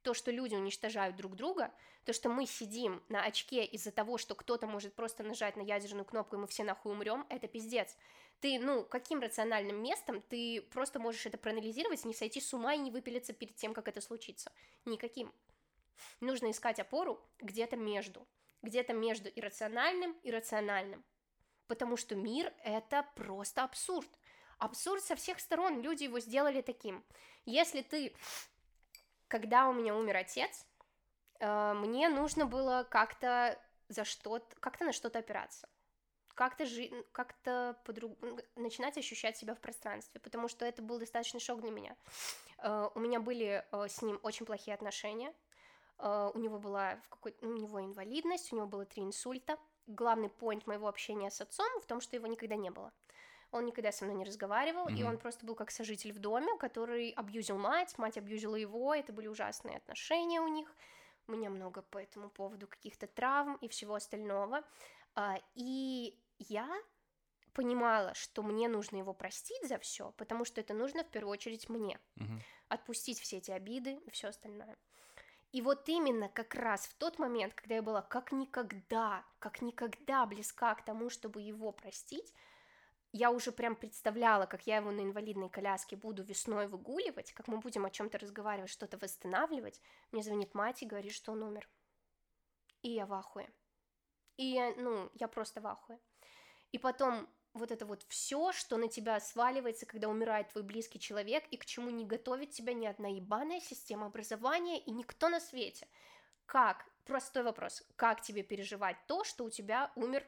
То, 0.00 0.14
что 0.14 0.30
люди 0.30 0.54
уничтожают 0.54 1.16
друг 1.16 1.36
друга, 1.36 1.74
то, 2.04 2.14
что 2.14 2.30
мы 2.30 2.46
сидим 2.46 3.02
на 3.10 3.22
очке 3.22 3.66
из-за 3.66 3.92
того, 3.92 4.16
что 4.16 4.34
кто-то 4.34 4.66
может 4.66 4.94
просто 4.94 5.22
нажать 5.22 5.56
на 5.56 5.60
ядерную 5.60 6.06
кнопку, 6.06 6.36
и 6.36 6.38
мы 6.38 6.46
все 6.46 6.64
нахуй 6.64 6.92
умрем, 6.92 7.26
это 7.28 7.48
пиздец. 7.48 7.94
Ты, 8.40 8.60
ну, 8.60 8.84
каким 8.84 9.20
рациональным 9.20 9.82
местом 9.82 10.22
ты 10.22 10.62
просто 10.70 11.00
можешь 11.00 11.26
это 11.26 11.38
проанализировать, 11.38 12.04
не 12.04 12.14
сойти 12.14 12.40
с 12.40 12.54
ума 12.54 12.74
и 12.74 12.78
не 12.78 12.90
выпилиться 12.90 13.32
перед 13.32 13.56
тем, 13.56 13.74
как 13.74 13.88
это 13.88 14.00
случится? 14.00 14.52
Никаким. 14.84 15.32
Нужно 16.20 16.50
искать 16.50 16.78
опору 16.78 17.20
где-то 17.40 17.76
между. 17.76 18.26
Где-то 18.62 18.92
между 18.92 19.28
иррациональным 19.28 20.12
и 20.22 20.30
рациональным. 20.30 21.04
Потому 21.66 21.96
что 21.96 22.14
мир— 22.14 22.52
это 22.64 23.06
просто 23.16 23.64
абсурд. 23.64 24.08
Абсурд 24.58 25.02
со 25.02 25.16
всех 25.16 25.40
сторон, 25.40 25.80
люди 25.80 26.04
его 26.04 26.20
сделали 26.20 26.62
таким. 26.62 27.04
Если 27.44 27.82
ты... 27.82 28.14
Когда 29.26 29.68
у 29.68 29.74
меня 29.74 29.94
умер 29.94 30.16
отец, 30.16 30.64
э, 31.38 31.72
мне 31.74 32.08
нужно 32.08 32.46
было 32.46 32.86
как-то 32.88 33.60
за 33.88 34.04
что 34.04 34.40
как-то 34.60 34.84
на 34.84 34.92
что-то 34.92 35.18
опираться 35.18 35.68
как-то 36.38 36.66
жи... 36.66 36.92
как-то 37.10 37.76
подруг... 37.84 38.16
начинать 38.54 38.96
ощущать 38.96 39.36
себя 39.36 39.56
в 39.56 39.58
пространстве, 39.58 40.20
потому 40.20 40.46
что 40.46 40.64
это 40.64 40.82
был 40.82 41.00
достаточно 41.00 41.40
шок 41.40 41.60
для 41.60 41.72
меня. 41.72 41.96
Э, 42.58 42.88
у 42.94 43.00
меня 43.00 43.18
были 43.18 43.64
э, 43.72 43.88
с 43.88 44.02
ним 44.02 44.20
очень 44.22 44.46
плохие 44.46 44.74
отношения. 44.74 45.34
Э, 45.98 46.30
у 46.32 46.38
него 46.38 46.60
была 46.60 46.94
в 47.02 47.08
какой 47.08 47.34
ну, 47.40 47.50
у 47.50 47.56
него 47.56 47.80
инвалидность, 47.80 48.52
у 48.52 48.56
него 48.56 48.68
было 48.68 48.84
три 48.84 49.02
инсульта. 49.02 49.58
Главный 49.88 50.28
поинт 50.28 50.64
моего 50.68 50.86
общения 50.86 51.28
с 51.28 51.40
отцом 51.40 51.66
в 51.80 51.86
том, 51.86 52.00
что 52.00 52.14
его 52.14 52.28
никогда 52.28 52.54
не 52.54 52.70
было. 52.70 52.92
Он 53.50 53.66
никогда 53.66 53.90
со 53.90 54.04
мной 54.04 54.16
не 54.16 54.24
разговаривал, 54.24 54.86
и 54.88 55.02
Мгм. 55.02 55.06
он 55.06 55.18
просто 55.18 55.44
был 55.44 55.56
как 55.56 55.72
сожитель 55.72 56.12
в 56.12 56.20
доме, 56.20 56.56
который 56.58 57.10
абьюзил 57.10 57.58
мать, 57.58 57.98
мать 57.98 58.16
абьюзила 58.16 58.54
его, 58.54 58.94
это 58.94 59.12
были 59.12 59.26
ужасные 59.26 59.78
отношения 59.78 60.40
у 60.40 60.46
них. 60.46 60.72
У 61.26 61.32
меня 61.32 61.50
много 61.50 61.82
по 61.82 61.98
этому 61.98 62.30
поводу 62.30 62.68
каких-то 62.68 63.08
травм 63.08 63.56
и 63.56 63.66
всего 63.66 63.96
остального. 63.96 64.62
А, 65.14 65.40
и 65.56 66.16
я 66.38 66.68
понимала, 67.52 68.14
что 68.14 68.42
мне 68.42 68.68
нужно 68.68 68.98
его 68.98 69.12
простить 69.12 69.66
за 69.66 69.78
все, 69.78 70.12
потому 70.12 70.44
что 70.44 70.60
это 70.60 70.74
нужно 70.74 71.04
в 71.04 71.10
первую 71.10 71.32
очередь 71.32 71.68
мне. 71.68 71.98
Мгм. 72.16 72.40
Отпустить 72.68 73.20
все 73.20 73.38
эти 73.38 73.50
обиды 73.50 73.94
и 74.06 74.10
все 74.10 74.28
остальное. 74.28 74.76
И 75.50 75.62
вот 75.62 75.88
именно 75.88 76.28
как 76.28 76.54
раз 76.54 76.86
в 76.86 76.94
тот 76.94 77.18
момент, 77.18 77.54
когда 77.54 77.76
я 77.76 77.82
была 77.82 78.02
как 78.02 78.32
никогда, 78.32 79.24
как 79.38 79.62
никогда 79.62 80.26
близка 80.26 80.74
к 80.74 80.84
тому, 80.84 81.08
чтобы 81.08 81.40
его 81.40 81.72
простить, 81.72 82.34
я 83.12 83.30
уже 83.30 83.52
прям 83.52 83.74
представляла, 83.74 84.44
как 84.44 84.66
я 84.66 84.76
его 84.76 84.90
на 84.90 85.00
инвалидной 85.00 85.48
коляске 85.48 85.96
буду 85.96 86.22
весной 86.22 86.66
выгуливать, 86.66 87.32
как 87.32 87.48
мы 87.48 87.58
будем 87.58 87.86
о 87.86 87.90
чем-то 87.90 88.18
разговаривать, 88.18 88.70
что-то 88.70 88.98
восстанавливать. 88.98 89.80
Мне 90.12 90.22
звонит 90.22 90.54
мать 90.54 90.82
и 90.82 90.86
говорит, 90.86 91.12
что 91.12 91.32
он 91.32 91.42
умер. 91.42 91.68
И 92.82 92.90
я 92.90 93.06
в 93.06 93.14
ахуе. 93.14 93.50
И 94.36 94.44
я, 94.44 94.74
ну, 94.76 95.10
я 95.14 95.26
просто 95.26 95.62
в 95.62 95.66
ахуе. 95.66 95.98
И 96.72 96.78
потом 96.78 97.28
вот 97.54 97.70
это 97.70 97.86
вот 97.86 98.04
все, 98.08 98.52
что 98.52 98.76
на 98.76 98.88
тебя 98.88 99.18
сваливается, 99.20 99.86
когда 99.86 100.08
умирает 100.08 100.50
твой 100.50 100.62
близкий 100.62 101.00
человек, 101.00 101.44
и 101.50 101.56
к 101.56 101.66
чему 101.66 101.90
не 101.90 102.04
готовит 102.04 102.50
тебя 102.50 102.72
ни 102.72 102.86
одна 102.86 103.08
ебаная 103.08 103.60
система 103.60 104.06
образования 104.06 104.78
и 104.80 104.90
никто 104.90 105.28
на 105.28 105.40
свете. 105.40 105.88
Как? 106.46 106.86
Простой 107.04 107.42
вопрос. 107.42 107.82
Как 107.96 108.20
тебе 108.20 108.42
переживать 108.42 108.96
то, 109.06 109.24
что 109.24 109.44
у 109.44 109.50
тебя 109.50 109.90
умер 109.96 110.26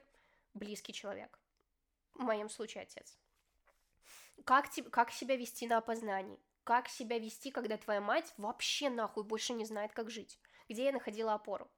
близкий 0.55 0.93
человек? 0.93 1.39
В 2.15 2.23
моем 2.23 2.49
случае 2.49 2.83
отец. 2.83 3.19
Как, 4.45 4.71
тебе, 4.71 4.91
как 4.91 5.11
себя 5.11 5.37
вести 5.37 5.67
на 5.67 5.79
опознании? 5.79 6.41
Как 6.65 6.89
себя 6.89 7.19
вести, 7.19 7.51
когда 7.51 7.77
твоя 7.77 8.01
мать 8.01 8.33
вообще 8.37 8.91
нахуй 8.91 9.25
больше 9.25 9.53
не 9.53 9.65
знает, 9.65 9.93
как 9.93 10.11
жить? 10.11 10.39
Где 10.69 10.85
я 10.85 10.93
находила 10.93 11.35
опору? 11.35 11.71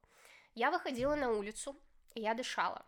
Я 0.55 0.71
выходила 0.71 1.15
на 1.15 1.31
улицу, 1.31 1.75
и 2.13 2.21
я 2.21 2.33
дышала. 2.33 2.85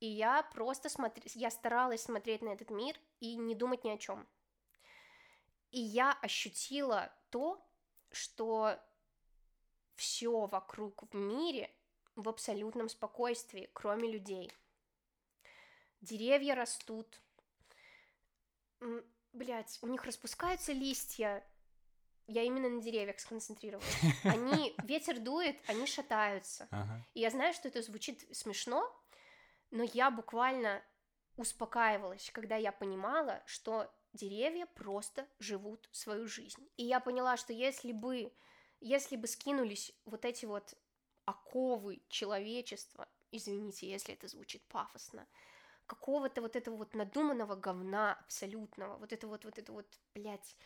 И 0.00 0.06
я 0.06 0.42
просто 0.54 0.88
смотр... 0.88 1.22
я 1.34 1.50
старалась 1.50 2.02
смотреть 2.02 2.42
на 2.42 2.50
этот 2.50 2.70
мир 2.70 2.98
и 3.20 3.36
не 3.36 3.54
думать 3.54 3.84
ни 3.84 3.90
о 3.90 3.98
чем. 3.98 4.26
И 5.70 5.80
я 5.80 6.12
ощутила 6.22 7.12
то, 7.30 7.64
что 8.10 8.78
все 9.96 10.46
вокруг 10.46 11.12
в 11.12 11.16
мире 11.16 11.70
в 12.14 12.28
абсолютном 12.28 12.88
спокойствии, 12.88 13.68
кроме 13.72 14.10
людей. 14.10 14.52
Деревья 16.00 16.54
растут, 16.54 17.20
блять, 19.32 19.78
у 19.82 19.88
них 19.88 20.04
распускаются 20.04 20.72
листья. 20.72 21.44
Я 22.26 22.42
именно 22.42 22.68
на 22.68 22.80
деревьях 22.82 23.18
сконцентрировалась. 23.20 23.98
Они, 24.24 24.74
ветер 24.84 25.18
дует, 25.18 25.58
они 25.66 25.86
шатаются. 25.86 26.68
Ага. 26.70 27.02
И 27.14 27.20
я 27.20 27.30
знаю, 27.30 27.54
что 27.54 27.68
это 27.68 27.80
звучит 27.80 28.24
смешно, 28.36 28.94
но 29.70 29.84
я 29.84 30.10
буквально 30.10 30.82
успокаивалась, 31.36 32.30
когда 32.32 32.56
я 32.56 32.72
понимала, 32.72 33.42
что 33.46 33.92
деревья 34.12 34.66
просто 34.66 35.26
живут 35.38 35.88
свою 35.92 36.26
жизнь. 36.26 36.68
И 36.76 36.84
я 36.84 37.00
поняла, 37.00 37.36
что 37.36 37.52
если 37.52 37.92
бы, 37.92 38.32
если 38.80 39.16
бы 39.16 39.26
скинулись 39.26 39.92
вот 40.04 40.24
эти 40.24 40.46
вот 40.46 40.74
оковы 41.24 42.02
человечества, 42.08 43.08
извините, 43.30 43.88
если 43.88 44.14
это 44.14 44.28
звучит 44.28 44.62
пафосно, 44.68 45.26
какого-то 45.86 46.42
вот 46.42 46.56
этого 46.56 46.76
вот 46.76 46.94
надуманного 46.94 47.56
говна 47.56 48.14
абсолютного, 48.14 48.98
вот 48.98 49.12
это 49.12 49.26
вот, 49.26 49.44
вот 49.44 49.58
это 49.58 49.72
вот, 49.72 49.86
блядь, 50.14 50.56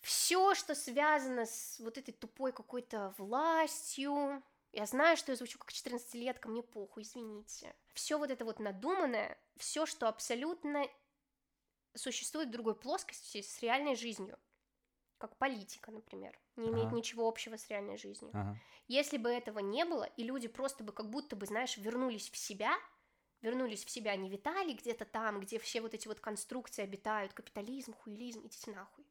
все, 0.00 0.54
что 0.54 0.74
связано 0.74 1.46
с 1.46 1.80
вот 1.80 1.98
этой 1.98 2.12
тупой 2.12 2.52
какой-то 2.52 3.14
властью, 3.18 4.42
я 4.76 4.84
знаю, 4.84 5.16
что 5.16 5.32
я 5.32 5.36
звучу 5.36 5.58
как 5.58 5.72
14-летка, 5.72 6.50
мне 6.50 6.62
похуй, 6.62 7.02
извините. 7.02 7.74
Все 7.94 8.18
вот 8.18 8.30
это 8.30 8.44
вот 8.44 8.58
надуманное, 8.60 9.38
все, 9.56 9.86
что 9.86 10.06
абсолютно 10.06 10.86
существует 11.94 12.48
в 12.48 12.52
другой 12.52 12.74
плоскости 12.74 13.40
с 13.40 13.62
реальной 13.62 13.96
жизнью, 13.96 14.38
как 15.16 15.38
политика, 15.38 15.90
например, 15.90 16.38
не 16.56 16.68
имеет 16.68 16.88
Ага. 16.88 16.96
ничего 16.96 17.26
общего 17.26 17.56
с 17.56 17.68
реальной 17.70 17.96
жизнью. 17.96 18.34
Ага. 18.34 18.54
Если 18.86 19.16
бы 19.16 19.30
этого 19.30 19.60
не 19.60 19.86
было, 19.86 20.04
и 20.04 20.22
люди 20.22 20.46
просто 20.46 20.84
бы 20.84 20.92
как 20.92 21.08
будто 21.08 21.36
бы, 21.36 21.46
знаешь, 21.46 21.78
вернулись 21.78 22.28
в 22.28 22.36
себя, 22.36 22.76
вернулись 23.40 23.82
в 23.84 23.90
себя, 23.90 24.14
не 24.14 24.28
витали 24.28 24.74
где-то 24.74 25.06
там, 25.06 25.40
где 25.40 25.58
все 25.58 25.80
вот 25.80 25.94
эти 25.94 26.06
вот 26.06 26.20
конструкции 26.20 26.82
обитают, 26.82 27.32
капитализм, 27.32 27.94
хуилизм, 27.94 28.46
идите 28.46 28.72
нахуй. 28.72 29.06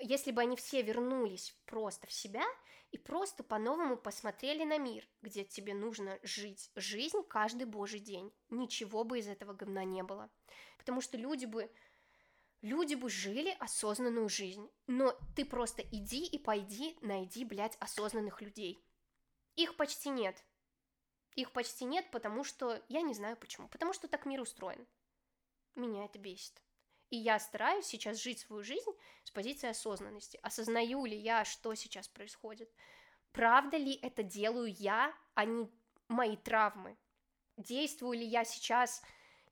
Если 0.00 0.30
бы 0.30 0.42
они 0.42 0.56
все 0.56 0.82
вернулись 0.82 1.56
просто 1.64 2.06
в 2.06 2.12
себя 2.12 2.44
и 2.90 2.98
просто 2.98 3.42
по-новому 3.42 3.96
посмотрели 3.96 4.64
на 4.64 4.78
мир, 4.78 5.08
где 5.22 5.44
тебе 5.44 5.74
нужно 5.74 6.18
жить 6.22 6.70
жизнь 6.74 7.22
каждый 7.28 7.64
божий 7.64 8.00
день, 8.00 8.32
ничего 8.50 9.04
бы 9.04 9.18
из 9.18 9.28
этого 9.28 9.54
говна 9.54 9.84
не 9.84 10.02
было. 10.02 10.30
Потому 10.78 11.00
что 11.00 11.16
люди 11.16 11.46
бы 11.46 11.70
люди 12.62 12.94
бы 12.94 13.08
жили 13.08 13.56
осознанную 13.60 14.28
жизнь. 14.28 14.68
Но 14.86 15.16
ты 15.34 15.44
просто 15.44 15.82
иди 15.82 16.24
и 16.26 16.38
пойди, 16.38 16.98
найди, 17.00 17.44
блядь, 17.44 17.76
осознанных 17.80 18.42
людей. 18.42 18.84
Их 19.54 19.76
почти 19.76 20.10
нет. 20.10 20.44
Их 21.34 21.52
почти 21.52 21.84
нет, 21.84 22.10
потому 22.10 22.44
что... 22.44 22.82
Я 22.88 23.02
не 23.02 23.14
знаю 23.14 23.36
почему. 23.36 23.68
Потому 23.68 23.92
что 23.92 24.08
так 24.08 24.26
мир 24.26 24.40
устроен. 24.40 24.86
Меня 25.74 26.04
это 26.04 26.18
бесит. 26.18 26.62
И 27.10 27.16
я 27.16 27.38
стараюсь 27.38 27.86
сейчас 27.86 28.20
жить 28.20 28.40
свою 28.40 28.62
жизнь 28.62 28.90
с 29.22 29.30
позиции 29.30 29.68
осознанности. 29.68 30.38
Осознаю 30.42 31.04
ли 31.04 31.16
я, 31.16 31.44
что 31.44 31.74
сейчас 31.74 32.08
происходит? 32.08 32.70
Правда 33.32 33.76
ли 33.76 33.94
это 34.02 34.22
делаю 34.22 34.72
я, 34.72 35.14
а 35.34 35.44
не 35.44 35.70
мои 36.08 36.36
травмы? 36.36 36.96
Действую 37.56 38.18
ли 38.18 38.26
я 38.26 38.44
сейчас, 38.44 39.02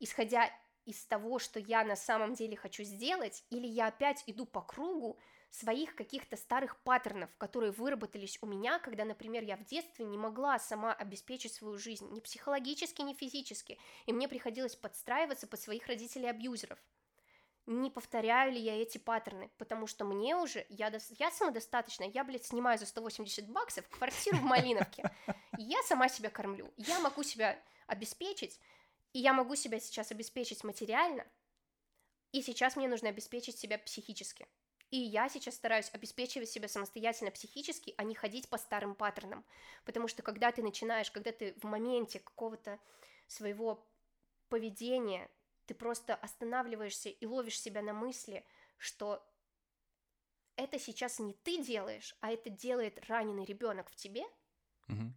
исходя 0.01 0.51
из 0.85 1.05
того, 1.07 1.39
что 1.39 1.61
я 1.61 1.85
на 1.85 1.97
самом 1.97 2.35
деле 2.35 2.57
хочу 2.57 2.83
сделать, 2.83 3.45
или 3.51 3.67
я 3.67 3.87
опять 3.87 4.25
иду 4.27 4.47
по 4.47 4.61
кругу 4.61 5.19
своих 5.51 5.95
каких-то 5.95 6.37
старых 6.37 6.77
паттернов, 6.83 7.31
которые 7.39 7.71
выработались 7.71 8.39
у 8.43 8.47
меня, 8.47 8.81
когда, 8.81 9.05
например, 9.05 9.45
я 9.45 9.57
в 9.57 9.65
детстве 9.65 10.05
не 10.05 10.19
могла 10.19 10.59
сама 10.59 10.93
обеспечить 10.93 11.55
свою 11.55 11.79
жизнь, 11.79 12.11
ни 12.11 12.21
психологически, 12.21 13.03
ни 13.03 13.15
физически, 13.15 13.79
и 14.07 14.13
мне 14.13 14.29
приходилось 14.29 14.75
подстраиваться 14.75 15.47
под 15.47 15.61
своих 15.61 15.87
родителей-абьюзеров. 15.87 16.79
Не 17.67 17.91
повторяю 17.91 18.53
ли 18.53 18.61
я 18.61 18.81
эти 18.81 18.99
паттерны, 18.99 19.51
потому 19.57 19.87
что 19.87 20.05
мне 20.05 20.37
уже, 20.37 20.67
я, 20.69 20.91
дос- 20.91 21.15
я 21.19 21.31
самодостаточная, 21.31 22.09
я, 22.09 22.23
блядь, 22.23 22.45
снимаю 22.45 22.79
за 22.79 22.85
180 22.85 23.49
баксов 23.49 23.89
квартиру 23.89 24.37
в 24.37 24.43
Малиновке, 24.43 25.11
я 25.57 25.83
сама 25.85 26.09
себя 26.09 26.29
кормлю, 26.29 26.71
я 26.77 27.01
могу 27.01 27.23
себя 27.23 27.59
обеспечить, 27.87 28.61
и 29.15 29.21
я 29.21 29.33
могу 29.33 29.55
себя 29.55 29.81
сейчас 29.81 30.11
обеспечить 30.11 30.63
материально, 30.63 31.25
и 32.33 32.43
сейчас 32.43 32.77
мне 32.77 32.89
нужно 32.89 33.09
обеспечить 33.09 33.57
себя 33.57 33.79
психически. 33.79 34.47
И 34.91 34.99
я 34.99 35.29
сейчас 35.29 35.55
стараюсь 35.55 35.91
обеспечивать 35.93 36.51
себя 36.51 36.69
самостоятельно 36.69 37.31
психически, 37.31 37.95
а 37.97 38.05
не 38.05 38.15
ходить 38.15 38.49
по 38.49 38.59
старым 38.59 38.95
паттернам. 38.95 39.45
Потому 39.85 40.07
что 40.07 40.23
когда 40.23 40.53
ты 40.53 40.63
начинаешь, 40.63 41.11
когда 41.11 41.33
ты 41.33 41.55
в 41.63 41.65
моменте 41.65 42.21
какого-то 42.21 42.79
своего 43.27 43.85
поведения, 44.49 45.31
ты 45.67 45.75
просто 45.75 46.15
останавливаешься 46.15 47.09
и 47.09 47.27
ловишь 47.27 47.61
себя 47.61 47.83
на 47.83 47.93
мысли, 47.93 48.45
что 48.79 49.27
это 50.57 50.79
сейчас 50.81 51.19
не 51.21 51.33
ты 51.33 51.63
делаешь, 51.63 52.17
а 52.21 52.31
это 52.33 52.51
делает 52.51 53.09
раненый 53.09 53.45
ребенок 53.45 53.89
в 53.91 53.95
тебе, 53.97 54.25
Мгм. 54.89 55.15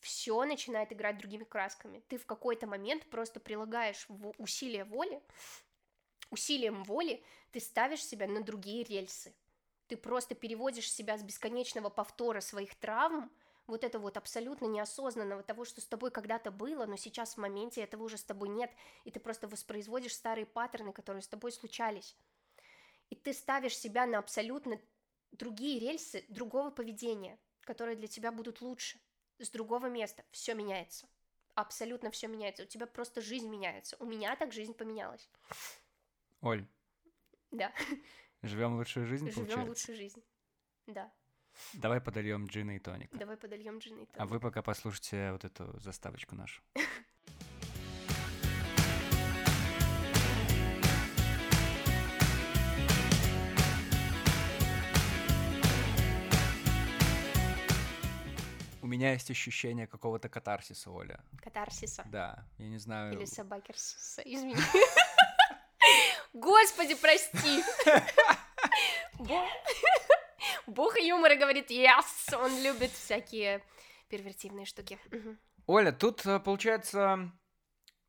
все 0.00 0.44
начинает 0.44 0.92
играть 0.92 1.18
другими 1.18 1.44
красками. 1.44 2.00
Ты 2.08 2.18
в 2.18 2.26
какой-то 2.26 2.66
момент 2.66 3.08
просто 3.10 3.40
прилагаешь 3.40 4.06
усилие 4.38 4.84
воли, 4.84 5.22
усилием 6.30 6.84
воли 6.84 7.24
ты 7.50 7.60
ставишь 7.60 8.04
себя 8.04 8.26
на 8.26 8.42
другие 8.42 8.84
рельсы. 8.84 9.34
Ты 9.86 9.96
просто 9.96 10.34
переводишь 10.34 10.90
себя 10.90 11.18
с 11.18 11.22
бесконечного 11.22 11.90
повтора 11.90 12.40
своих 12.40 12.74
травм, 12.74 13.30
вот 13.66 13.84
это 13.84 13.98
вот 13.98 14.16
абсолютно 14.16 14.66
неосознанного 14.66 15.42
того, 15.42 15.64
что 15.64 15.80
с 15.80 15.86
тобой 15.86 16.10
когда-то 16.10 16.50
было, 16.50 16.86
но 16.86 16.96
сейчас 16.96 17.34
в 17.34 17.38
моменте 17.38 17.82
этого 17.82 18.04
уже 18.04 18.16
с 18.18 18.24
тобой 18.24 18.48
нет, 18.48 18.70
и 19.04 19.10
ты 19.10 19.20
просто 19.20 19.48
воспроизводишь 19.48 20.14
старые 20.14 20.46
паттерны, 20.46 20.92
которые 20.92 21.22
с 21.22 21.28
тобой 21.28 21.52
случались. 21.52 22.16
И 23.10 23.16
ты 23.16 23.32
ставишь 23.32 23.76
себя 23.76 24.06
на 24.06 24.18
абсолютно 24.18 24.80
другие 25.32 25.78
рельсы 25.78 26.24
другого 26.28 26.70
поведения, 26.70 27.38
которые 27.62 27.96
для 27.96 28.08
тебя 28.08 28.32
будут 28.32 28.60
лучше 28.60 29.00
с 29.38 29.50
другого 29.50 29.86
места. 29.86 30.24
Все 30.30 30.54
меняется. 30.54 31.08
Абсолютно 31.54 32.10
все 32.10 32.26
меняется. 32.26 32.64
У 32.64 32.66
тебя 32.66 32.86
просто 32.86 33.20
жизнь 33.20 33.48
меняется. 33.48 33.96
У 34.00 34.04
меня 34.04 34.34
так 34.36 34.52
жизнь 34.52 34.74
поменялась. 34.74 35.30
Оль, 36.40 36.66
Да. 37.50 37.72
живем 38.42 38.76
лучшую 38.76 39.06
жизнь, 39.06 39.30
Живем 39.30 39.68
лучшую 39.68 39.96
жизнь. 39.96 40.22
Да. 40.86 41.12
Давай 41.74 42.00
подольем 42.00 42.46
джина 42.46 42.76
и 42.76 42.78
тоник. 42.78 43.10
Давай 43.12 43.36
подольем 43.36 43.78
джин 43.78 43.98
и 43.98 44.06
А 44.16 44.26
вы 44.26 44.40
пока 44.40 44.62
послушайте 44.62 45.32
вот 45.32 45.44
эту 45.44 45.78
заставочку 45.80 46.34
нашу. 46.34 46.62
У 58.82 58.86
меня 58.86 59.04
меня 59.04 59.12
есть 59.12 59.30
ощущение 59.30 59.86
какого-то 59.86 60.28
катарсиса, 60.28 60.90
Оля. 60.90 61.20
Катарсиса. 61.42 62.04
Да, 62.06 62.44
я 62.58 62.68
не 62.68 62.78
знаю. 62.78 63.12
Или 63.12 63.26
собакерсиса, 63.26 64.22
извини. 64.22 64.56
Господи, 66.32 66.94
прости. 66.94 67.62
Бог... 70.66 70.98
Юмора 70.98 71.36
говорит 71.36 71.70
yes, 71.70 72.34
он 72.36 72.62
любит 72.62 72.90
всякие 72.92 73.62
первертивные 74.08 74.66
штуки. 74.66 74.98
Оля, 75.66 75.92
тут 75.92 76.24
э, 76.26 76.40
получается... 76.40 77.30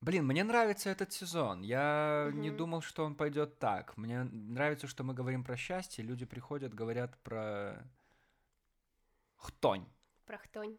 Блин, 0.01 0.25
мне 0.25 0.43
нравится 0.43 0.89
этот 0.89 1.13
сезон. 1.13 1.61
Я 1.61 2.29
не 2.33 2.49
Мгм. 2.49 2.57
думал, 2.57 2.81
что 2.81 3.05
он 3.05 3.15
пойдет 3.15 3.57
так. 3.59 3.97
Мне 3.97 4.23
нравится, 4.23 4.87
что 4.87 5.03
мы 5.03 5.13
говорим 5.15 5.43
про 5.43 5.57
счастье. 5.57 6.03
Люди 6.03 6.25
приходят, 6.25 6.73
говорят 6.75 7.17
про 7.23 7.89
хтонь. 9.35 9.87
Про 10.25 10.37
хтонь. 10.37 10.77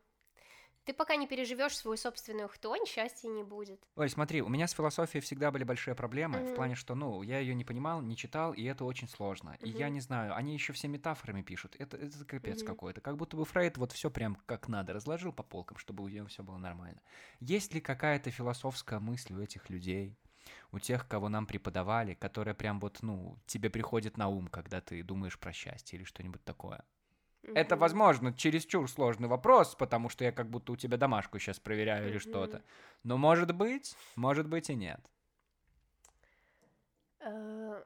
Ты 0.86 0.94
пока 0.94 1.16
не 1.16 1.26
переживешь 1.26 1.76
свою 1.76 1.96
собственную 1.96 2.48
хтонь, 2.48 2.86
счастья 2.86 3.28
не 3.28 3.42
будет. 3.42 3.82
Ой, 3.96 4.08
смотри, 4.08 4.40
у 4.40 4.48
меня 4.48 4.68
с 4.68 4.72
философией 4.72 5.20
всегда 5.20 5.50
были 5.50 5.64
большие 5.64 5.96
проблемы, 5.96 6.44
в 6.44 6.44
Мгм. 6.44 6.54
плане, 6.54 6.74
что, 6.76 6.94
ну, 6.94 7.22
я 7.22 7.40
ее 7.40 7.54
не 7.54 7.64
понимал, 7.64 8.02
не 8.02 8.16
читал, 8.16 8.52
и 8.52 8.62
это 8.62 8.84
очень 8.84 9.08
сложно. 9.08 9.56
И 9.62 9.70
я 9.70 9.88
не 9.88 10.00
знаю, 10.00 10.36
они 10.36 10.54
еще 10.54 10.72
все 10.74 10.86
метафорами 10.86 11.42
пишут. 11.42 11.74
Это, 11.80 11.96
это 11.96 12.24
капец 12.24 12.58
Мгм. 12.60 12.66
какой-то. 12.66 13.00
Как 13.00 13.16
будто 13.16 13.36
бы 13.36 13.44
Фрейд 13.44 13.78
вот 13.78 13.92
все 13.92 14.10
прям 14.10 14.36
как 14.46 14.68
надо 14.68 14.92
разложил 14.92 15.32
по 15.32 15.42
полкам, 15.42 15.76
чтобы 15.78 16.04
у 16.04 16.08
него 16.08 16.28
все 16.28 16.44
было 16.44 16.58
нормально. 16.58 17.00
Есть 17.40 17.74
ли 17.74 17.80
какая-то 17.80 18.30
философская 18.30 19.00
мысль 19.00 19.34
у 19.34 19.40
этих 19.42 19.70
людей? 19.70 20.16
У 20.70 20.78
тех, 20.78 21.08
кого 21.08 21.28
нам 21.28 21.46
преподавали, 21.46 22.14
которая 22.14 22.54
прям 22.54 22.78
вот, 22.78 22.98
ну, 23.02 23.38
тебе 23.46 23.70
приходит 23.70 24.16
на 24.18 24.28
ум, 24.28 24.46
когда 24.46 24.80
ты 24.80 25.02
думаешь 25.02 25.38
про 25.38 25.52
счастье 25.52 25.98
или 25.98 26.04
что-нибудь 26.04 26.44
такое. 26.44 26.84
Это, 27.54 27.76
возможно, 27.76 28.32
чересчур 28.32 28.90
сложный 28.90 29.28
вопрос, 29.28 29.74
потому 29.74 30.08
что 30.08 30.24
я 30.24 30.32
как 30.32 30.48
будто 30.50 30.72
у 30.72 30.76
тебя 30.76 30.96
домашку 30.96 31.38
сейчас 31.38 31.58
проверяю 31.60 32.06
или 32.08 32.16
Мгм. 32.16 32.20
что-то. 32.20 32.62
Но 33.04 33.16
может 33.16 33.54
быть, 33.54 33.96
может 34.16 34.46
быть 34.48 34.70
и 34.70 34.74
нет. 34.74 35.00
Э, 37.20 37.82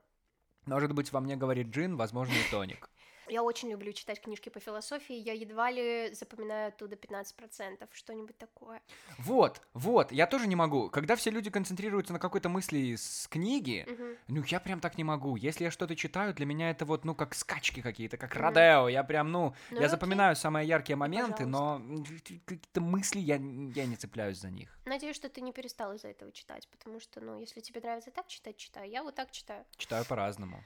Может 0.66 0.92
быть, 0.92 1.10
во 1.12 1.20
мне 1.20 1.36
говорит 1.36 1.68
джин, 1.68 1.96
возможно, 1.96 2.32
и 2.34 2.50
тоник. 2.50 2.88
Я 3.30 3.44
очень 3.44 3.70
люблю 3.70 3.92
читать 3.92 4.20
книжки 4.20 4.48
по 4.48 4.58
философии, 4.58 5.14
я 5.14 5.32
едва 5.32 5.70
ли 5.70 6.12
запоминаю 6.12 6.68
оттуда 6.68 6.96
15%, 6.96 7.88
что-нибудь 7.92 8.36
такое. 8.36 8.82
Вот, 9.18 9.62
вот, 9.72 10.10
я 10.10 10.26
тоже 10.26 10.48
не 10.48 10.56
могу. 10.56 10.90
Когда 10.90 11.14
все 11.14 11.30
люди 11.30 11.48
концентрируются 11.48 12.12
на 12.12 12.18
какой-то 12.18 12.48
мысли 12.48 12.96
с 12.96 13.28
книги, 13.28 13.86
Мгм. 13.88 14.16
ну, 14.26 14.42
я 14.48 14.58
прям 14.58 14.80
так 14.80 14.98
не 14.98 15.04
могу. 15.04 15.36
Если 15.36 15.62
я 15.62 15.70
что-то 15.70 15.94
читаю, 15.94 16.34
для 16.34 16.44
меня 16.44 16.70
это 16.70 16.84
вот, 16.84 17.04
ну, 17.04 17.14
как 17.14 17.34
скачки 17.36 17.80
какие-то, 17.82 18.16
как 18.16 18.34
Мгм. 18.34 18.42
Родео. 18.42 18.88
Я 18.88 19.04
прям, 19.04 19.30
ну, 19.30 19.54
Ну, 19.70 19.76
я 19.78 19.86
окей. 19.86 19.90
запоминаю 19.90 20.34
самые 20.34 20.66
яркие 20.66 20.96
моменты, 20.96 21.46
но 21.46 21.78
пожалуйста. 21.78 22.32
м, 22.34 22.40
какие-то 22.46 22.80
мысли 22.80 23.20
я, 23.20 23.36
я 23.36 23.86
не 23.86 23.94
цепляюсь 23.94 24.38
за 24.40 24.50
них. 24.50 24.76
Надеюсь, 24.86 25.14
что 25.14 25.28
ты 25.28 25.40
не 25.40 25.52
перестал 25.52 25.92
из-за 25.94 26.08
этого 26.08 26.32
читать, 26.32 26.66
потому 26.68 26.98
что, 26.98 27.20
ну, 27.20 27.38
если 27.38 27.60
тебе 27.60 27.80
нравится 27.80 28.10
так 28.10 28.26
читать, 28.26 28.56
читай. 28.56 28.90
Я 28.90 29.04
вот 29.04 29.14
так 29.14 29.30
читаю. 29.30 29.64
Читаю 29.76 30.04
по-разному. 30.04 30.64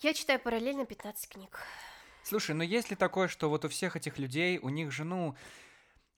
Я 0.00 0.12
читаю 0.12 0.38
параллельно 0.38 0.84
15 0.84 1.28
книг. 1.28 1.58
Слушай, 2.22 2.54
ну 2.54 2.62
есть 2.62 2.90
ли 2.90 2.96
такое, 2.96 3.28
что 3.28 3.48
вот 3.48 3.64
у 3.64 3.68
всех 3.68 3.96
этих 3.96 4.18
людей, 4.18 4.58
у 4.58 4.68
них 4.68 4.92
же, 4.92 5.04
ну, 5.04 5.34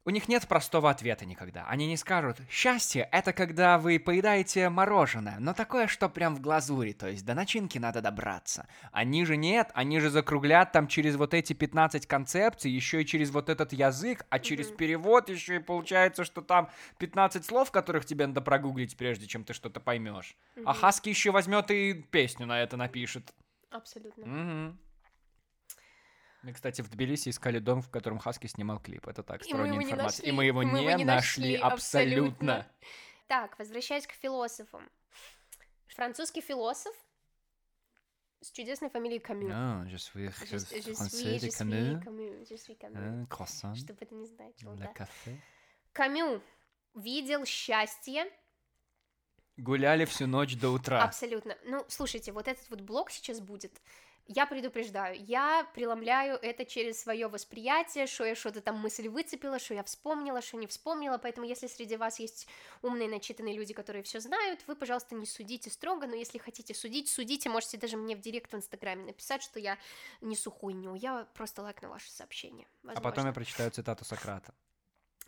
у 0.05 0.11
них 0.11 0.26
нет 0.26 0.49
простого 0.49 0.91
ответа 0.91 1.26
никогда. 1.26 1.64
Они 1.68 1.87
не 1.87 1.97
скажут, 1.97 2.39
счастье— 2.51 3.09
это 3.12 3.33
когда 3.33 3.79
вы 3.79 4.01
поедаете 4.01 4.68
мороженое, 4.68 5.37
но 5.39 5.53
такое, 5.53 5.87
что 5.87 6.09
прям 6.09 6.35
в 6.35 6.41
глазури, 6.41 6.93
то 6.93 7.07
есть 7.09 7.24
до 7.24 7.35
начинки 7.35 7.79
надо 7.79 8.01
добраться. 8.01 8.66
Они 8.91 9.24
же 9.24 9.37
нет, 9.37 9.70
они 9.74 10.01
же 10.01 10.11
закруглят 10.11 10.72
там 10.72 10.89
через 10.89 11.14
вот 11.14 11.35
эти 11.35 11.53
15 11.53 12.07
концепций, 12.07 12.72
еще 12.72 13.03
и 13.03 13.07
через 13.07 13.31
вот 13.31 13.49
этот 13.49 13.72
язык, 13.72 14.26
а 14.29 14.41
через 14.41 14.70
Мгм. 14.70 14.76
перевод 14.76 15.29
еще 15.29 15.57
и 15.57 15.61
получается, 15.61 16.24
что 16.24 16.41
там 16.41 16.68
15 16.99 17.45
слов, 17.45 17.70
которых 17.70 18.07
тебе 18.07 18.26
надо 18.26 18.41
прогуглить, 18.41 18.97
прежде 18.97 19.29
чем 19.29 19.45
ты 19.45 19.53
что-то 19.53 19.79
поймешь. 19.79 20.35
А 20.64 20.70
Мгм. 20.70 20.81
Хаски 20.81 21.11
еще 21.11 21.31
возьмет 21.31 21.70
и 21.70 21.93
песню 21.93 22.47
на 22.47 22.61
это 22.61 22.76
напишет. 22.76 23.31
Абсолютно. 23.71 24.27
Мгм. 24.27 24.79
Мы, 26.43 26.53
кстати, 26.53 26.83
в 26.83 26.89
Тбилиси 26.89 27.31
искали 27.31 27.59
дом, 27.59 27.83
в 27.83 27.91
котором 27.91 28.19
Хаски 28.19 28.47
снимал 28.47 28.79
клип. 28.81 29.09
Это 29.09 29.23
так, 29.23 29.43
сторонняя 29.43 29.79
не 29.79 29.85
информация. 29.85 30.25
И 30.25 30.33
мы 30.33 30.45
его 30.45 30.62
мы 30.62 30.79
не, 30.79 30.87
его 30.87 30.97
не 30.97 31.05
нашли 31.05 31.57
абсолютно. 31.57 32.59
абсолютно. 32.59 32.73
Так, 33.27 33.59
возвращаясь 33.59 34.07
к 34.07 34.12
философам. 34.12 34.89
Французский 35.89 36.41
философ 36.41 36.95
с 38.41 38.53
чудесной 38.53 38.89
фамилией 38.89 39.19
Камю. 39.19 39.49
Ah, 39.51 39.85
je 39.89 39.97
suis 39.97 40.29
français 40.31 41.39
de 41.41 41.49
Camus. 41.51 42.47
Je 42.49 42.55
suis 42.57 42.77
Camus. 42.77 42.97
Un 42.97 43.27
croissant, 43.27 43.75
Что 43.75 43.93
бы 43.93 43.99
это 44.01 44.14
ни 44.14 44.25
значило, 44.25 44.77
да. 44.77 44.93
café. 44.93 45.37
Камю 45.93 46.41
видел 46.95 47.45
счастье 47.45 48.31
Гуляли 49.59 50.04
всю 50.04 50.28
ночь 50.28 50.56
до 50.56 50.70
утра. 50.70 51.02
Абсолютно. 51.02 51.59
Ну, 51.64 51.84
слушайте, 51.88 52.30
вот 52.30 52.46
этот 52.46 52.70
вот 52.70 52.80
блок 52.80 53.11
сейчас 53.11 53.40
будет. 53.40 53.72
Я 54.30 54.46
предупреждаю, 54.46 55.16
я 55.24 55.66
преломляю 55.74 56.36
это 56.36 56.64
через 56.64 57.00
свое 57.00 57.28
восприятие, 57.28 58.06
что 58.06 58.24
я 58.24 58.34
что-то 58.34 58.61
там 58.61 58.78
мысль 58.78 59.09
выцепила, 59.09 59.59
что 59.59 59.72
я 59.72 59.82
вспомнила, 59.82 60.42
что 60.42 60.59
не 60.59 60.66
вспомнила, 60.66 61.16
поэтому 61.16 61.46
если 61.46 61.66
среди 61.66 61.96
вас 61.96 62.20
есть 62.20 62.46
умные, 62.82 63.09
начитанные 63.09 63.56
люди, 63.56 63.72
которые 63.72 64.02
все 64.02 64.20
знают, 64.20 64.61
вы, 64.66 64.76
пожалуйста, 64.76 65.14
не 65.14 65.24
судите 65.24 65.70
строго, 65.70 66.06
но 66.06 66.14
если 66.14 66.36
хотите 66.36 66.74
судить, 66.74 67.09
судите, 67.09 67.48
можете 67.48 67.78
даже 67.78 67.96
мне 67.96 68.14
в 68.14 68.20
директ 68.20 68.52
в 68.52 68.54
Инстаграме 68.54 69.06
написать, 69.06 69.42
что 69.42 69.59
я 69.59 69.78
несу 70.20 70.50
хуйню, 70.50 70.94
я 70.94 71.26
просто 71.32 71.62
лайкну 71.62 71.88
ваше 71.88 72.12
сообщение. 72.12 72.68
А 72.84 72.88
потом 72.88 73.02
возможно. 73.02 73.28
я 73.28 73.32
прочитаю 73.32 73.70
цитату 73.70 74.04
Сократа. 74.04 74.54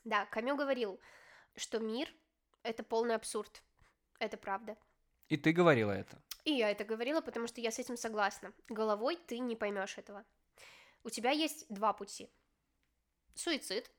Да, 0.04 0.26
Камю 0.26 0.56
говорил, 0.56 1.00
что 1.56 1.78
мир— 1.78 2.12
это 2.62 2.82
полный 2.82 3.14
абсурд, 3.14 3.62
это 4.20 4.36
правда. 4.36 4.76
И 5.28 5.36
ты 5.36 5.52
говорила 5.52 5.90
это. 5.90 6.22
И 6.44 6.52
я 6.52 6.70
это 6.70 6.84
говорила, 6.84 7.20
потому 7.20 7.46
что 7.46 7.60
я 7.60 7.70
с 7.70 7.78
этим 7.78 7.96
согласна. 7.96 8.52
Головой 8.68 9.16
ты 9.16 9.38
не 9.38 9.56
поймешь 9.56 9.98
этого. 9.98 10.24
У 11.02 11.10
тебя 11.10 11.30
есть 11.30 11.66
два 11.68 11.92
пути. 11.92 12.30
Суицид 13.34 13.90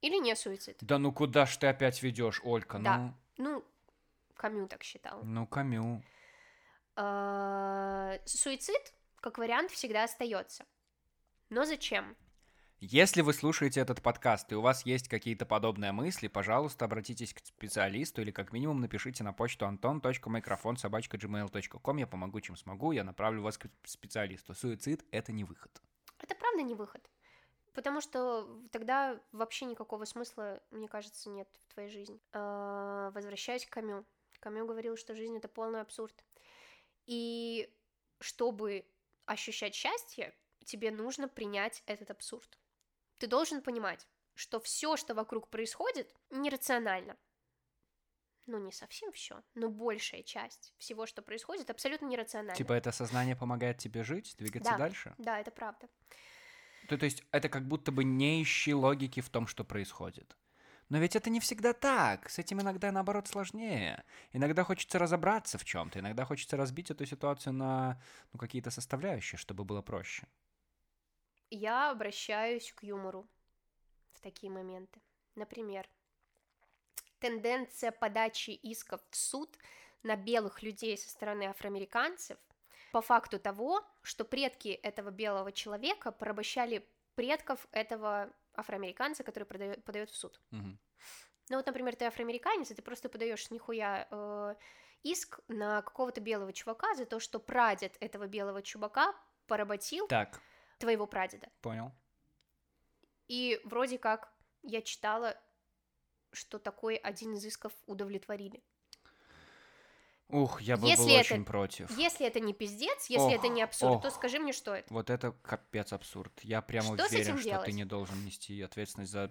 или 0.00 0.16
не 0.16 0.34
суицид. 0.34 0.78
Да 0.80 0.98
ну 0.98 1.12
куда 1.12 1.46
ж 1.46 1.56
ты 1.56 1.66
опять 1.68 2.02
ведешь, 2.02 2.40
Олька? 2.44 2.78
Да. 2.78 3.14
Ну, 3.38 3.64
Камю 4.34 4.66
так 4.66 4.82
считал. 4.82 5.22
Ну, 5.22 5.40
ну 5.40 5.46
Камю. 5.46 6.02
А, 6.96 8.18
Суицид, 8.24 8.92
как 9.20 9.38
вариант, 9.38 9.70
всегда 9.70 10.04
остается. 10.04 10.66
Но 11.48 11.64
зачем? 11.64 12.16
Если 12.84 13.22
вы 13.22 13.32
слушаете 13.32 13.78
этот 13.78 14.02
подкаст 14.02 14.50
и 14.50 14.56
у 14.56 14.60
вас 14.60 14.84
есть 14.84 15.06
какие-то 15.06 15.46
подобные 15.46 15.92
мысли, 15.92 16.26
пожалуйста, 16.26 16.86
обратитесь 16.86 17.32
к 17.32 17.38
специалисту 17.38 18.22
или 18.22 18.32
как 18.32 18.52
минимум 18.52 18.80
напишите 18.80 19.22
на 19.22 19.32
почту 19.32 19.66
anton.microphone.gmail.com. 19.66 21.96
Я 21.96 22.08
помогу, 22.08 22.40
чем 22.40 22.56
смогу, 22.56 22.90
я 22.90 23.04
направлю 23.04 23.42
вас 23.42 23.56
к 23.56 23.68
специалисту. 23.84 24.54
Суицид— 24.54 25.04
это 25.12 25.30
не 25.30 25.44
выход. 25.44 25.80
Это 26.18 26.34
правда 26.34 26.62
не 26.62 26.74
выход. 26.74 27.08
Потому 27.72 28.00
что 28.00 28.48
тогда 28.72 29.20
вообще 29.30 29.66
никакого 29.66 30.04
смысла, 30.04 30.60
мне 30.72 30.88
кажется, 30.88 31.30
нет 31.30 31.46
в 31.60 31.66
твоей 31.74 31.88
жизни. 31.88 32.18
А, 32.32 33.12
Возвращаясь 33.12 33.64
к 33.64 33.70
Камю. 33.70 34.04
Камю 34.40 34.66
говорил, 34.66 34.96
что 34.96 35.14
жизнь 35.14 35.36
это 35.36 35.46
полный 35.46 35.82
абсурд. 35.82 36.24
И 37.06 37.72
чтобы 38.18 38.84
ощущать 39.24 39.76
счастье, 39.76 40.34
тебе 40.64 40.90
нужно 40.90 41.28
принять 41.28 41.84
этот 41.86 42.10
абсурд. 42.10 42.58
Ты 43.22 43.28
должен 43.28 43.62
понимать, 43.62 44.08
что 44.34 44.58
все, 44.58 44.96
что 44.96 45.14
вокруг 45.14 45.48
происходит, 45.48 46.12
нерационально. 46.30 47.16
Ну, 48.46 48.58
не 48.58 48.72
совсем 48.72 49.12
все, 49.12 49.44
но 49.54 49.68
большая 49.68 50.24
часть 50.24 50.74
всего, 50.76 51.06
что 51.06 51.22
происходит, 51.22 51.70
абсолютно 51.70 52.06
нерационально. 52.06 52.56
Типа 52.56 52.72
это 52.72 52.90
сознание 52.90 53.36
помогает 53.36 53.78
тебе 53.78 54.02
жить, 54.02 54.34
двигаться 54.38 54.72
Да. 54.72 54.78
дальше? 54.78 55.14
Да, 55.18 55.38
это 55.38 55.52
правда. 55.52 55.88
То, 56.88 56.98
то 56.98 57.04
есть 57.04 57.22
это 57.30 57.48
как 57.48 57.68
будто 57.68 57.92
бы 57.92 58.02
не 58.02 58.42
ищи 58.42 58.74
логики 58.74 59.20
в 59.20 59.28
том, 59.28 59.46
что 59.46 59.62
происходит. 59.62 60.36
Но 60.88 60.98
ведь 60.98 61.14
это 61.14 61.30
не 61.30 61.38
всегда 61.38 61.74
так. 61.74 62.28
С 62.28 62.40
этим 62.40 62.60
иногда, 62.60 62.90
наоборот, 62.90 63.28
сложнее. 63.28 64.02
Иногда 64.32 64.64
хочется 64.64 64.98
разобраться 64.98 65.58
в 65.58 65.64
чем-то, 65.64 66.00
иногда 66.00 66.24
хочется 66.24 66.56
разбить 66.56 66.90
эту 66.90 67.06
ситуацию 67.06 67.52
на 67.52 68.02
ну, 68.32 68.40
какие-то 68.40 68.72
составляющие, 68.72 69.38
чтобы 69.38 69.62
было 69.62 69.80
проще. 69.80 70.26
Я 71.54 71.90
обращаюсь 71.90 72.72
к 72.72 72.82
юмору 72.82 73.28
в 74.14 74.20
такие 74.20 74.50
моменты. 74.50 75.02
Например, 75.34 75.86
тенденция 77.18 77.92
подачи 77.92 78.50
исков 78.50 79.02
в 79.10 79.16
суд 79.16 79.58
на 80.02 80.16
белых 80.16 80.62
людей 80.62 80.96
со 80.96 81.10
стороны 81.10 81.44
афроамериканцев 81.44 82.38
по 82.90 83.02
факту 83.02 83.38
того, 83.38 83.84
что 84.00 84.24
предки 84.24 84.68
этого 84.68 85.10
белого 85.10 85.52
человека 85.52 86.10
порабощали 86.10 86.88
предков 87.16 87.66
этого 87.70 88.32
афроамериканца, 88.54 89.22
который 89.22 89.44
продает, 89.44 89.84
подает 89.84 90.08
в 90.08 90.16
суд. 90.16 90.40
Мгм. 90.52 90.78
Ну 91.50 91.56
вот, 91.56 91.66
например, 91.66 91.96
ты 91.96 92.06
афроамериканец, 92.06 92.70
и 92.70 92.74
ты 92.74 92.80
просто 92.80 93.10
подаешь 93.10 93.50
нихуя 93.50 94.08
э, 94.10 94.54
иск 95.02 95.40
на 95.48 95.82
какого-то 95.82 96.22
белого 96.22 96.54
чувака 96.54 96.94
за 96.94 97.04
то, 97.04 97.20
что 97.20 97.38
прадед 97.38 97.94
этого 98.00 98.26
белого 98.26 98.62
чувака 98.62 99.14
поработил 99.46 100.06
Так, 100.08 100.40
твоего 100.82 101.06
прадеда. 101.06 101.48
понял. 101.60 101.92
И 103.28 103.60
вроде 103.64 103.98
как 103.98 104.30
я 104.62 104.82
читала, 104.82 105.36
что 106.32 106.58
такой 106.58 106.96
один 106.96 107.34
из 107.34 107.44
исков 107.44 107.72
удовлетворили. 107.86 108.62
Ух, 110.28 110.60
я 110.62 110.76
был, 110.76 110.88
Если 110.88 111.02
был 111.02 111.10
это- 111.10 111.34
очень 111.34 111.44
против. 111.44 111.90
Если 111.98 112.26
это 112.26 112.40
не 112.40 112.54
пиздец, 112.54 113.06
если 113.10 113.34
это 113.34 113.46
Ох, 113.48 113.52
не 113.52 113.62
абсурд, 113.62 114.00
то 114.02 114.08
ох. 114.08 114.14
скажи 114.14 114.38
мне, 114.38 114.52
что 114.52 114.74
это. 114.74 114.92
Вот 114.92 115.10
это 115.10 115.32
капец 115.42 115.92
абсурд. 115.92 116.32
Я 116.42 116.62
прямо 116.62 116.94
Что 116.96 117.06
уверен, 117.06 117.36
что 117.38 117.44
делать? 117.44 117.66
ты 117.66 117.72
не 117.72 117.84
должен 117.84 118.24
нести 118.24 118.60
ответственность 118.62 119.12
за 119.12 119.30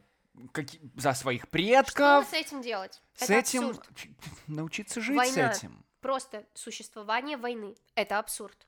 каки- 0.53 0.79
за 0.95 1.13
своих 1.13 1.41
Что 1.43 1.51
предков. 1.51 2.27
с 2.29 2.33
этим 2.33 2.61
делать? 2.61 3.01
С 3.15 3.23
это 3.23 3.33
этим 3.33 3.69
абсурд. 3.69 3.89
научиться 4.47 5.01
жить 5.01 5.17
Война. 5.17 5.53
с 5.53 5.57
этим. 5.57 5.83
Просто 6.01 6.45
существование 6.53 7.37
войны. 7.37 7.75
Это 7.95 8.19
абсурд. 8.19 8.67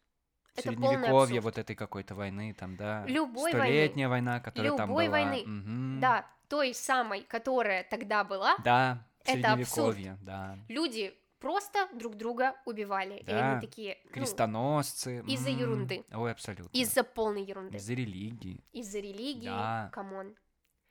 Это 0.56 0.70
Средневековье 0.70 1.42
вот 1.42 1.58
этой 1.58 1.76
какой-то 1.76 2.14
войны, 2.16 2.54
там, 2.54 2.76
да. 2.78 3.06
Любой 3.08 3.52
войны. 3.54 3.66
Столетняя 3.66 4.08
война, 4.10 4.40
которая 4.40 4.76
там 4.78 4.90
Любой 4.90 5.08
была. 5.08 5.18
войны. 5.20 5.44
Мгм. 5.46 6.00
Да, 6.00 6.28
той 6.48 6.74
самой, 6.74 7.22
которая 7.24 7.84
тогда 7.84 8.24
была, 8.24 8.56
Да, 8.64 9.04
Это 9.26 9.54
абсурд. 9.54 9.98
да. 10.22 10.58
люди 10.70 11.16
просто 11.40 11.90
друг 11.94 12.16
друга 12.16 12.56
убивали. 12.66 13.18
И 13.20 13.24
Да. 13.26 13.54
они 13.54 13.62
такие, 13.62 13.98
ну, 14.06 14.12
Крестоносцы. 14.12 15.24
из-за 15.28 15.50
м, 15.50 15.58
ерунды. 15.58 16.06
Ой, 16.14 16.32
абсолютно. 16.32 16.70
из-за 16.78 17.04
полной 17.04 17.44
ерунды. 17.44 17.76
Из-за 17.78 17.94
религии. 17.94 18.64
Из-за 18.74 19.00
религии, 19.00 19.46
Да. 19.48 19.90
come 19.92 20.17
on. 20.17 20.36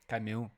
Камю. 0.06 0.50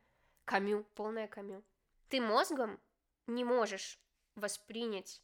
Камю, 0.46 0.84
полное 0.94 1.26
камю. 1.28 1.62
Ты 2.08 2.20
мозгом 2.20 2.78
не 3.26 3.44
можешь 3.44 3.98
воспринять 4.34 5.20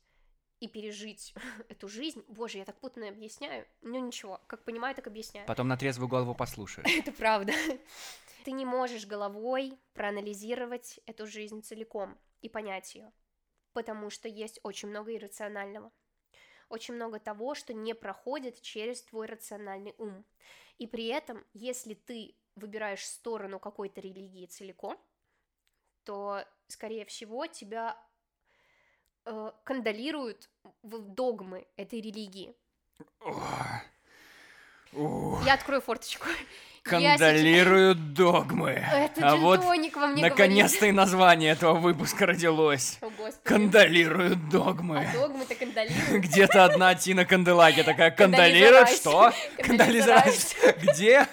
и 0.60 0.68
пережить 0.68 1.34
эту 1.68 1.88
жизнь. 1.88 2.24
Боже, 2.28 2.58
я 2.58 2.64
так 2.64 2.78
путно 2.78 3.08
объясняю. 3.08 3.66
Ну 3.80 3.98
ничего, 3.98 4.40
как 4.46 4.64
понимаю, 4.64 4.94
так 4.94 5.06
объясняю. 5.06 5.46
Потом 5.46 5.68
на 5.68 5.76
трезвую 5.76 6.08
голову 6.08 6.34
послушаешь. 6.34 6.88
Это 6.98 7.12
правда. 7.12 7.52
Ты 8.44 8.52
не 8.52 8.64
можешь 8.64 9.06
головой 9.06 9.78
проанализировать 9.92 11.00
эту 11.06 11.26
жизнь 11.26 11.62
целиком 11.62 12.18
и 12.40 12.48
понять 12.48 12.94
ее, 12.94 13.12
потому 13.72 14.08
что 14.08 14.28
есть 14.28 14.60
очень 14.62 14.88
много 14.88 15.14
иррационального. 15.14 15.92
Очень 16.70 16.94
много 16.94 17.18
того, 17.18 17.54
что 17.54 17.74
не 17.74 17.94
проходит 17.94 18.62
через 18.62 19.02
твой 19.02 19.26
рациональный 19.26 19.94
ум. 19.98 20.24
И 20.78 20.86
при 20.86 21.06
этом, 21.08 21.44
если 21.52 21.94
ты 21.94 22.36
выбираешь 22.54 23.04
сторону 23.04 23.58
какой-то 23.58 24.00
религии 24.00 24.46
целиком, 24.46 24.98
то, 26.04 26.44
скорее 26.68 27.04
всего, 27.04 27.46
тебя 27.46 27.98
э, 29.30 29.52
кондолируют 29.64 30.50
в 30.82 30.98
догмы 30.98 31.66
этой 31.76 32.00
религии. 32.00 32.54
Я 35.44 35.54
открою 35.54 35.80
форточку. 35.80 36.26
Сейчас- 36.84 37.18
Кондолируют 37.20 38.14
догмы. 38.14 38.70
Это 38.92 39.28
а 39.28 39.36
вот 39.36 39.62
во 39.62 39.74
мне 39.74 39.90
говорит. 39.90 40.22
наконец-то 40.22 40.86
и 40.86 40.92
название 40.92 41.52
этого 41.52 41.74
выпуска 41.74 42.24
родилось. 42.26 42.98
О, 43.02 43.10
господи. 43.10 43.36
Кондолируют 43.44 44.48
догмы. 44.48 45.06
А 45.06 45.12
догмы-то 45.12 45.54
кондолируют. 45.54 46.24
Где-то 46.24 46.64
одна 46.64 46.94
Тина 46.94 47.26
Канделаки 47.26 47.82
такая, 47.82 48.10
кондолирует, 48.10 48.88
что? 48.88 49.30
Кондолизовать. 49.58 50.56
Где? 50.82 51.26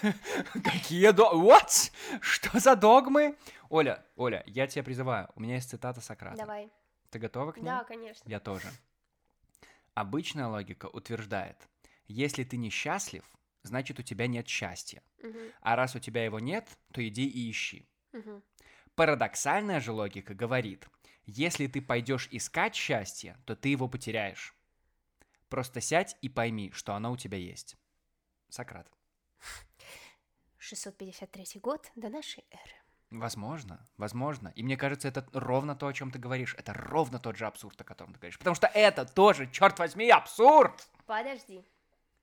Какие 0.52 1.10
догмы? 1.12 1.48
What? 1.48 1.92
Что 2.20 2.58
за 2.60 2.76
догмы? 2.76 3.34
Оля, 3.70 4.02
Оля, 4.16 4.44
я 4.46 4.66
тебя 4.66 4.82
призываю, 4.82 5.28
у 5.34 5.40
меня 5.40 5.56
есть 5.56 5.70
цитата 5.70 6.00
Сократа. 6.00 6.36
Давай. 6.36 6.68
Ты 7.10 7.18
готова 7.18 7.52
к 7.52 7.56
ней? 7.56 7.64
Да, 7.64 7.84
конечно. 7.84 8.28
Я 8.28 8.40
тоже. 8.40 8.68
Обычная 9.94 10.46
логика 10.46 10.86
утверждает, 10.86 11.68
если 12.06 12.44
ты 12.44 12.56
несчастлив, 12.56 13.24
значит 13.62 13.98
у 13.98 14.02
тебя 14.02 14.26
нет 14.26 14.46
счастья. 14.46 15.02
Мгм, 15.22 15.52
А 15.60 15.76
раз 15.76 15.96
у 15.96 15.98
тебя 15.98 16.24
его 16.24 16.38
нет, 16.38 16.78
то 16.92 17.06
иди 17.06 17.26
и 17.26 17.50
ищи. 17.50 17.88
мгм. 18.12 18.42
Парадоксальная 18.94 19.80
же 19.80 19.92
логика 19.92 20.34
говорит, 20.34 20.88
если 21.26 21.66
ты 21.66 21.80
пойдешь 21.80 22.28
искать 22.30 22.74
счастье, 22.74 23.36
то 23.44 23.54
ты 23.56 23.68
его 23.70 23.88
потеряешь. 23.88 24.54
Просто 25.48 25.80
сядь 25.80 26.16
и 26.20 26.28
пойми, 26.28 26.70
что 26.72 26.94
оно 26.94 27.12
у 27.12 27.16
тебя 27.16 27.38
есть. 27.38 27.76
Сократ. 28.48 28.90
653 30.58 31.60
год 31.60 31.90
до 31.96 32.08
нашей 32.08 32.44
эры. 32.50 32.87
Возможно, 33.10 33.86
возможно. 33.96 34.52
И 34.54 34.62
мне 34.62 34.76
кажется, 34.76 35.08
это 35.08 35.26
ровно 35.32 35.74
то, 35.74 35.86
о 35.86 35.92
чем 35.94 36.10
ты 36.10 36.18
говоришь. 36.18 36.54
Это 36.58 36.74
ровно 36.74 37.18
тот 37.18 37.36
же 37.36 37.46
абсурд, 37.46 37.80
о 37.80 37.84
котором 37.84 38.12
ты 38.12 38.18
говоришь. 38.20 38.38
Потому 38.38 38.54
что 38.54 38.66
это 38.66 39.06
тоже, 39.06 39.50
черт 39.50 39.78
возьми, 39.78 40.10
абсурд! 40.10 40.86
Подожди, 41.06 41.64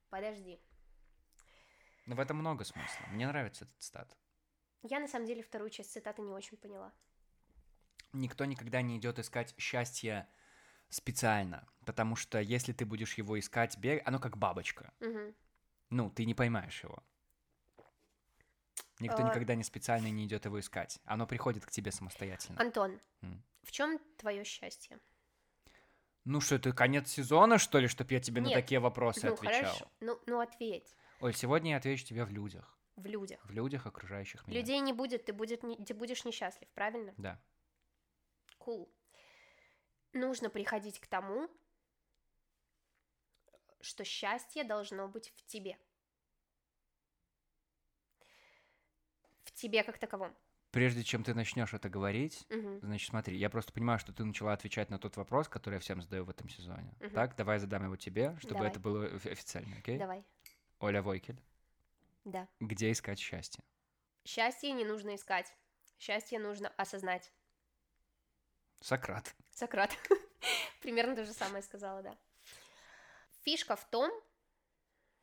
подожди. 0.09 0.59
Но 2.05 2.15
в 2.15 2.19
этом 2.19 2.37
много 2.37 2.63
смысла. 2.63 3.05
Мне 3.09 3.27
нравится 3.27 3.65
этот 3.65 3.81
стат. 3.81 4.15
Я 4.83 4.99
на 4.99 5.07
самом 5.07 5.25
деле 5.25 5.41
вторую 5.41 5.71
часть 5.71 5.91
цитаты 5.91 6.21
не 6.21 6.31
очень 6.31 6.57
поняла. 6.57 6.93
Никто 8.13 8.45
никогда 8.45 8.83
не 8.83 8.97
идет 8.97 9.17
искать 9.17 9.55
счастье 9.57 10.29
специально. 10.89 11.67
Потому 11.85 12.15
что 12.15 12.39
если 12.39 12.73
ты 12.73 12.85
будешь 12.85 13.15
его 13.15 13.39
искать, 13.39 13.75
бег... 13.79 14.07
оно 14.07 14.19
как 14.19 14.37
бабочка. 14.37 14.93
Мгм. 14.99 15.35
Ну, 15.89 16.11
ты 16.11 16.25
не 16.25 16.35
поймаешь 16.35 16.83
его. 16.83 17.03
Никто 18.99 19.23
А. 19.23 19.23
никогда 19.23 19.55
не 19.55 19.63
специально 19.63 20.07
не 20.07 20.25
идет 20.25 20.45
его 20.45 20.59
искать. 20.59 20.99
Оно 21.05 21.27
приходит 21.27 21.65
к 21.65 21.71
тебе 21.71 21.91
самостоятельно. 21.91 22.59
Антон, 22.59 22.99
М. 23.21 23.43
в 23.63 23.71
чем 23.71 23.99
твое 24.17 24.43
счастье? 24.43 24.99
Ну 26.23 26.41
что, 26.41 26.55
это 26.55 26.71
конец 26.73 27.09
сезона, 27.09 27.57
что 27.57 27.77
ли, 27.79 27.87
чтобы 27.87 28.13
я 28.13 28.19
тебе 28.19 28.41
на 28.41 28.47
Нет. 28.47 28.55
такие 28.55 28.79
вопросы 28.79 29.27
ну 29.27 29.33
отвечал? 29.33 29.61
хорошо, 29.61 29.91
ну, 29.99 30.19
ну 30.25 30.39
ответь. 30.39 30.95
Оль, 31.19 31.35
сегодня 31.35 31.71
я 31.71 31.77
отвечу 31.77 32.05
тебе 32.05 32.25
в 32.25 32.31
людях. 32.31 32.79
В 32.95 33.05
людях. 33.05 33.45
В 33.45 33.51
людях, 33.51 33.85
окружающих 33.85 34.47
меня. 34.47 34.59
Людей 34.59 34.79
не 34.79 34.93
будет, 34.93 35.25
ты, 35.25 35.33
будет, 35.33 35.61
ты 35.61 35.93
будешь 35.93 36.23
несчастлив, 36.25 36.67
правильно? 36.69 37.13
Да. 37.17 37.39
Кул. 38.57 38.89
Нужно 40.13 40.49
приходить 40.49 40.99
к 40.99 41.07
тому, 41.07 41.49
что 43.81 44.03
счастье 44.03 44.63
должно 44.63 45.07
быть 45.07 45.29
в 45.35 45.45
тебе. 45.45 45.77
Тебе 49.55 49.83
как 49.83 49.97
таковом. 49.97 50.35
Прежде 50.71 51.03
чем 51.03 51.23
ты 51.23 51.33
начнешь 51.33 51.73
это 51.73 51.87
говорить, 51.89 52.45
Мгм. 52.49 52.79
значит, 52.81 53.09
смотри, 53.09 53.37
я 53.37 53.49
просто 53.49 53.71
понимаю, 53.71 53.97
что 53.97 54.11
ты 54.11 54.25
начала 54.25 54.51
отвечать 54.53 54.89
на 54.89 54.99
тот 54.99 55.15
вопрос, 55.15 55.47
который 55.47 55.75
я 55.75 55.79
всем 55.79 56.01
задаю 56.01 56.25
в 56.25 56.29
этом 56.29 56.49
сезоне. 56.49 56.93
Мгм. 56.99 57.11
Так, 57.11 57.35
давай 57.37 57.59
задам 57.59 57.85
его 57.85 57.95
тебе, 57.95 58.35
чтобы 58.39 58.55
Давай. 58.55 58.69
это 58.71 58.79
было 58.79 59.05
офи- 59.07 59.31
официально, 59.31 59.77
окей? 59.77 59.97
Давай. 59.97 60.23
Оля 60.79 61.01
Войкель, 61.01 61.41
Да. 62.25 62.47
где 62.59 62.91
искать 62.91 63.19
счастье? 63.19 63.63
Счастье 64.25 64.71
не 64.73 64.83
нужно 64.83 65.15
искать. 65.15 65.55
Счастье 65.97 66.39
нужно 66.39 66.67
осознать. 66.75 67.31
Сократ. 68.81 69.33
Сократ. 69.51 69.91
Примерно 70.81 71.15
то 71.15 71.23
же 71.23 71.31
самое 71.31 71.63
сказала, 71.63 72.01
да. 72.03 72.17
Фишка 73.43 73.75
в 73.77 73.89
том, 73.89 74.11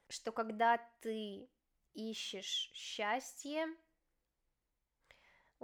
что 0.08 0.32
когда 0.32 0.78
ты 1.00 1.48
ищешь 1.92 2.70
счастье, 2.72 3.66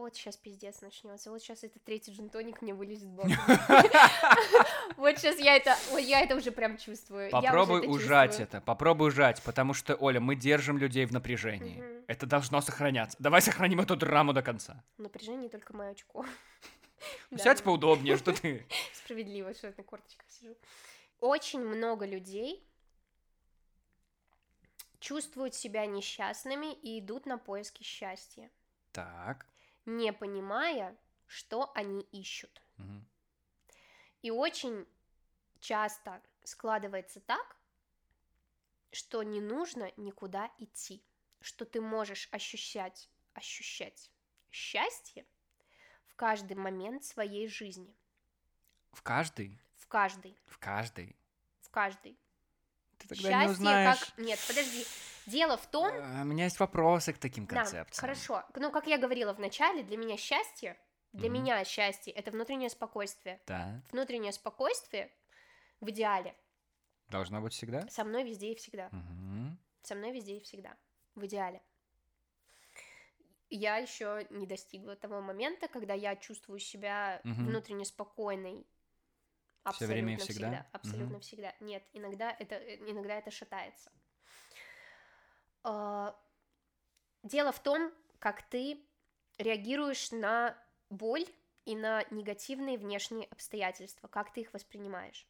вот 0.02 0.14
сейчас 0.14 0.36
пиздец 0.36 0.80
начнется, 0.80 1.30
вот 1.30 1.42
сейчас 1.42 1.64
этот 1.64 1.82
третий 1.82 2.12
джинтоник 2.12 2.62
мне 2.62 2.72
вылезет 2.74 3.08
боком. 3.08 3.32
Вот 4.96 5.16
сейчас 5.16 5.38
я 5.38 5.54
это, 5.54 5.76
я 5.98 6.20
это 6.20 6.34
уже 6.34 6.50
прям 6.50 6.76
чувствую. 6.76 7.30
Попробуй 7.30 7.86
ужать 7.86 8.40
это, 8.40 8.60
попробуй 8.60 9.08
ужать, 9.08 9.40
потому 9.42 9.74
что, 9.74 9.94
Оля, 9.94 10.20
мы 10.20 10.34
держим 10.34 10.78
людей 10.78 11.04
в 11.04 11.12
напряжении. 11.12 11.82
Это 12.08 12.26
должно 12.26 12.60
сохраняться. 12.60 13.16
Давай 13.20 13.40
сохраним 13.42 13.80
эту 13.80 13.96
драму 13.96 14.32
до 14.32 14.42
конца. 14.42 14.82
Напряжение 14.96 15.48
только 15.48 15.74
мое 15.76 15.90
очко. 15.90 16.24
Да, 17.30 17.38
Сядь 17.38 17.58
ну, 17.58 17.64
поудобнее, 17.66 18.16
что 18.16 18.32
ты... 18.32 18.66
Справедливо, 18.92 19.54
что 19.54 19.68
я 19.68 19.74
на 19.76 19.84
корточках 19.84 20.26
сижу. 20.30 20.56
Очень 21.20 21.60
много 21.60 22.06
людей 22.06 22.66
чувствуют 24.98 25.54
себя 25.54 25.86
несчастными 25.86 26.72
и 26.72 26.98
идут 26.98 27.26
на 27.26 27.38
поиски 27.38 27.84
счастья, 27.84 28.50
Так. 28.92 29.46
Не 29.88 30.12
понимая, 30.12 30.96
что 31.26 31.72
они 31.74 32.02
ищут. 32.12 32.62
Мгм. 32.76 33.06
И 34.22 34.30
очень 34.30 34.86
часто 35.60 36.22
складывается 36.44 37.20
так, 37.20 37.56
что 38.92 39.22
не 39.22 39.40
нужно 39.40 39.90
никуда 39.96 40.50
идти, 40.58 41.02
что 41.40 41.64
ты 41.64 41.80
можешь 41.80 42.28
ощущать, 42.32 43.08
ощущать 43.34 44.10
счастье 44.50 45.26
в 46.06 46.14
каждый 46.14 46.56
момент 46.56 47.04
своей 47.04 47.48
жизни, 47.48 47.94
В 48.92 49.02
каждый, 49.02 49.58
в 49.76 49.86
каждый, 49.88 50.38
в 50.46 50.58
каждый. 50.58 51.16
в 51.60 51.70
каждый. 51.70 52.18
Ты 52.98 53.08
тогда 53.08 53.28
не 53.28 53.30
Счастье 53.30 53.50
узнаешь. 53.50 54.00
как... 54.00 54.18
Нет, 54.18 54.40
подожди. 54.46 54.84
Дело 55.28 55.58
в 55.58 55.66
том... 55.66 55.92
Э, 55.94 56.22
У 56.22 56.24
меня 56.24 56.44
есть 56.44 56.58
вопросы 56.58 57.12
к 57.12 57.18
таким 57.18 57.46
Да, 57.46 57.56
концепциям. 57.56 58.00
хорошо. 58.00 58.44
Ну, 58.54 58.70
как 58.70 58.86
я 58.86 58.96
говорила 58.98 59.34
в 59.34 59.38
начале, 59.38 59.82
для 59.82 59.96
меня 59.98 60.16
счастье, 60.16 60.78
для 61.12 61.28
Мгм. 61.28 61.42
меня 61.42 61.64
счастье— 61.64 62.12
это 62.14 62.30
внутреннее 62.30 62.70
спокойствие. 62.70 63.40
Да. 63.46 63.82
Внутреннее 63.92 64.32
спокойствие 64.32 65.12
в 65.80 65.90
идеале 65.90 66.34
Должно 67.08 67.40
быть 67.42 67.52
всегда. 67.52 67.86
со 67.88 68.04
мной 68.04 68.24
везде 68.24 68.52
и 68.52 68.54
всегда. 68.54 68.88
Мгм. 68.90 69.58
Со 69.82 69.94
мной 69.94 70.12
везде 70.12 70.36
и 70.38 70.40
всегда. 70.40 70.76
В 71.14 71.26
идеале. 71.26 71.62
я 73.50 73.78
еще 73.78 74.26
не 74.30 74.46
достигла 74.46 74.94
того 74.94 75.22
момента, 75.22 75.68
когда 75.68 75.94
я 75.94 76.16
чувствую 76.16 76.58
себя 76.58 77.20
Мгм. 77.24 77.46
внутренне 77.46 77.84
спокойной. 77.86 78.66
Всё 79.72 79.86
время 79.86 80.12
и 80.12 80.16
Абсолютно 80.16 80.24
всегда? 80.24 80.48
всегда. 80.48 80.66
Абсолютно 80.72 81.12
Мгм. 81.14 81.20
всегда. 81.20 81.54
Нет, 81.60 81.82
иногда 81.94 82.30
это, 82.38 82.54
э, 82.56 82.76
иногда 82.90 83.14
это 83.14 83.30
шатается. 83.30 83.90
А, 85.64 86.14
Дело 87.22 87.52
в 87.52 87.60
том, 87.60 87.92
как 88.20 88.42
ты 88.42 88.80
реагируешь 89.38 90.12
на 90.12 90.56
боль 90.88 91.26
и 91.64 91.76
на 91.76 92.04
негативные 92.10 92.78
внешние 92.78 93.26
обстоятельства, 93.26 94.08
как 94.08 94.32
ты 94.32 94.42
их 94.42 94.52
воспринимаешь. 94.52 95.26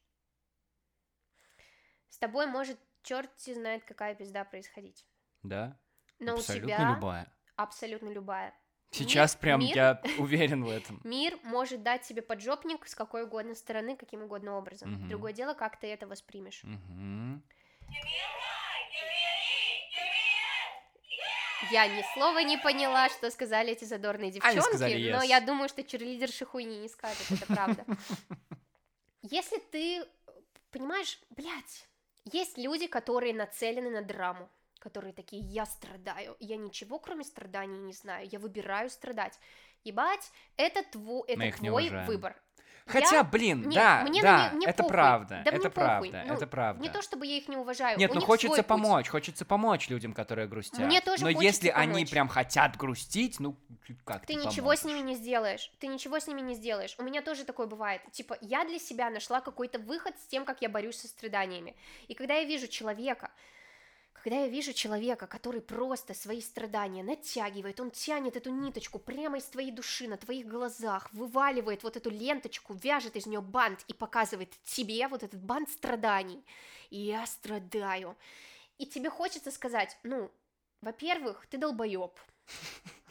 С 2.09 2.18
тобой 2.18 2.47
может 2.47 2.79
черти 3.03 3.55
знает 3.55 3.85
какая 3.85 4.14
пизда 4.14 4.45
происходить. 4.45 5.07
Да? 5.43 5.79
Но 6.18 6.35
Абсолютно 6.35 6.66
у 6.66 6.76
тебя 6.79 6.95
любая. 6.95 7.33
абсолютно 7.57 8.09
любая. 8.09 8.55
Сейчас 8.91 9.37
прям 9.37 9.61
мир- 9.61 9.76
я 9.76 10.03
уверен 10.18 10.64
в 10.64 10.70
этом. 10.70 11.01
Мир 11.05 11.39
может 11.43 11.83
дать 11.83 12.03
тебе 12.03 12.22
поджопник 12.22 12.87
с 12.87 12.95
какой 12.95 13.24
угодно 13.24 13.55
стороны, 13.55 13.97
каким 13.97 14.22
угодно 14.22 14.57
образом. 14.57 14.93
Мгм. 14.93 15.09
Другое 15.09 15.33
дело, 15.33 15.55
как 15.55 15.79
ты 15.79 15.87
это 15.89 16.07
воспримешь. 16.07 16.62
Мгм. 16.64 17.43
Я 21.70 21.86
ни 21.86 22.04
слова 22.14 22.38
не 22.42 22.56
поняла, 22.56 23.09
что 23.09 23.30
сказали 23.30 23.72
эти 23.72 23.84
задорные 23.84 24.30
девчонки, 24.30 24.61
сказали 24.61 25.11
но 25.11 25.22
yes. 25.22 25.26
я 25.26 25.40
думаю, 25.40 25.68
что 25.68 25.82
черлидерши 25.82 26.44
хуйни 26.44 26.78
не 26.78 26.88
скажут, 26.88 27.30
это 27.30 27.46
правда. 27.46 27.84
Если 29.22 29.59
ты, 29.59 30.04
понимаешь, 30.70 31.18
блядь, 31.30 31.88
есть 32.24 32.56
люди, 32.59 32.86
которые 32.86 33.34
нацелены 33.34 33.90
на 33.90 34.02
драму, 34.02 34.48
которые 34.78 35.12
такие, 35.12 35.42
я 35.42 35.66
страдаю, 35.66 36.36
я 36.38 36.56
ничего 36.56 36.98
кроме 36.98 37.24
страданий 37.24 37.78
не 37.78 37.92
знаю, 37.92 38.28
я 38.30 38.38
выбираю 38.38 38.90
страдать. 38.90 39.38
Ебать, 39.84 40.30
это, 40.56 40.82
тво, 40.82 41.24
это 41.26 41.56
твой 41.59 41.90
выбор. 42.06 42.40
Хотя, 42.89 43.16
Я- 43.16 43.24
блин, 43.24 43.62
Нет, 43.68 43.74
да, 43.74 44.05
мне, 44.09 44.22
да, 44.22 44.49
мне- 44.49 44.57
мне 44.57 44.66
это 44.66 44.82
похуй. 44.82 44.93
правда, 44.93 45.43
Да 45.45 45.51
это 45.51 45.70
правда. 45.70 46.24
Ну, 46.26 46.34
это 46.34 46.47
правда. 46.47 46.82
Не 46.82 46.89
то, 46.89 47.03
чтобы 47.03 47.26
я 47.26 47.36
их 47.36 47.49
не 47.49 47.57
уважаю. 47.57 47.99
Нет, 47.99 48.11
у 48.11 48.14
ну 48.14 48.20
хочется 48.20 48.49
свой 48.49 48.59
путь. 48.59 48.66
помочь, 48.66 49.09
хочется 49.09 49.45
помочь 49.45 49.89
людям, 49.89 50.12
которые 50.12 50.49
грустят. 50.49 50.80
Мне 50.80 51.01
тоже 51.01 51.22
Но 51.24 51.30
если 51.30 51.68
они 51.68 51.93
помочь. 51.93 52.11
прям 52.11 52.28
хотят 52.28 52.76
грустить, 52.76 53.39
ну 53.41 53.57
как 54.05 54.22
Ты 54.26 54.28
ты 54.28 54.34
ничего 54.34 54.74
с 54.74 54.80
поможешь? 54.80 54.84
ними 54.84 54.99
не 55.11 55.14
сделаешь. 55.16 55.70
Ты 55.78 55.86
ничего 55.86 56.18
с 56.18 56.26
ними 56.26 56.41
не 56.41 56.55
сделаешь. 56.55 56.95
У 56.99 57.03
меня 57.03 57.22
тоже 57.22 57.45
такое 57.45 57.66
бывает. 57.66 58.01
Типа, 58.12 58.36
я 58.41 58.64
для 58.64 58.78
себя 58.78 59.11
нашла 59.11 59.41
какой-то 59.41 59.78
выход 59.78 60.14
с 60.22 60.26
тем, 60.26 60.45
как 60.45 60.62
я 60.62 60.68
борюсь 60.68 60.97
со 61.01 61.09
страданиями. 61.09 61.74
И 62.09 62.14
когда 62.14 62.34
я 62.34 62.45
вижу 62.45 62.68
человека, 62.68 63.30
когда 64.22 64.40
я 64.40 64.48
вижу 64.48 64.72
человека, 64.72 65.26
который 65.26 65.60
просто 65.60 66.14
свои 66.14 66.40
страдания 66.40 67.02
натягивает, 67.02 67.80
он 67.80 67.90
тянет 67.90 68.36
эту 68.36 68.50
ниточку 68.50 68.98
прямо 68.98 69.38
из 69.38 69.44
твоей 69.44 69.70
души, 69.70 70.08
на 70.08 70.16
твоих 70.16 70.46
глазах, 70.46 71.12
вываливает 71.12 71.82
вот 71.82 71.96
эту 71.96 72.10
ленточку, 72.10 72.74
вяжет 72.74 73.16
из 73.16 73.26
нее 73.26 73.40
бант 73.40 73.84
и 73.88 73.94
показывает 73.94 74.52
тебе 74.64 75.06
вот 75.08 75.22
этот 75.22 75.42
бант 75.42 75.70
страданий. 75.70 76.44
И 76.90 76.98
я 76.98 77.26
страдаю. 77.26 78.16
И 78.78 78.86
тебе 78.86 79.10
хочется 79.10 79.50
сказать, 79.50 79.98
ну, 80.02 80.30
во-первых, 80.80 81.46
ты 81.50 81.58
долбоеб. 81.58 82.18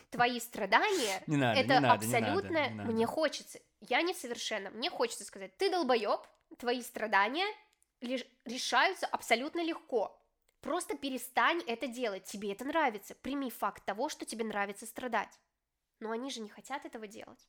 Твои 0.09 0.39
страдания 0.39 1.23
Не 1.27 1.37
надо, 1.37 1.59
это 1.59 1.73
не 1.73 1.79
надо, 1.79 2.05
не 2.05 2.11
надо, 2.11 2.27
абсолютно 2.27 2.69
не 2.69 2.75
надо. 2.75 2.91
мне 2.91 3.05
хочется. 3.05 3.59
Я 3.81 4.01
несовершенна. 4.01 4.69
Мне 4.71 4.89
хочется 4.89 5.25
сказать, 5.25 5.55
ты 5.57 5.69
долбоеб, 5.69 6.21
твои 6.57 6.81
страдания 6.81 7.45
решаются 8.01 9.05
абсолютно 9.07 9.63
легко. 9.63 10.16
Просто 10.68 10.97
перестань 10.97 11.63
это 11.65 11.88
делать. 11.88 12.26
Тебе 12.26 12.51
это 12.51 12.65
нравится. 12.65 13.15
Прими 13.15 13.49
факт 13.49 13.86
того, 13.86 14.09
что 14.09 14.26
тебе 14.26 14.43
нравится 14.43 14.86
страдать. 14.86 15.39
Но 16.01 16.11
они 16.11 16.30
же 16.30 16.41
не 16.41 16.49
хотят 16.49 16.86
этого 16.86 17.07
делать. 17.07 17.47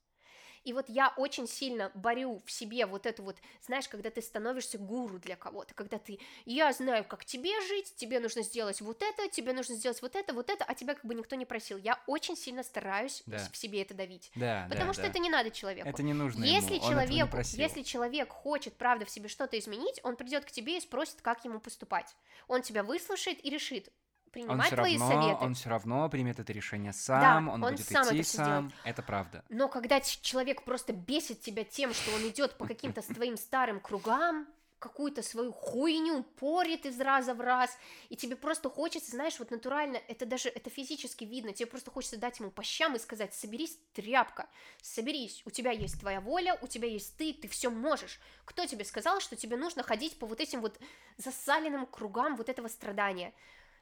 И 0.69 0.73
вот 0.75 0.91
я 0.91 1.15
очень 1.17 1.49
сильно 1.49 1.91
борю 1.95 2.43
в 2.45 2.51
себе 2.51 2.85
вот 2.85 3.07
эту 3.07 3.23
вот, 3.23 3.39
знаешь, 3.65 3.89
когда 3.89 4.11
ты 4.11 4.21
становишься 4.21 4.77
гуру 4.77 5.19
для 5.19 5.35
кого-то, 5.35 5.73
когда 5.73 5.97
ты, 5.97 6.19
я 6.45 6.71
знаю, 6.75 7.07
как 7.07 7.25
тебе 7.25 7.59
жить, 7.63 7.95
тебе 7.97 8.21
нужно 8.21 8.43
сделать 8.43 8.83
вот 8.83 9.01
это, 9.01 9.31
тебе 9.31 9.55
нужно 9.55 9.77
сделать 9.77 10.03
вот 10.03 10.15
это, 10.15 10.35
вот 10.35 10.51
это, 10.51 10.67
а 10.67 10.75
тебя 10.75 10.93
как 10.93 11.07
бы 11.07 11.15
никто 11.15 11.37
не 11.37 11.47
просил. 11.47 11.79
Я 11.79 11.99
очень 12.07 12.37
сильно 12.37 12.63
стараюсь 12.63 13.23
Да. 13.25 13.39
в 13.51 13.57
себе 13.57 13.81
это 13.81 13.95
давить. 13.95 14.31
Да, 14.35 14.67
Потому 14.69 14.89
да, 14.89 14.93
что 14.93 15.03
да. 15.05 15.09
это 15.09 15.19
не 15.21 15.31
надо 15.31 15.51
человеку. 15.51 15.89
Это 15.89 16.03
не 16.03 16.13
нужно 16.13 16.45
Если 16.45 16.75
ему, 16.75 17.31
просил. 17.31 17.59
если 17.59 17.81
человек 17.81 18.29
хочет, 18.31 18.77
правда, 18.77 19.07
в 19.07 19.11
себе 19.11 19.31
что-то 19.31 19.59
изменить, 19.59 20.01
он 20.03 20.17
придет 20.17 20.45
к 20.45 20.51
тебе 20.51 20.77
и 20.77 20.81
спросит, 20.83 21.23
как 21.23 21.47
ему 21.47 21.61
поступать. 21.61 22.15
Он 22.47 22.61
тебя 22.61 22.83
выслушает 22.83 23.43
и 23.43 23.49
решит, 23.49 23.91
он 24.29 24.33
принимать 24.33 24.67
все 24.67 24.77
твои 24.77 24.99
равно, 24.99 25.23
советы. 25.23 25.45
он 25.45 25.55
все 25.55 25.69
равно 25.69 26.09
примет 26.09 26.39
это 26.39 26.53
решение 26.53 26.93
сам, 26.93 27.49
он, 27.49 27.63
он 27.65 27.73
будет 27.73 27.87
сам 27.87 28.07
идти 28.09 28.21
это 28.21 28.29
сам. 28.29 28.73
Это 28.85 29.03
правда. 29.03 29.45
Но 29.49 29.69
когда 29.69 30.01
человек 30.01 30.63
просто 30.63 30.93
бесит 30.93 31.41
тебя 31.41 31.65
тем, 31.65 31.93
что 31.95 32.15
он 32.15 32.29
идет 32.29 32.57
по 32.57 32.67
каким-то 32.67 33.03
своим 33.03 33.37
старым 33.37 33.81
кругам, 33.81 34.47
какую-то 34.79 35.23
свою 35.23 35.53
хуйню 35.53 36.23
порит 36.23 36.87
из 36.87 37.01
раза 37.01 37.35
в 37.35 37.41
раз, 37.41 37.77
и 38.09 38.17
тебе 38.17 38.37
просто 38.37 38.71
хочется, 38.71 39.11
знаешь, 39.11 39.39
вот 39.39 39.51
натурально, 39.51 40.01
это 40.09 40.25
даже, 40.25 40.49
это 40.49 40.71
физически 40.71 41.25
видно, 41.25 41.53
тебе 41.53 41.67
просто 41.67 41.91
хочется 41.91 42.17
дать 42.17 42.39
ему 42.39 42.51
по 42.51 42.63
щам 42.63 42.95
и 42.95 42.99
сказать, 42.99 43.35
соберись, 43.35 43.79
тряпка, 43.93 44.49
соберись, 44.81 45.43
у 45.45 45.51
тебя 45.51 45.73
есть 45.73 46.01
твоя 46.01 46.21
воля, 46.21 46.57
у 46.63 46.67
тебя 46.67 46.89
есть 46.89 47.17
ты, 47.17 47.33
ты 47.33 47.49
все 47.49 47.71
можешь. 47.71 48.21
Кто 48.45 48.67
тебе 48.67 48.85
сказал, 48.85 49.21
что 49.21 49.37
тебе 49.37 49.57
нужно 49.57 49.83
ходить 49.83 50.19
по 50.19 50.27
вот 50.27 50.41
этим 50.41 50.61
вот 50.61 50.79
засаленным 51.17 51.87
кругам 51.87 52.37
вот 52.37 52.49
этого 52.49 52.69
страдания? 52.69 53.35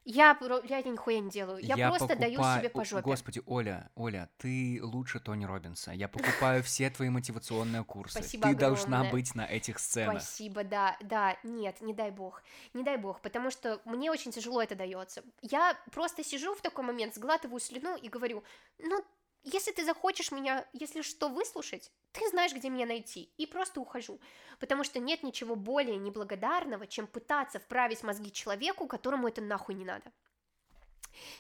Я, 0.08 0.38
я 0.68 0.82
нихуя 0.82 1.18
не 1.18 1.30
делаю, 1.30 1.58
я, 1.58 1.88
просто 1.88 2.14
даю 2.14 2.36
покупаю- 2.36 2.60
себе 2.60 2.70
по 2.70 2.84
жопе. 2.84 3.02
Господи, 3.02 3.42
Оля, 3.44 3.90
Оля, 3.96 4.30
ты 4.38 4.78
лучше 4.80 5.18
Тони 5.18 5.44
Робинса. 5.44 5.90
Я 5.90 6.06
покупаю 6.06 6.62
все 6.62 6.88
твои 6.90 7.08
мотивационные 7.08 7.82
курсы. 7.82 8.20
Спасибо 8.20 8.48
Ты 8.48 8.54
должна 8.54 9.02
быть 9.02 9.34
на 9.34 9.44
этих 9.44 9.80
сценах. 9.80 10.22
Спасибо, 10.22 10.62
да, 10.62 10.96
да, 11.00 11.36
нет, 11.42 11.80
не 11.80 11.92
дай 11.92 12.12
бог, 12.12 12.44
не 12.72 12.84
дай 12.84 12.96
бог, 12.98 13.20
потому 13.20 13.50
что 13.50 13.80
мне 13.84 14.12
очень 14.12 14.30
тяжело 14.30 14.62
это 14.62 14.76
дается. 14.76 15.24
Я 15.42 15.76
просто 15.90 16.22
сижу 16.22 16.54
в 16.54 16.60
такой 16.60 16.84
момент, 16.84 17.16
сглатываю 17.16 17.58
слюну 17.58 17.96
и 17.96 18.08
говорю, 18.08 18.44
ну, 18.78 19.04
если 19.46 19.70
ты 19.70 19.84
захочешь 19.84 20.32
меня, 20.32 20.66
если 20.72 21.02
что, 21.02 21.28
выслушать, 21.28 21.92
ты 22.10 22.28
знаешь, 22.30 22.52
где 22.52 22.68
меня 22.68 22.84
найти, 22.84 23.30
и 23.36 23.46
просто 23.46 23.80
ухожу, 23.80 24.20
потому 24.58 24.82
что 24.82 24.98
нет 24.98 25.22
ничего 25.22 25.54
более 25.54 25.96
неблагодарного, 25.96 26.88
чем 26.88 27.06
пытаться 27.06 27.60
вправить 27.60 28.02
мозги 28.02 28.32
человеку, 28.32 28.88
которому 28.88 29.28
это 29.28 29.40
нахуй 29.40 29.76
не 29.76 29.84
надо. 29.84 30.10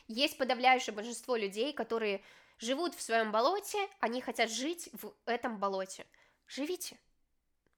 Есть 0.06 0.38
подавляющее 0.38 0.94
большинство 0.94 1.34
людей, 1.34 1.72
которые 1.72 2.22
живут 2.58 2.94
в 2.94 3.02
своем 3.02 3.32
болоте, 3.32 3.88
они 3.98 4.20
хотят 4.20 4.50
жить 4.50 4.88
в 4.92 5.12
этом 5.26 5.58
болоте. 5.58 6.06
Живите. 6.46 6.96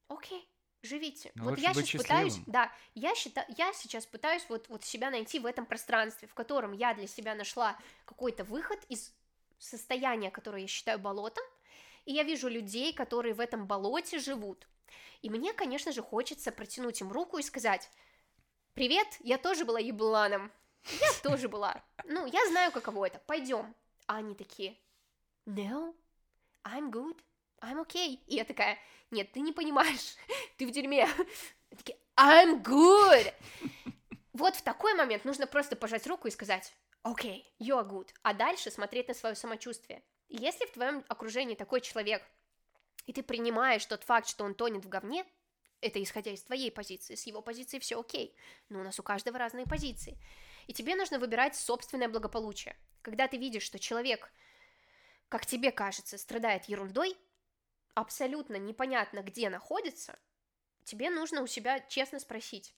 Окей, 0.08 0.46
живите. 0.82 1.32
Ну, 1.36 1.50
вот 1.50 1.58
я 1.58 1.72
сейчас 1.72 2.02
пытаюсь, 2.02 2.34
счастливым. 2.34 2.52
да, 2.52 2.72
я 2.94 3.14
считаю, 3.14 3.46
я 3.56 3.72
сейчас 3.72 4.04
пытаюсь 4.04 4.44
вот, 4.50 4.68
вот 4.68 4.84
себя 4.84 5.10
найти 5.10 5.38
в 5.38 5.46
этом 5.46 5.64
пространстве, 5.64 6.28
в 6.28 6.34
котором 6.34 6.72
я 6.72 6.92
для 6.92 7.06
себя 7.06 7.34
нашла 7.34 7.78
какой-то 8.04 8.44
выход 8.44 8.78
из 8.90 9.14
состояния, 9.58 10.30
которое 10.30 10.62
я 10.62 10.68
считаю 10.68 10.98
болотом, 10.98 11.44
и 12.04 12.12
я 12.12 12.22
вижу 12.22 12.48
людей, 12.48 12.92
которые 12.92 13.34
в 13.34 13.40
этом 13.40 13.66
болоте 13.66 14.18
живут. 14.18 14.66
И 15.22 15.30
мне, 15.30 15.52
конечно 15.52 15.92
же, 15.92 16.02
хочется 16.02 16.52
протянуть 16.52 17.00
им 17.00 17.12
руку 17.12 17.38
и 17.38 17.42
сказать, 17.42 17.90
привет, 18.74 19.06
я 19.20 19.36
тоже 19.36 19.64
была 19.64 19.80
ебланом, 19.80 20.52
я 20.84 21.12
тоже 21.22 21.48
была. 21.48 21.82
Ну, 22.04 22.26
я 22.26 22.46
знаю, 22.48 22.72
каково 22.72 23.06
это. 23.06 23.18
Пойдем. 23.26 23.74
А 24.06 24.16
они 24.16 24.34
такие, 24.34 24.78
no, 25.44 25.94
I'm 26.64 26.90
good, 26.90 27.18
I'm 27.60 27.84
okay. 27.86 28.20
И 28.26 28.36
я 28.36 28.44
такая, 28.44 28.78
нет, 29.10 29.32
ты 29.32 29.40
не 29.40 29.52
понимаешь, 29.52 30.16
ты 30.56 30.66
в 30.66 30.70
дерьме. 30.70 31.08
Такие, 31.70 31.98
I'm 32.16 32.62
good. 32.62 33.34
Вот 34.32 34.56
в 34.56 34.62
такой 34.62 34.94
момент 34.94 35.24
нужно 35.24 35.46
просто 35.46 35.76
пожать 35.76 36.06
руку 36.06 36.28
и 36.28 36.30
сказать, 36.30 36.72
окей, 37.10 37.54
okay, 37.58 37.66
you 37.66 37.80
are 37.80 37.88
good. 37.88 38.08
А 38.22 38.34
дальше 38.34 38.70
смотреть 38.70 39.08
на 39.08 39.14
свое 39.14 39.34
самочувствие. 39.34 40.02
Если 40.28 40.66
в 40.66 40.72
твоем 40.72 41.04
окружении 41.08 41.54
такой 41.54 41.80
человек, 41.80 42.22
и 43.06 43.12
ты 43.12 43.22
принимаешь 43.22 43.86
тот 43.86 44.04
факт, 44.04 44.28
что 44.28 44.44
он 44.44 44.54
тонет 44.54 44.84
в 44.84 44.88
говне, 44.88 45.24
это 45.80 46.02
исходя 46.02 46.32
из 46.32 46.42
твоей 46.42 46.70
позиции, 46.70 47.14
с 47.14 47.26
его 47.26 47.40
позиции 47.40 47.78
все 47.78 47.98
окей, 47.98 48.36
но 48.68 48.80
у 48.80 48.82
нас 48.82 48.98
у 48.98 49.02
каждого 49.02 49.38
разные 49.38 49.66
позиции. 49.66 50.18
И 50.66 50.72
тебе 50.72 50.96
нужно 50.96 51.18
выбирать 51.18 51.56
собственное 51.56 52.08
благополучие. 52.08 52.76
Когда 53.00 53.28
ты 53.28 53.38
видишь, 53.38 53.62
что 53.62 53.78
человек, 53.78 54.30
как 55.28 55.46
тебе 55.46 55.70
кажется, 55.70 56.18
страдает 56.18 56.64
ерундой, 56.64 57.16
абсолютно 57.94 58.56
непонятно, 58.56 59.22
где 59.22 59.48
находится, 59.48 60.18
тебе 60.84 61.10
нужно 61.10 61.42
у 61.42 61.46
себя 61.46 61.80
честно 61.80 62.18
спросить, 62.18 62.74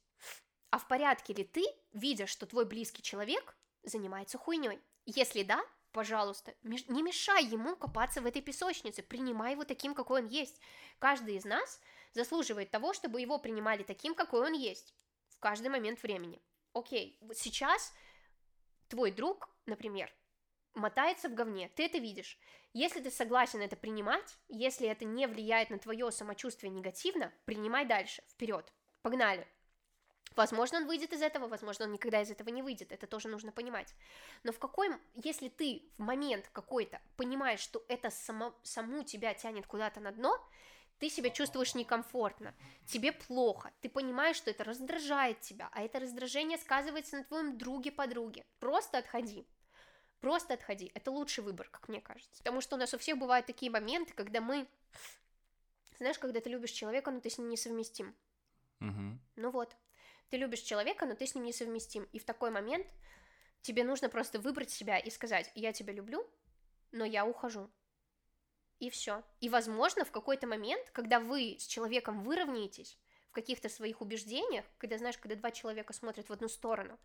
а 0.70 0.78
в 0.78 0.86
порядке 0.86 1.32
ли 1.32 1.42
ты, 1.42 1.64
видя, 1.92 2.26
что 2.26 2.46
твой 2.46 2.64
близкий 2.64 3.02
человек 3.02 3.56
занимается 3.82 4.38
хуйней? 4.38 4.80
Если 5.06 5.42
да, 5.42 5.60
пожалуйста, 5.92 6.54
не 6.62 7.02
мешай 7.02 7.44
ему 7.44 7.76
копаться 7.76 8.20
в 8.20 8.26
этой 8.26 8.42
песочнице, 8.42 9.02
принимай 9.02 9.52
его 9.52 9.64
таким, 9.64 9.94
какой 9.94 10.22
он 10.22 10.28
есть. 10.28 10.60
Каждый 10.98 11.36
из 11.36 11.44
нас 11.44 11.80
заслуживает 12.12 12.70
того, 12.70 12.92
чтобы 12.92 13.20
его 13.20 13.38
принимали 13.38 13.82
таким, 13.82 14.14
какой 14.14 14.46
он 14.46 14.52
есть, 14.52 14.94
в 15.28 15.38
каждый 15.38 15.68
момент 15.68 16.02
времени. 16.02 16.40
Окей, 16.72 17.18
сейчас 17.34 17.92
твой 18.88 19.10
друг, 19.10 19.48
например, 19.66 20.12
мотается 20.74 21.28
в 21.28 21.34
говне, 21.34 21.68
ты 21.74 21.86
это 21.86 21.98
видишь. 21.98 22.38
Если 22.72 23.00
ты 23.00 23.10
согласен 23.10 23.60
это 23.60 23.76
принимать, 23.76 24.38
если 24.48 24.86
это 24.86 25.04
не 25.04 25.26
влияет 25.26 25.70
на 25.70 25.78
твое 25.78 26.10
самочувствие 26.12 26.70
негативно, 26.70 27.32
принимай 27.44 27.84
дальше, 27.84 28.22
вперед, 28.28 28.72
погнали. 29.02 29.46
Возможно, 30.36 30.78
он 30.78 30.86
выйдет 30.86 31.12
из 31.12 31.22
этого, 31.22 31.48
возможно, 31.48 31.86
он 31.86 31.92
никогда 31.92 32.22
из 32.22 32.30
этого 32.30 32.48
не 32.50 32.62
выйдет, 32.62 32.92
это 32.92 33.06
тоже 33.06 33.28
нужно 33.28 33.50
понимать. 33.50 33.94
Но 34.44 34.52
в 34.52 34.58
какой, 34.58 34.90
если 35.14 35.48
ты 35.48 35.90
в 35.98 36.02
момент 36.02 36.48
какой-то 36.52 37.00
понимаешь, 37.16 37.60
что 37.60 37.84
это 37.88 38.10
само, 38.10 38.54
саму 38.62 39.02
тебя 39.02 39.34
тянет 39.34 39.66
куда-то 39.66 40.00
на 40.00 40.12
дно, 40.12 40.38
ты 40.98 41.08
себя 41.08 41.30
чувствуешь 41.30 41.74
некомфортно, 41.74 42.54
тебе 42.86 43.12
плохо, 43.12 43.72
ты 43.80 43.88
понимаешь, 43.88 44.36
что 44.36 44.50
это 44.50 44.64
раздражает 44.64 45.40
тебя, 45.40 45.68
а 45.72 45.82
это 45.82 45.98
раздражение 45.98 46.58
сказывается 46.58 47.16
на 47.16 47.24
твоем 47.24 47.58
друге-подруге. 47.58 48.44
Просто 48.60 48.98
отходи. 48.98 49.46
Просто 50.20 50.54
отходи. 50.54 50.92
Это 50.94 51.10
лучший 51.10 51.42
выбор, 51.42 51.68
как 51.70 51.88
мне 51.88 52.00
кажется. 52.00 52.38
Потому 52.38 52.60
что 52.60 52.76
у 52.76 52.78
нас 52.78 52.92
у 52.92 52.98
всех 52.98 53.18
бывают 53.18 53.46
такие 53.46 53.72
моменты, 53.72 54.12
когда 54.12 54.40
мы... 54.42 54.68
Знаешь, 55.98 56.18
когда 56.18 56.40
ты 56.40 56.50
любишь 56.50 56.70
человека, 56.70 57.10
но 57.10 57.20
ты 57.20 57.30
с 57.30 57.38
ним 57.38 57.48
несовместим. 57.48 58.14
Мгм. 58.80 59.20
Ну 59.36 59.50
вот. 59.50 59.74
Ты 60.30 60.36
любишь 60.36 60.60
человека, 60.60 61.06
но 61.06 61.14
ты 61.14 61.26
с 61.26 61.34
ним 61.34 61.44
несовместим. 61.44 62.04
И 62.12 62.18
в 62.18 62.24
такой 62.24 62.50
момент 62.50 62.86
тебе 63.62 63.84
нужно 63.84 64.08
просто 64.08 64.38
выбрать 64.38 64.70
себя 64.70 64.98
и 64.98 65.10
сказать, 65.10 65.50
я 65.54 65.72
тебя 65.72 65.92
люблю, 65.92 66.24
но 66.92 67.04
я 67.04 67.26
ухожу. 67.26 67.70
И 68.78 68.88
все. 68.90 69.22
И, 69.40 69.48
возможно, 69.48 70.04
в 70.04 70.10
какой-то 70.10 70.46
момент, 70.46 70.88
когда 70.90 71.20
вы 71.20 71.56
с 71.58 71.66
человеком 71.66 72.22
выровняетесь 72.22 72.98
в 73.28 73.32
каких-то 73.32 73.68
своих 73.68 74.00
убеждениях, 74.00 74.64
когда, 74.78 74.98
знаешь, 74.98 75.18
когда 75.18 75.36
два 75.36 75.50
человека 75.50 75.92
смотрят 75.92 76.28
в 76.28 76.32
одну 76.32 76.48
сторону, 76.48 76.98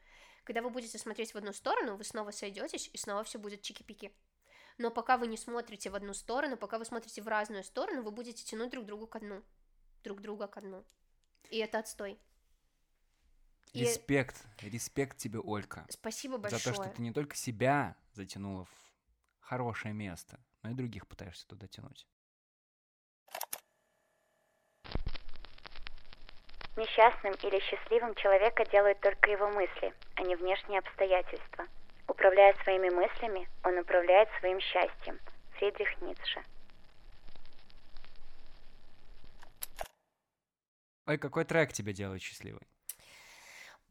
когда 0.43 0.61
вы 0.61 0.69
будете 0.69 0.97
смотреть 0.97 1.33
в 1.33 1.37
одну 1.37 1.51
сторону, 1.51 1.97
вы 1.97 2.03
снова 2.03 2.31
сойдетесь, 2.31 2.89
и 2.93 2.97
снова 2.97 3.23
все 3.23 3.39
будет 3.39 3.61
чики-пики. 3.61 4.11
Но 4.77 4.91
пока 4.91 5.17
вы 5.17 5.27
не 5.27 5.37
смотрите 5.37 5.89
в 5.89 5.95
одну 5.95 6.13
сторону, 6.13 6.57
пока 6.57 6.77
вы 6.77 6.85
смотрите 6.85 7.21
в 7.21 7.27
разную 7.27 7.63
сторону, 7.63 8.03
вы 8.03 8.11
будете 8.11 8.43
тянуть 8.43 8.69
друг 8.69 8.85
другу 8.85 9.07
ко 9.07 9.19
дну. 9.19 9.43
Друг 10.03 10.21
друга 10.21 10.47
ко 10.47 10.61
дну. 10.61 10.85
И 11.49 11.57
это 11.57 11.79
отстой. 11.79 12.19
И 13.75 13.79
Респект, 13.81 14.37
респект 14.61 15.17
тебе, 15.17 15.39
Олька. 15.39 15.85
спасибо 15.89 16.37
За 16.37 16.43
большое. 16.43 16.61
то, 16.63 16.73
что 16.73 16.95
ты 16.95 17.01
не 17.01 17.11
только 17.11 17.35
себя 17.35 17.97
затянула 18.13 18.63
в 18.63 18.69
хорошее 19.41 19.93
место, 19.93 20.39
но 20.63 20.69
и 20.69 20.73
других 20.73 21.05
пытаешься 21.05 21.45
туда 21.45 21.67
тянуть. 21.67 22.07
Несчастным 26.77 27.33
или 27.33 27.59
счастливым 27.59 28.15
человека 28.15 28.63
делают 28.71 29.01
только 29.01 29.29
его 29.29 29.49
мысли, 29.49 29.93
а 30.15 30.21
не 30.21 30.37
внешние 30.37 30.79
обстоятельства. 30.79 31.67
Управляя 32.07 32.53
своими 32.63 32.87
мыслями, 32.89 33.49
он 33.65 33.77
управляет 33.77 34.29
своим 34.39 34.61
счастьем. 34.61 35.19
Фридрих 35.57 36.01
Ницше. 36.01 36.41
Ой, 41.07 41.17
какой 41.17 41.43
трек 41.43 41.73
тебя 41.73 41.91
делает 41.91 42.21
счастливой? 42.21 42.65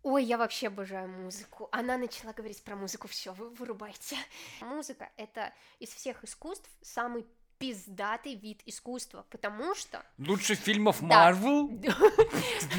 Ой, 0.05 0.23
я 0.23 0.37
вообще 0.37 0.67
обожаю 0.67 1.09
музыку. 1.09 1.71
Она 1.73 1.97
начала 1.97 2.35
говорить 2.35 2.63
про 2.63 2.77
музыку, 2.77 3.09
все, 3.09 3.33
вы 3.33 3.49
вырубайте. 3.49 4.17
Музыка— 4.61 5.09
это 5.17 5.51
из 5.79 5.89
всех 5.89 6.23
искусств 6.25 6.71
самый 6.83 7.27
пиздатый 7.59 8.35
вид 8.35 8.61
искусства, 8.67 9.25
потому 9.31 9.75
что... 9.75 10.05
Лучше 10.19 10.57
фильмов 10.57 10.99
Да. 11.01 11.07
Марвел? 11.07 11.71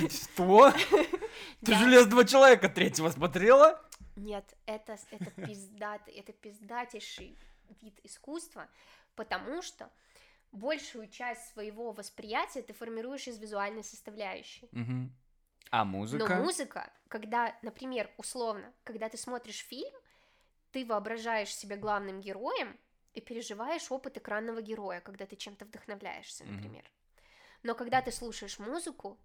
Что? 0.10 0.72
Ты 0.72 1.08
Да. 1.62 1.80
Железного 1.80 2.26
Человека 2.26 2.70
третьего 2.70 3.10
смотрела? 3.10 3.82
Нет, 4.16 4.46
это, 4.68 4.96
это 5.10 5.32
пиздатый, 5.32 6.14
это 6.14 6.32
пиздатейший 6.32 7.36
вид 7.82 8.00
искусства, 8.04 8.68
потому 9.16 9.64
что 9.64 9.90
большую 10.52 11.10
часть 11.10 11.54
своего 11.54 11.92
восприятия 11.92 12.62
ты 12.62 12.74
формируешь 12.74 13.28
из 13.28 13.40
визуальной 13.40 13.84
составляющей. 13.84 14.70
А 15.72 15.86
музыка? 15.86 16.36
Но 16.36 16.44
музыка, 16.44 16.94
когда, 17.08 17.58
например, 17.62 18.10
условно, 18.18 18.74
когда 18.84 19.10
ты 19.10 19.18
смотришь 19.18 19.66
фильм, 19.66 19.94
ты 20.72 20.86
воображаешь 20.86 21.56
себя 21.56 21.78
главным 21.78 22.22
героем 22.22 22.80
и 23.14 23.22
переживаешь 23.22 23.92
опыт 23.92 24.18
экранного 24.18 24.62
героя, 24.62 25.02
когда 25.02 25.26
ты 25.26 25.36
чем-то 25.36 25.66
вдохновляешься, 25.66 26.44
например. 26.44 26.84
Но 27.64 27.74
когда 27.76 28.02
ты 28.02 28.12
слушаешь 28.12 28.60
музыку, 28.60 29.18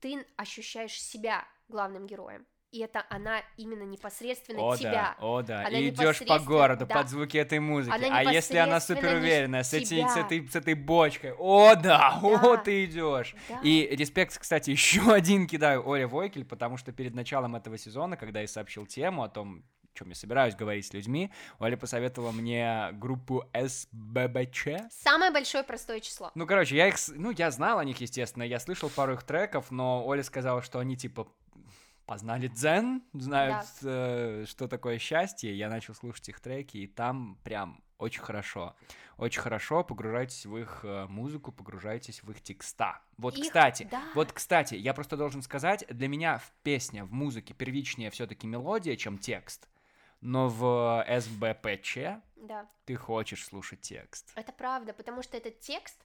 ты 0.00 0.26
ощущаешь 0.36 1.00
себя 1.00 1.46
главным 1.68 2.06
героем. 2.06 2.46
И 2.76 2.80
это 2.80 3.06
она 3.08 3.40
именно 3.56 3.84
непосредственно 3.84 4.60
О 4.60 4.76
тебя. 4.76 4.90
да, 4.92 5.16
о 5.20 5.40
да. 5.40 5.60
Она 5.66 5.78
И 5.78 5.88
идешь 5.88 6.18
по 6.26 6.38
городу 6.38 6.84
да. 6.84 6.94
под 6.96 7.08
звуки 7.08 7.38
этой 7.38 7.58
музыки. 7.58 7.94
Она 7.94 8.18
а 8.18 8.22
если 8.22 8.58
она 8.58 8.80
супер 8.80 9.12
не 9.14 9.20
уверенная, 9.20 9.62
с, 9.62 9.72
эти- 9.72 10.06
с 10.06 10.14
этой, 10.14 10.46
с 10.46 10.54
этой 10.54 10.74
бочкой. 10.74 11.32
О 11.38 11.74
да, 11.74 12.18
о, 12.22 12.36
Да. 12.38 12.56
ты 12.58 12.84
идешь. 12.84 13.34
Да. 13.48 13.60
И 13.62 13.88
респект, 13.96 14.36
кстати, 14.36 14.68
еще 14.78 15.10
один 15.10 15.46
кидаю 15.46 15.88
Оле 15.88 16.06
Войкель, 16.06 16.44
потому 16.44 16.76
что 16.76 16.92
перед 16.92 17.14
началом 17.14 17.56
этого 17.56 17.78
сезона, 17.78 18.18
когда 18.18 18.42
я 18.42 18.46
сообщил 18.46 18.84
тему 18.84 19.22
о 19.22 19.30
том, 19.30 19.64
о 19.94 19.98
чем 19.98 20.10
я 20.10 20.14
собираюсь 20.14 20.54
говорить 20.54 20.84
с 20.84 20.92
людьми, 20.92 21.32
Оля 21.58 21.78
посоветовала 21.78 22.30
мне 22.30 22.90
группу 22.92 23.46
СББЧ. 23.54 24.68
Самое 24.90 25.32
большое 25.32 25.64
простое 25.64 26.00
число. 26.00 26.30
Ну, 26.34 26.46
короче, 26.46 26.76
я 26.76 26.88
их, 26.88 26.96
ну, 27.08 27.30
я 27.30 27.50
знал 27.50 27.78
о 27.78 27.84
них, 27.86 28.02
естественно, 28.02 28.42
я 28.42 28.60
слышал 28.60 28.90
пару 28.90 29.14
их 29.14 29.22
треков, 29.22 29.70
но 29.70 30.06
Оля 30.06 30.22
сказала, 30.22 30.60
что 30.60 30.78
они, 30.78 30.94
типа, 30.98 31.26
познали 32.06 32.46
дзен, 32.48 33.02
знают, 33.12 33.66
э, 33.82 34.44
что 34.46 34.68
такое 34.68 34.98
счастье, 34.98 35.56
я 35.56 35.68
начал 35.68 35.94
слушать 35.94 36.28
их 36.28 36.40
треки, 36.40 36.78
и 36.78 36.86
там 36.86 37.38
прям 37.44 37.82
очень 37.98 38.20
хорошо. 38.22 38.76
Очень 39.16 39.40
хорошо 39.40 39.82
погружайтесь 39.82 40.46
в 40.46 40.56
их 40.56 40.80
э, 40.84 41.06
музыку, 41.08 41.50
погружайтесь 41.50 42.22
в 42.22 42.30
их 42.30 42.42
текста. 42.42 43.00
Вот, 43.16 43.36
Их- 43.36 43.44
кстати, 43.46 43.88
да. 43.90 44.02
вот, 44.14 44.32
кстати, 44.32 44.74
я 44.74 44.92
просто 44.94 45.16
должен 45.16 45.42
сказать, 45.42 45.84
для 45.88 46.06
меня 46.08 46.38
в 46.38 46.52
песне, 46.62 47.04
в 47.04 47.12
музыке 47.12 47.54
первичнее 47.54 48.10
все-таки 48.10 48.46
мелодия, 48.46 48.96
чем 48.96 49.18
текст. 49.18 49.68
Но 50.20 50.48
в 50.48 51.04
СБПЧ 51.20 51.98
Да. 52.36 52.66
ты 52.84 52.96
хочешь 52.96 53.44
слушать 53.46 53.80
текст. 53.80 54.32
Это 54.34 54.52
правда, 54.52 54.92
потому 54.92 55.22
что 55.22 55.36
этот 55.36 55.60
текст, 55.60 55.96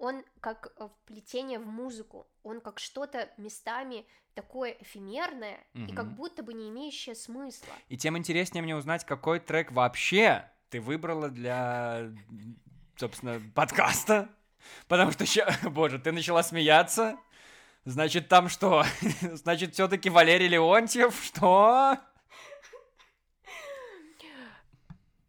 он 0.00 0.24
как 0.40 0.72
э, 0.78 0.88
вплетение 1.02 1.58
в 1.58 1.66
музыку, 1.66 2.26
он 2.42 2.60
как 2.60 2.80
что-то 2.80 3.28
местами 3.36 4.06
такое 4.34 4.70
эфемерное 4.80 5.58
и 5.74 5.92
как 5.92 6.14
будто 6.14 6.42
бы 6.42 6.54
не 6.54 6.70
имеющее 6.70 7.14
смысла. 7.14 7.72
И 7.88 7.96
тем 7.98 8.16
интереснее 8.16 8.62
мне 8.62 8.74
узнать, 8.74 9.04
какой 9.04 9.40
трек 9.40 9.70
вообще 9.72 10.50
ты 10.70 10.80
выбрала 10.80 11.28
для, 11.28 12.10
собственно, 12.96 13.40
подкаста. 13.54 14.30
Потому 14.88 15.10
что, 15.10 15.26
ща- 15.26 15.54
боже, 15.70 15.98
ты 15.98 16.12
начала 16.12 16.42
смеяться. 16.42 17.18
Значит, 17.84 18.28
там 18.28 18.48
что? 18.48 18.84
Значит, 19.20 19.74
все-таки 19.74 20.08
Валерий 20.08 20.48
Леонтьев? 20.48 21.22
Что? 21.22 21.98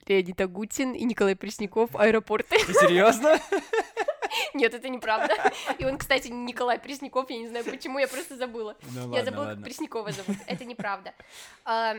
Леонид 0.07 0.41
Агутин 0.41 0.93
и 0.93 1.03
Николай 1.05 1.36
Пресняков, 1.36 1.95
аэропорты. 1.95 2.57
Ты 2.65 2.74
серьезно? 2.74 3.38
Нет, 4.53 4.73
это 4.73 4.89
неправда. 4.89 5.33
И 5.79 5.85
он, 5.85 5.97
кстати, 5.97 6.27
Николай 6.27 6.79
Пресняков, 6.79 7.29
я 7.29 7.37
не 7.37 7.47
знаю 7.47 7.65
почему, 7.65 7.99
я 7.99 8.07
просто 8.07 8.35
забыла. 8.35 8.75
Ну 8.91 9.13
я 9.13 9.23
забыла, 9.23 9.55
как 9.55 9.63
Преснякова 9.63 10.11
зовут. 10.11 10.37
Это 10.47 10.65
неправда. 10.65 11.13
А, 11.65 11.95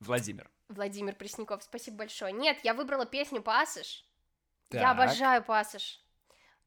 Владимир. 0.00 0.50
Владимир 0.68 1.14
Пресняков, 1.14 1.62
спасибо 1.62 1.98
большое. 1.98 2.32
Нет, 2.32 2.58
я 2.62 2.74
выбрала 2.74 3.04
песню 3.04 3.42
«Пассаж». 3.42 4.04
Я 4.70 4.92
обожаю 4.92 5.42
«Пассаж». 5.42 6.00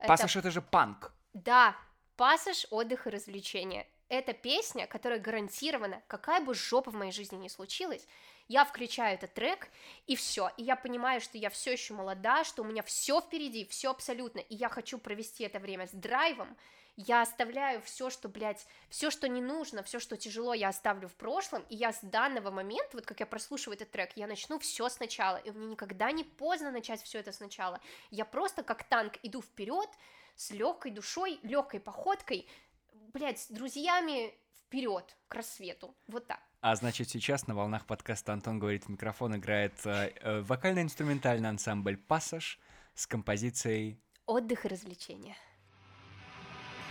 Пассаж 0.06 0.36
это 0.36 0.52
же 0.52 0.62
панк. 0.62 1.14
Да, 1.34 1.76
«Пассаж. 2.18 2.68
Отдых 2.70 3.08
и 3.08 3.10
развлечения». 3.10 3.88
Это 4.10 4.34
песня, 4.34 4.86
которая 4.86 5.20
гарантирована, 5.20 6.04
какая 6.08 6.42
бы 6.42 6.54
жопа 6.54 6.92
в 6.92 6.96
моей 6.96 7.12
жизни 7.12 7.38
ни 7.38 7.48
случилась, 7.48 8.06
я 8.48 8.66
включаю 8.66 9.16
этот 9.16 9.34
трек, 9.34 9.70
и 10.08 10.16
все. 10.16 10.52
И 10.58 10.64
я 10.64 10.76
понимаю, 10.76 11.22
что 11.22 11.38
я 11.38 11.50
все 11.50 11.72
еще 11.72 11.94
молода, 11.94 12.44
что 12.44 12.62
у 12.62 12.66
меня 12.66 12.84
все 12.84 13.22
впереди, 13.22 13.66
все 13.66 13.92
абсолютно, 13.92 14.40
и 14.40 14.56
я 14.56 14.70
хочу 14.70 14.98
провести 14.98 15.44
это 15.44 15.60
время 15.60 15.88
с 15.88 15.92
драйвом. 15.92 16.58
Я 16.96 17.24
оставляю 17.24 17.82
все, 17.82 18.12
что, 18.12 18.30
блядь, 18.30 18.68
все, 18.90 19.10
что 19.10 19.28
не 19.28 19.42
нужно, 19.42 19.82
все, 19.82 20.00
что 20.00 20.16
тяжело, 20.16 20.54
я 20.54 20.70
оставлю 20.70 21.08
в 21.08 21.16
прошлом, 21.16 21.66
и 21.70 21.76
я 21.76 21.92
с 21.92 22.00
данного 22.04 22.52
момента, 22.52 22.90
вот 22.94 23.06
как 23.08 23.20
я 23.20 23.26
прослушиваю 23.26 23.76
этот 23.76 23.90
трек, 23.90 24.16
я 24.16 24.28
начну 24.28 24.60
все 24.60 24.88
сначала, 24.90 25.38
и 25.38 25.50
мне 25.50 25.66
никогда 25.66 26.12
не 26.12 26.24
поздно 26.24 26.70
начать 26.70 27.02
все 27.02 27.20
это 27.20 27.32
сначала. 27.32 27.82
Я 28.12 28.26
просто 28.26 28.62
как 28.62 28.84
танк 28.84 29.14
иду 29.24 29.42
вперед, 29.42 29.90
с 30.36 30.52
легкой 30.52 30.92
душой, 30.92 31.40
легкой 31.42 31.80
походкой, 31.80 32.48
блядь, 32.92 33.40
с 33.40 33.48
друзьями 33.48 34.34
вперед 34.56 35.16
к 35.28 35.34
рассвету. 35.34 35.96
Вот 36.08 36.28
так. 36.28 36.42
А 36.64 36.78
значит, 36.78 37.10
сейчас 37.10 37.46
на 37.48 37.56
волнах 37.56 37.86
подкаста 37.86 38.32
Антон 38.32 38.58
говорит 38.58 38.86
в 38.86 38.88
микрофон, 38.88 39.36
играет 39.36 39.74
э, 39.84 40.14
э, 40.22 40.40
вокально-инструментальный 40.44 41.50
ансамбль 41.50 41.98
«Пассаж» 41.98 42.58
с 42.96 43.06
композицией 43.06 44.00
Отдых 44.26 44.64
и 44.64 44.70
развлечения. 44.70 45.36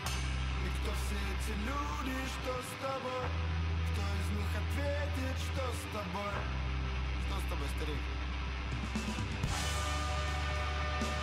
И 0.05 0.69
кто 0.77 0.93
все 0.93 1.17
эти 1.17 1.57
люди, 1.65 2.13
что 2.37 2.53
с 2.53 2.73
тобой? 2.85 3.25
Кто 3.89 4.05
из 4.13 4.29
них 4.37 4.51
ответит, 4.61 5.37
что 5.41 5.65
с 5.65 5.83
тобой? 5.97 6.37
Что 7.25 7.41
с 7.41 7.45
тобой, 7.49 7.69
старик? 7.81 8.03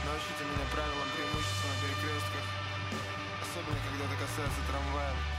Научите 0.09 0.43
меня 0.49 0.65
правилам 0.73 1.09
преимущества 1.13 1.67
на 1.69 1.77
перекрестках. 1.85 2.45
Особенно, 3.45 3.77
когда 3.85 4.05
это 4.09 4.17
касается 4.25 4.61
трамвая. 4.65 5.38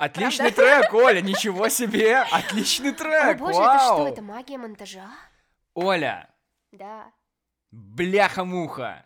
Отличный 0.00 0.50
трек, 0.50 0.94
Оля, 0.94 1.20
ничего 1.20 1.68
себе! 1.68 2.20
Отличный 2.32 2.92
О 2.92 2.94
трек, 2.94 3.38
боже, 3.38 3.58
вау! 3.58 3.74
это 3.74 3.84
что, 3.84 4.08
это 4.08 4.22
магия 4.22 4.56
монтажа? 4.56 5.10
Оля, 5.74 6.30
Да. 6.72 7.12
бляха-муха! 7.70 9.04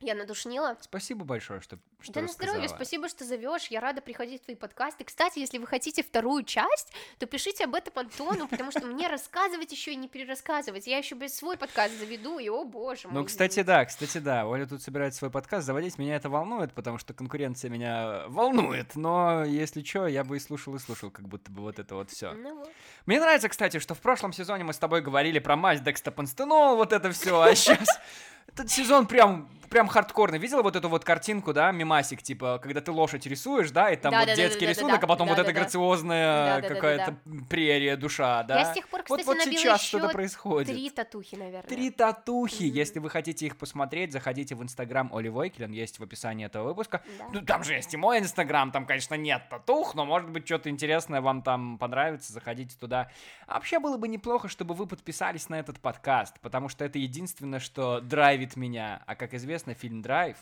Я 0.00 0.14
надушнила. 0.14 0.78
Спасибо 0.80 1.26
большое, 1.26 1.60
что, 1.60 1.78
что 2.02 2.12
да 2.12 2.22
на 2.22 2.28
здоровье, 2.28 2.68
спасибо, 2.68 3.08
что 3.08 3.24
зовешь. 3.24 3.66
Я 3.68 3.80
рада 3.80 4.00
приходить 4.00 4.42
в 4.42 4.44
твои 4.44 4.56
подкасты. 4.56 5.04
Кстати, 5.04 5.38
если 5.38 5.58
вы 5.58 5.66
хотите 5.66 6.02
вторую 6.02 6.44
часть, 6.44 6.92
то 7.18 7.26
пишите 7.26 7.64
об 7.64 7.74
этом 7.74 7.92
Антону, 7.96 8.48
потому 8.48 8.70
что 8.70 8.86
мне 8.86 9.08
рассказывать 9.08 9.72
еще 9.72 9.92
и 9.92 9.96
не 9.96 10.08
перерассказывать. 10.08 10.86
Я 10.86 10.98
еще 10.98 11.14
без 11.14 11.34
свой 11.34 11.56
подкаст 11.56 11.98
заведу, 11.98 12.38
и 12.38 12.48
о 12.48 12.64
боже 12.64 13.08
мой. 13.08 13.20
Ну, 13.20 13.26
кстати, 13.26 13.62
да, 13.62 13.84
кстати, 13.84 14.18
да. 14.18 14.46
Оля 14.46 14.66
тут 14.66 14.82
собирает 14.82 15.14
свой 15.14 15.30
подкаст. 15.30 15.66
Заводить 15.66 15.98
меня 15.98 16.16
это 16.16 16.28
волнует, 16.28 16.72
потому 16.72 16.98
что 16.98 17.14
конкуренция 17.14 17.70
меня 17.70 18.24
волнует. 18.28 18.96
Но, 18.96 19.44
если 19.44 19.82
что, 19.82 20.06
я 20.06 20.24
бы 20.24 20.36
и 20.36 20.40
слушал, 20.40 20.74
и 20.74 20.78
слушал, 20.78 21.10
как 21.10 21.28
будто 21.28 21.50
бы 21.50 21.62
вот 21.62 21.78
это 21.78 21.94
вот 21.94 22.10
все. 22.10 22.32
Ну 22.32 22.58
вот. 22.58 22.70
Мне 23.06 23.20
нравится, 23.20 23.48
кстати, 23.48 23.78
что 23.78 23.94
в 23.94 24.00
прошлом 24.00 24.32
сезоне 24.32 24.64
мы 24.64 24.72
с 24.72 24.78
тобой 24.78 25.00
говорили 25.00 25.38
про 25.38 25.56
мазь 25.56 25.80
декстапанстенол, 25.80 26.76
вот 26.76 26.92
это 26.92 27.10
все, 27.12 27.40
а 27.40 27.54
сейчас 27.54 27.86
этот 28.48 28.70
сезон 28.70 29.06
прям, 29.06 29.48
прям 29.70 29.88
хардкорный. 29.88 30.38
Видела 30.38 30.62
вот 30.62 30.76
эту 30.76 30.88
вот 30.88 31.04
картинку, 31.04 31.52
да, 31.52 31.72
мимасик, 31.92 32.22
типа, 32.22 32.58
когда 32.62 32.80
ты 32.80 32.90
лошадь 32.90 33.26
рисуешь, 33.26 33.70
да, 33.70 33.90
и 33.90 33.96
там 33.96 34.14
вот 34.14 34.34
детский 34.34 34.66
рисунок, 34.66 35.02
а 35.02 35.06
потом 35.06 35.28
вот 35.28 35.38
эта 35.38 35.52
грациозная 35.52 36.62
какая-то 36.62 37.16
прерия 37.48 37.96
душа, 37.96 38.42
да? 38.44 38.60
Я 38.60 38.64
с 38.66 38.74
тех 38.74 38.88
пор, 38.88 39.00
вот, 39.08 39.20
кстати, 39.20 39.26
вот 39.26 39.44
набила 39.44 39.60
сейчас 39.60 39.82
что-то 39.82 40.08
происходит. 40.08 40.74
Три 40.74 40.90
татухи, 40.90 41.34
наверное. 41.36 41.68
Три 41.68 41.90
татухи. 41.90 42.64
Если 42.64 42.98
вы 42.98 43.10
хотите 43.10 43.46
их 43.46 43.56
посмотреть, 43.56 44.12
заходите 44.12 44.54
в 44.54 44.62
инстаграм 44.62 45.10
Оли 45.14 45.28
Войкелен, 45.28 45.72
есть 45.72 45.98
в 45.98 46.02
описании 46.02 46.46
этого 46.46 46.68
выпуска. 46.68 47.02
Да. 47.18 47.28
Ну, 47.32 47.40
там 47.42 47.64
же 47.64 47.74
есть 47.74 47.92
и 47.92 47.96
мой 47.96 48.18
инстаграм, 48.18 48.70
там, 48.70 48.86
конечно, 48.86 49.14
нет 49.14 49.42
татух, 49.50 49.94
но, 49.94 50.04
может 50.04 50.30
быть, 50.30 50.46
что-то 50.46 50.70
интересное 50.70 51.20
вам 51.20 51.42
там 51.42 51.78
понравится, 51.78 52.32
заходите 52.32 52.76
туда. 52.78 53.10
А 53.46 53.54
вообще 53.54 53.78
было 53.78 53.96
бы 53.96 54.08
неплохо, 54.08 54.48
чтобы 54.48 54.74
вы 54.74 54.86
подписались 54.86 55.48
на 55.48 55.58
этот 55.58 55.80
подкаст, 55.80 56.40
потому 56.40 56.68
что 56.68 56.84
это 56.84 56.98
единственное, 56.98 57.60
что 57.60 58.00
драйвит 58.00 58.56
меня. 58.56 59.02
А, 59.06 59.14
как 59.14 59.34
известно, 59.34 59.74
фильм 59.74 60.02
«Драйв», 60.02 60.36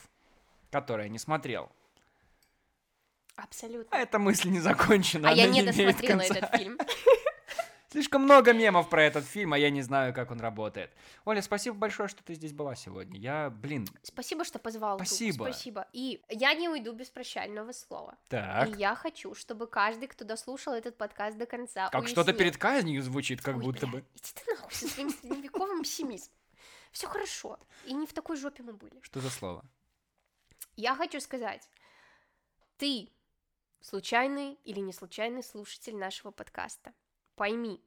который 0.71 1.05
я 1.05 1.09
не 1.09 1.19
смотрел. 1.19 1.71
Абсолютно. 3.37 3.97
А 3.97 4.01
эта 4.01 4.19
мысль 4.19 4.49
не 4.51 4.61
закончена, 4.61 5.31
А 5.31 5.33
я 5.33 5.47
не 5.49 5.63
досмотрела 5.63 6.19
конца. 6.19 6.35
этот 6.35 6.57
фильм. 6.59 6.79
Слишком 7.93 8.23
много 8.23 8.53
мемов 8.53 8.89
про 8.89 9.03
этот 9.03 9.25
фильм, 9.25 9.53
а 9.53 9.59
я 9.59 9.69
не 9.69 9.83
знаю, 9.83 10.15
как 10.15 10.31
он 10.31 10.39
работает. 10.41 10.93
Оля, 11.25 11.43
спасибо 11.43 11.77
большое, 11.77 12.09
что 12.09 12.23
ты 12.23 12.35
здесь 12.35 12.53
была 12.53 12.77
сегодня. 12.77 13.19
Я, 13.19 13.51
блин, 13.51 13.89
Спасибо, 14.03 14.45
что 14.45 14.61
позвал. 14.61 14.99
Спасибо. 14.99 15.43
Спасибо. 15.45 15.89
И 15.93 16.23
я 16.29 16.55
не 16.55 16.69
уйду 16.69 16.93
без 16.93 17.09
прощального 17.11 17.73
слова. 17.73 18.17
так. 18.29 18.69
И 18.69 18.73
я 18.79 18.95
хочу, 18.95 19.35
чтобы 19.35 19.67
каждый, 19.67 20.07
кто 20.07 20.25
дослушал 20.25 20.75
этот 20.75 20.97
подкаст 20.97 21.37
до 21.37 21.47
конца, 21.47 21.89
Как 21.89 22.07
что-то 22.07 22.31
уяснил. 22.31 22.39
перед 22.39 22.57
казнью 22.59 23.03
звучит, 23.03 23.41
как 23.41 23.57
Ой, 23.57 23.63
будто 23.63 23.89
бля, 23.89 23.99
бы. 24.01 24.05
Иди 24.15 24.31
ты 24.35 24.55
нахуй 24.55 24.73
со 24.73 24.87
своим 24.87 25.11
средневековым 25.11 25.83
пессимизмом. 25.83 26.37
Все 26.93 27.09
хорошо. 27.09 27.59
И 27.87 27.93
не 27.93 28.07
в 28.07 28.13
такой 28.13 28.37
жопе 28.37 28.63
мы 28.63 28.73
были. 28.75 29.01
Что 29.03 29.21
за 29.21 29.31
слово? 29.31 29.65
Я 30.77 30.95
хочу 30.95 31.21
сказать, 31.21 31.69
ты 32.77 33.11
случайный 33.81 34.59
или 34.65 34.81
не 34.81 34.93
случайный 34.93 35.43
слушатель 35.43 35.97
нашего 35.97 36.31
подкаста. 36.31 36.93
Пойми, 37.35 37.83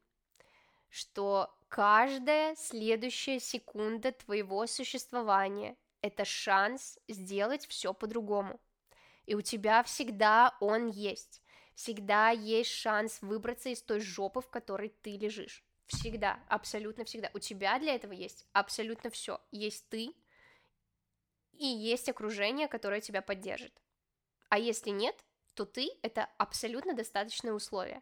что 0.90 1.56
каждая 1.70 2.56
следующая 2.56 3.40
секунда 3.40 4.12
твоего 4.12 4.68
существования— 4.68 5.76
это 6.02 6.26
шанс 6.26 7.00
сделать 7.08 7.66
все 7.68 7.94
по-другому. 7.94 8.60
И 9.26 9.36
у 9.36 9.42
тебя 9.42 9.84
всегда 9.84 10.56
он 10.60 10.90
есть. 10.90 11.42
Всегда 11.76 12.30
есть 12.30 12.70
шанс 12.70 13.22
выбраться 13.22 13.70
из 13.70 13.82
той 13.82 14.00
жопы, 14.00 14.42
в 14.42 14.50
которой 14.50 14.90
ты 14.90 15.18
лежишь. 15.18 15.64
Всегда, 15.88 16.40
абсолютно 16.48 17.06
всегда. 17.06 17.30
У 17.34 17.40
тебя 17.40 17.80
для 17.80 17.96
этого 17.96 18.14
есть 18.14 18.46
абсолютно 18.54 19.10
все. 19.10 19.40
Есть 19.52 19.90
ты, 19.90 20.14
и 21.64 21.68
есть 21.68 22.10
окружение, 22.10 22.68
которое 22.68 23.00
тебя 23.00 23.22
поддержит. 23.22 23.72
А 24.50 24.60
если 24.60 24.90
нет, 24.90 25.16
то 25.54 25.66
ты— 25.66 25.90
это 26.02 26.28
абсолютно 26.38 26.94
достаточное 26.94 27.54
условие. 27.54 28.02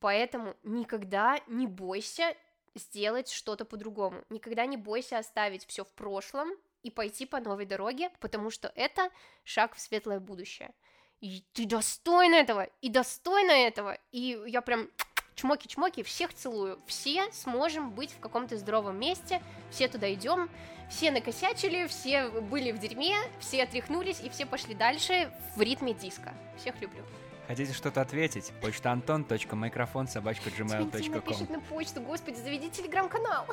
Поэтому 0.00 0.56
никогда 0.62 1.38
не 1.46 1.66
бойся 1.66 2.34
сделать 2.74 3.30
что-то 3.30 3.66
по-другому. 3.66 4.24
Никогда 4.30 4.64
не 4.64 4.78
бойся 4.78 5.18
оставить 5.18 5.66
все 5.66 5.84
в 5.84 5.92
прошлом 5.92 6.48
и 6.82 6.90
пойти 6.90 7.26
по 7.26 7.38
новой 7.38 7.66
дороге, 7.66 8.10
потому 8.18 8.48
что 8.48 8.72
это 8.74 9.10
шаг 9.44 9.74
в 9.74 9.80
светлое 9.80 10.18
будущее. 10.18 10.72
И 11.20 11.44
ты 11.52 11.66
достойна 11.66 12.36
этого, 12.36 12.62
и 12.80 12.88
достойна 12.88 13.50
этого, 13.50 13.98
и 14.10 14.42
я 14.46 14.62
прям 14.62 14.90
чмоки-чмоки, 15.36 16.02
всех 16.02 16.34
целую. 16.34 16.78
Все 16.86 17.30
сможем 17.32 17.90
быть 17.90 18.10
в 18.12 18.18
каком-то 18.18 18.56
здоровом 18.56 18.98
месте, 18.98 19.40
все 19.70 19.86
туда 19.86 20.12
идем, 20.12 20.48
все 20.90 21.10
накосячили, 21.10 21.86
все 21.86 22.28
были 22.28 22.72
в 22.72 22.78
дерьме, 22.78 23.14
все 23.38 23.62
отряхнулись, 23.62 24.20
и 24.20 24.28
все 24.28 24.46
пошли 24.46 24.74
дальше 24.74 25.30
в 25.54 25.60
ритме 25.60 25.94
диска. 25.94 26.34
Всех 26.58 26.80
люблю. 26.80 27.04
Хотите 27.46 27.72
что-то 27.72 28.00
ответить? 28.00 28.52
Почта 28.60 28.90
антон.микрофон 28.90 30.08
собачка 30.08 30.50
Тебе 30.50 30.64
напишет 30.64 31.48
на 31.48 31.60
почту, 31.60 32.00
господи, 32.00 32.36
заведи 32.36 32.70
телеграм-канал. 32.70 33.46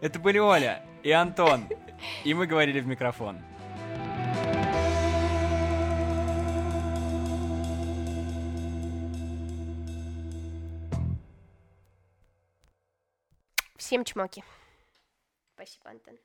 Это 0.00 0.18
были 0.18 0.38
Оля 0.38 0.84
и 1.02 1.10
Антон. 1.12 1.68
И 2.24 2.34
мы 2.34 2.46
говорили 2.46 2.80
в 2.80 2.86
микрофон. 2.86 3.38
Всем 13.86 14.04
чмоки. 14.04 14.42
Спасибо, 15.54 15.90
Антон. 15.90 16.18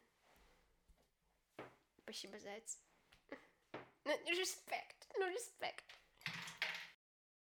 Спасибо, 2.01 2.39
заяц. 2.39 2.79
Ну, 4.03 4.11
респект, 4.25 5.07
ну, 5.19 5.27
респект. 5.29 5.85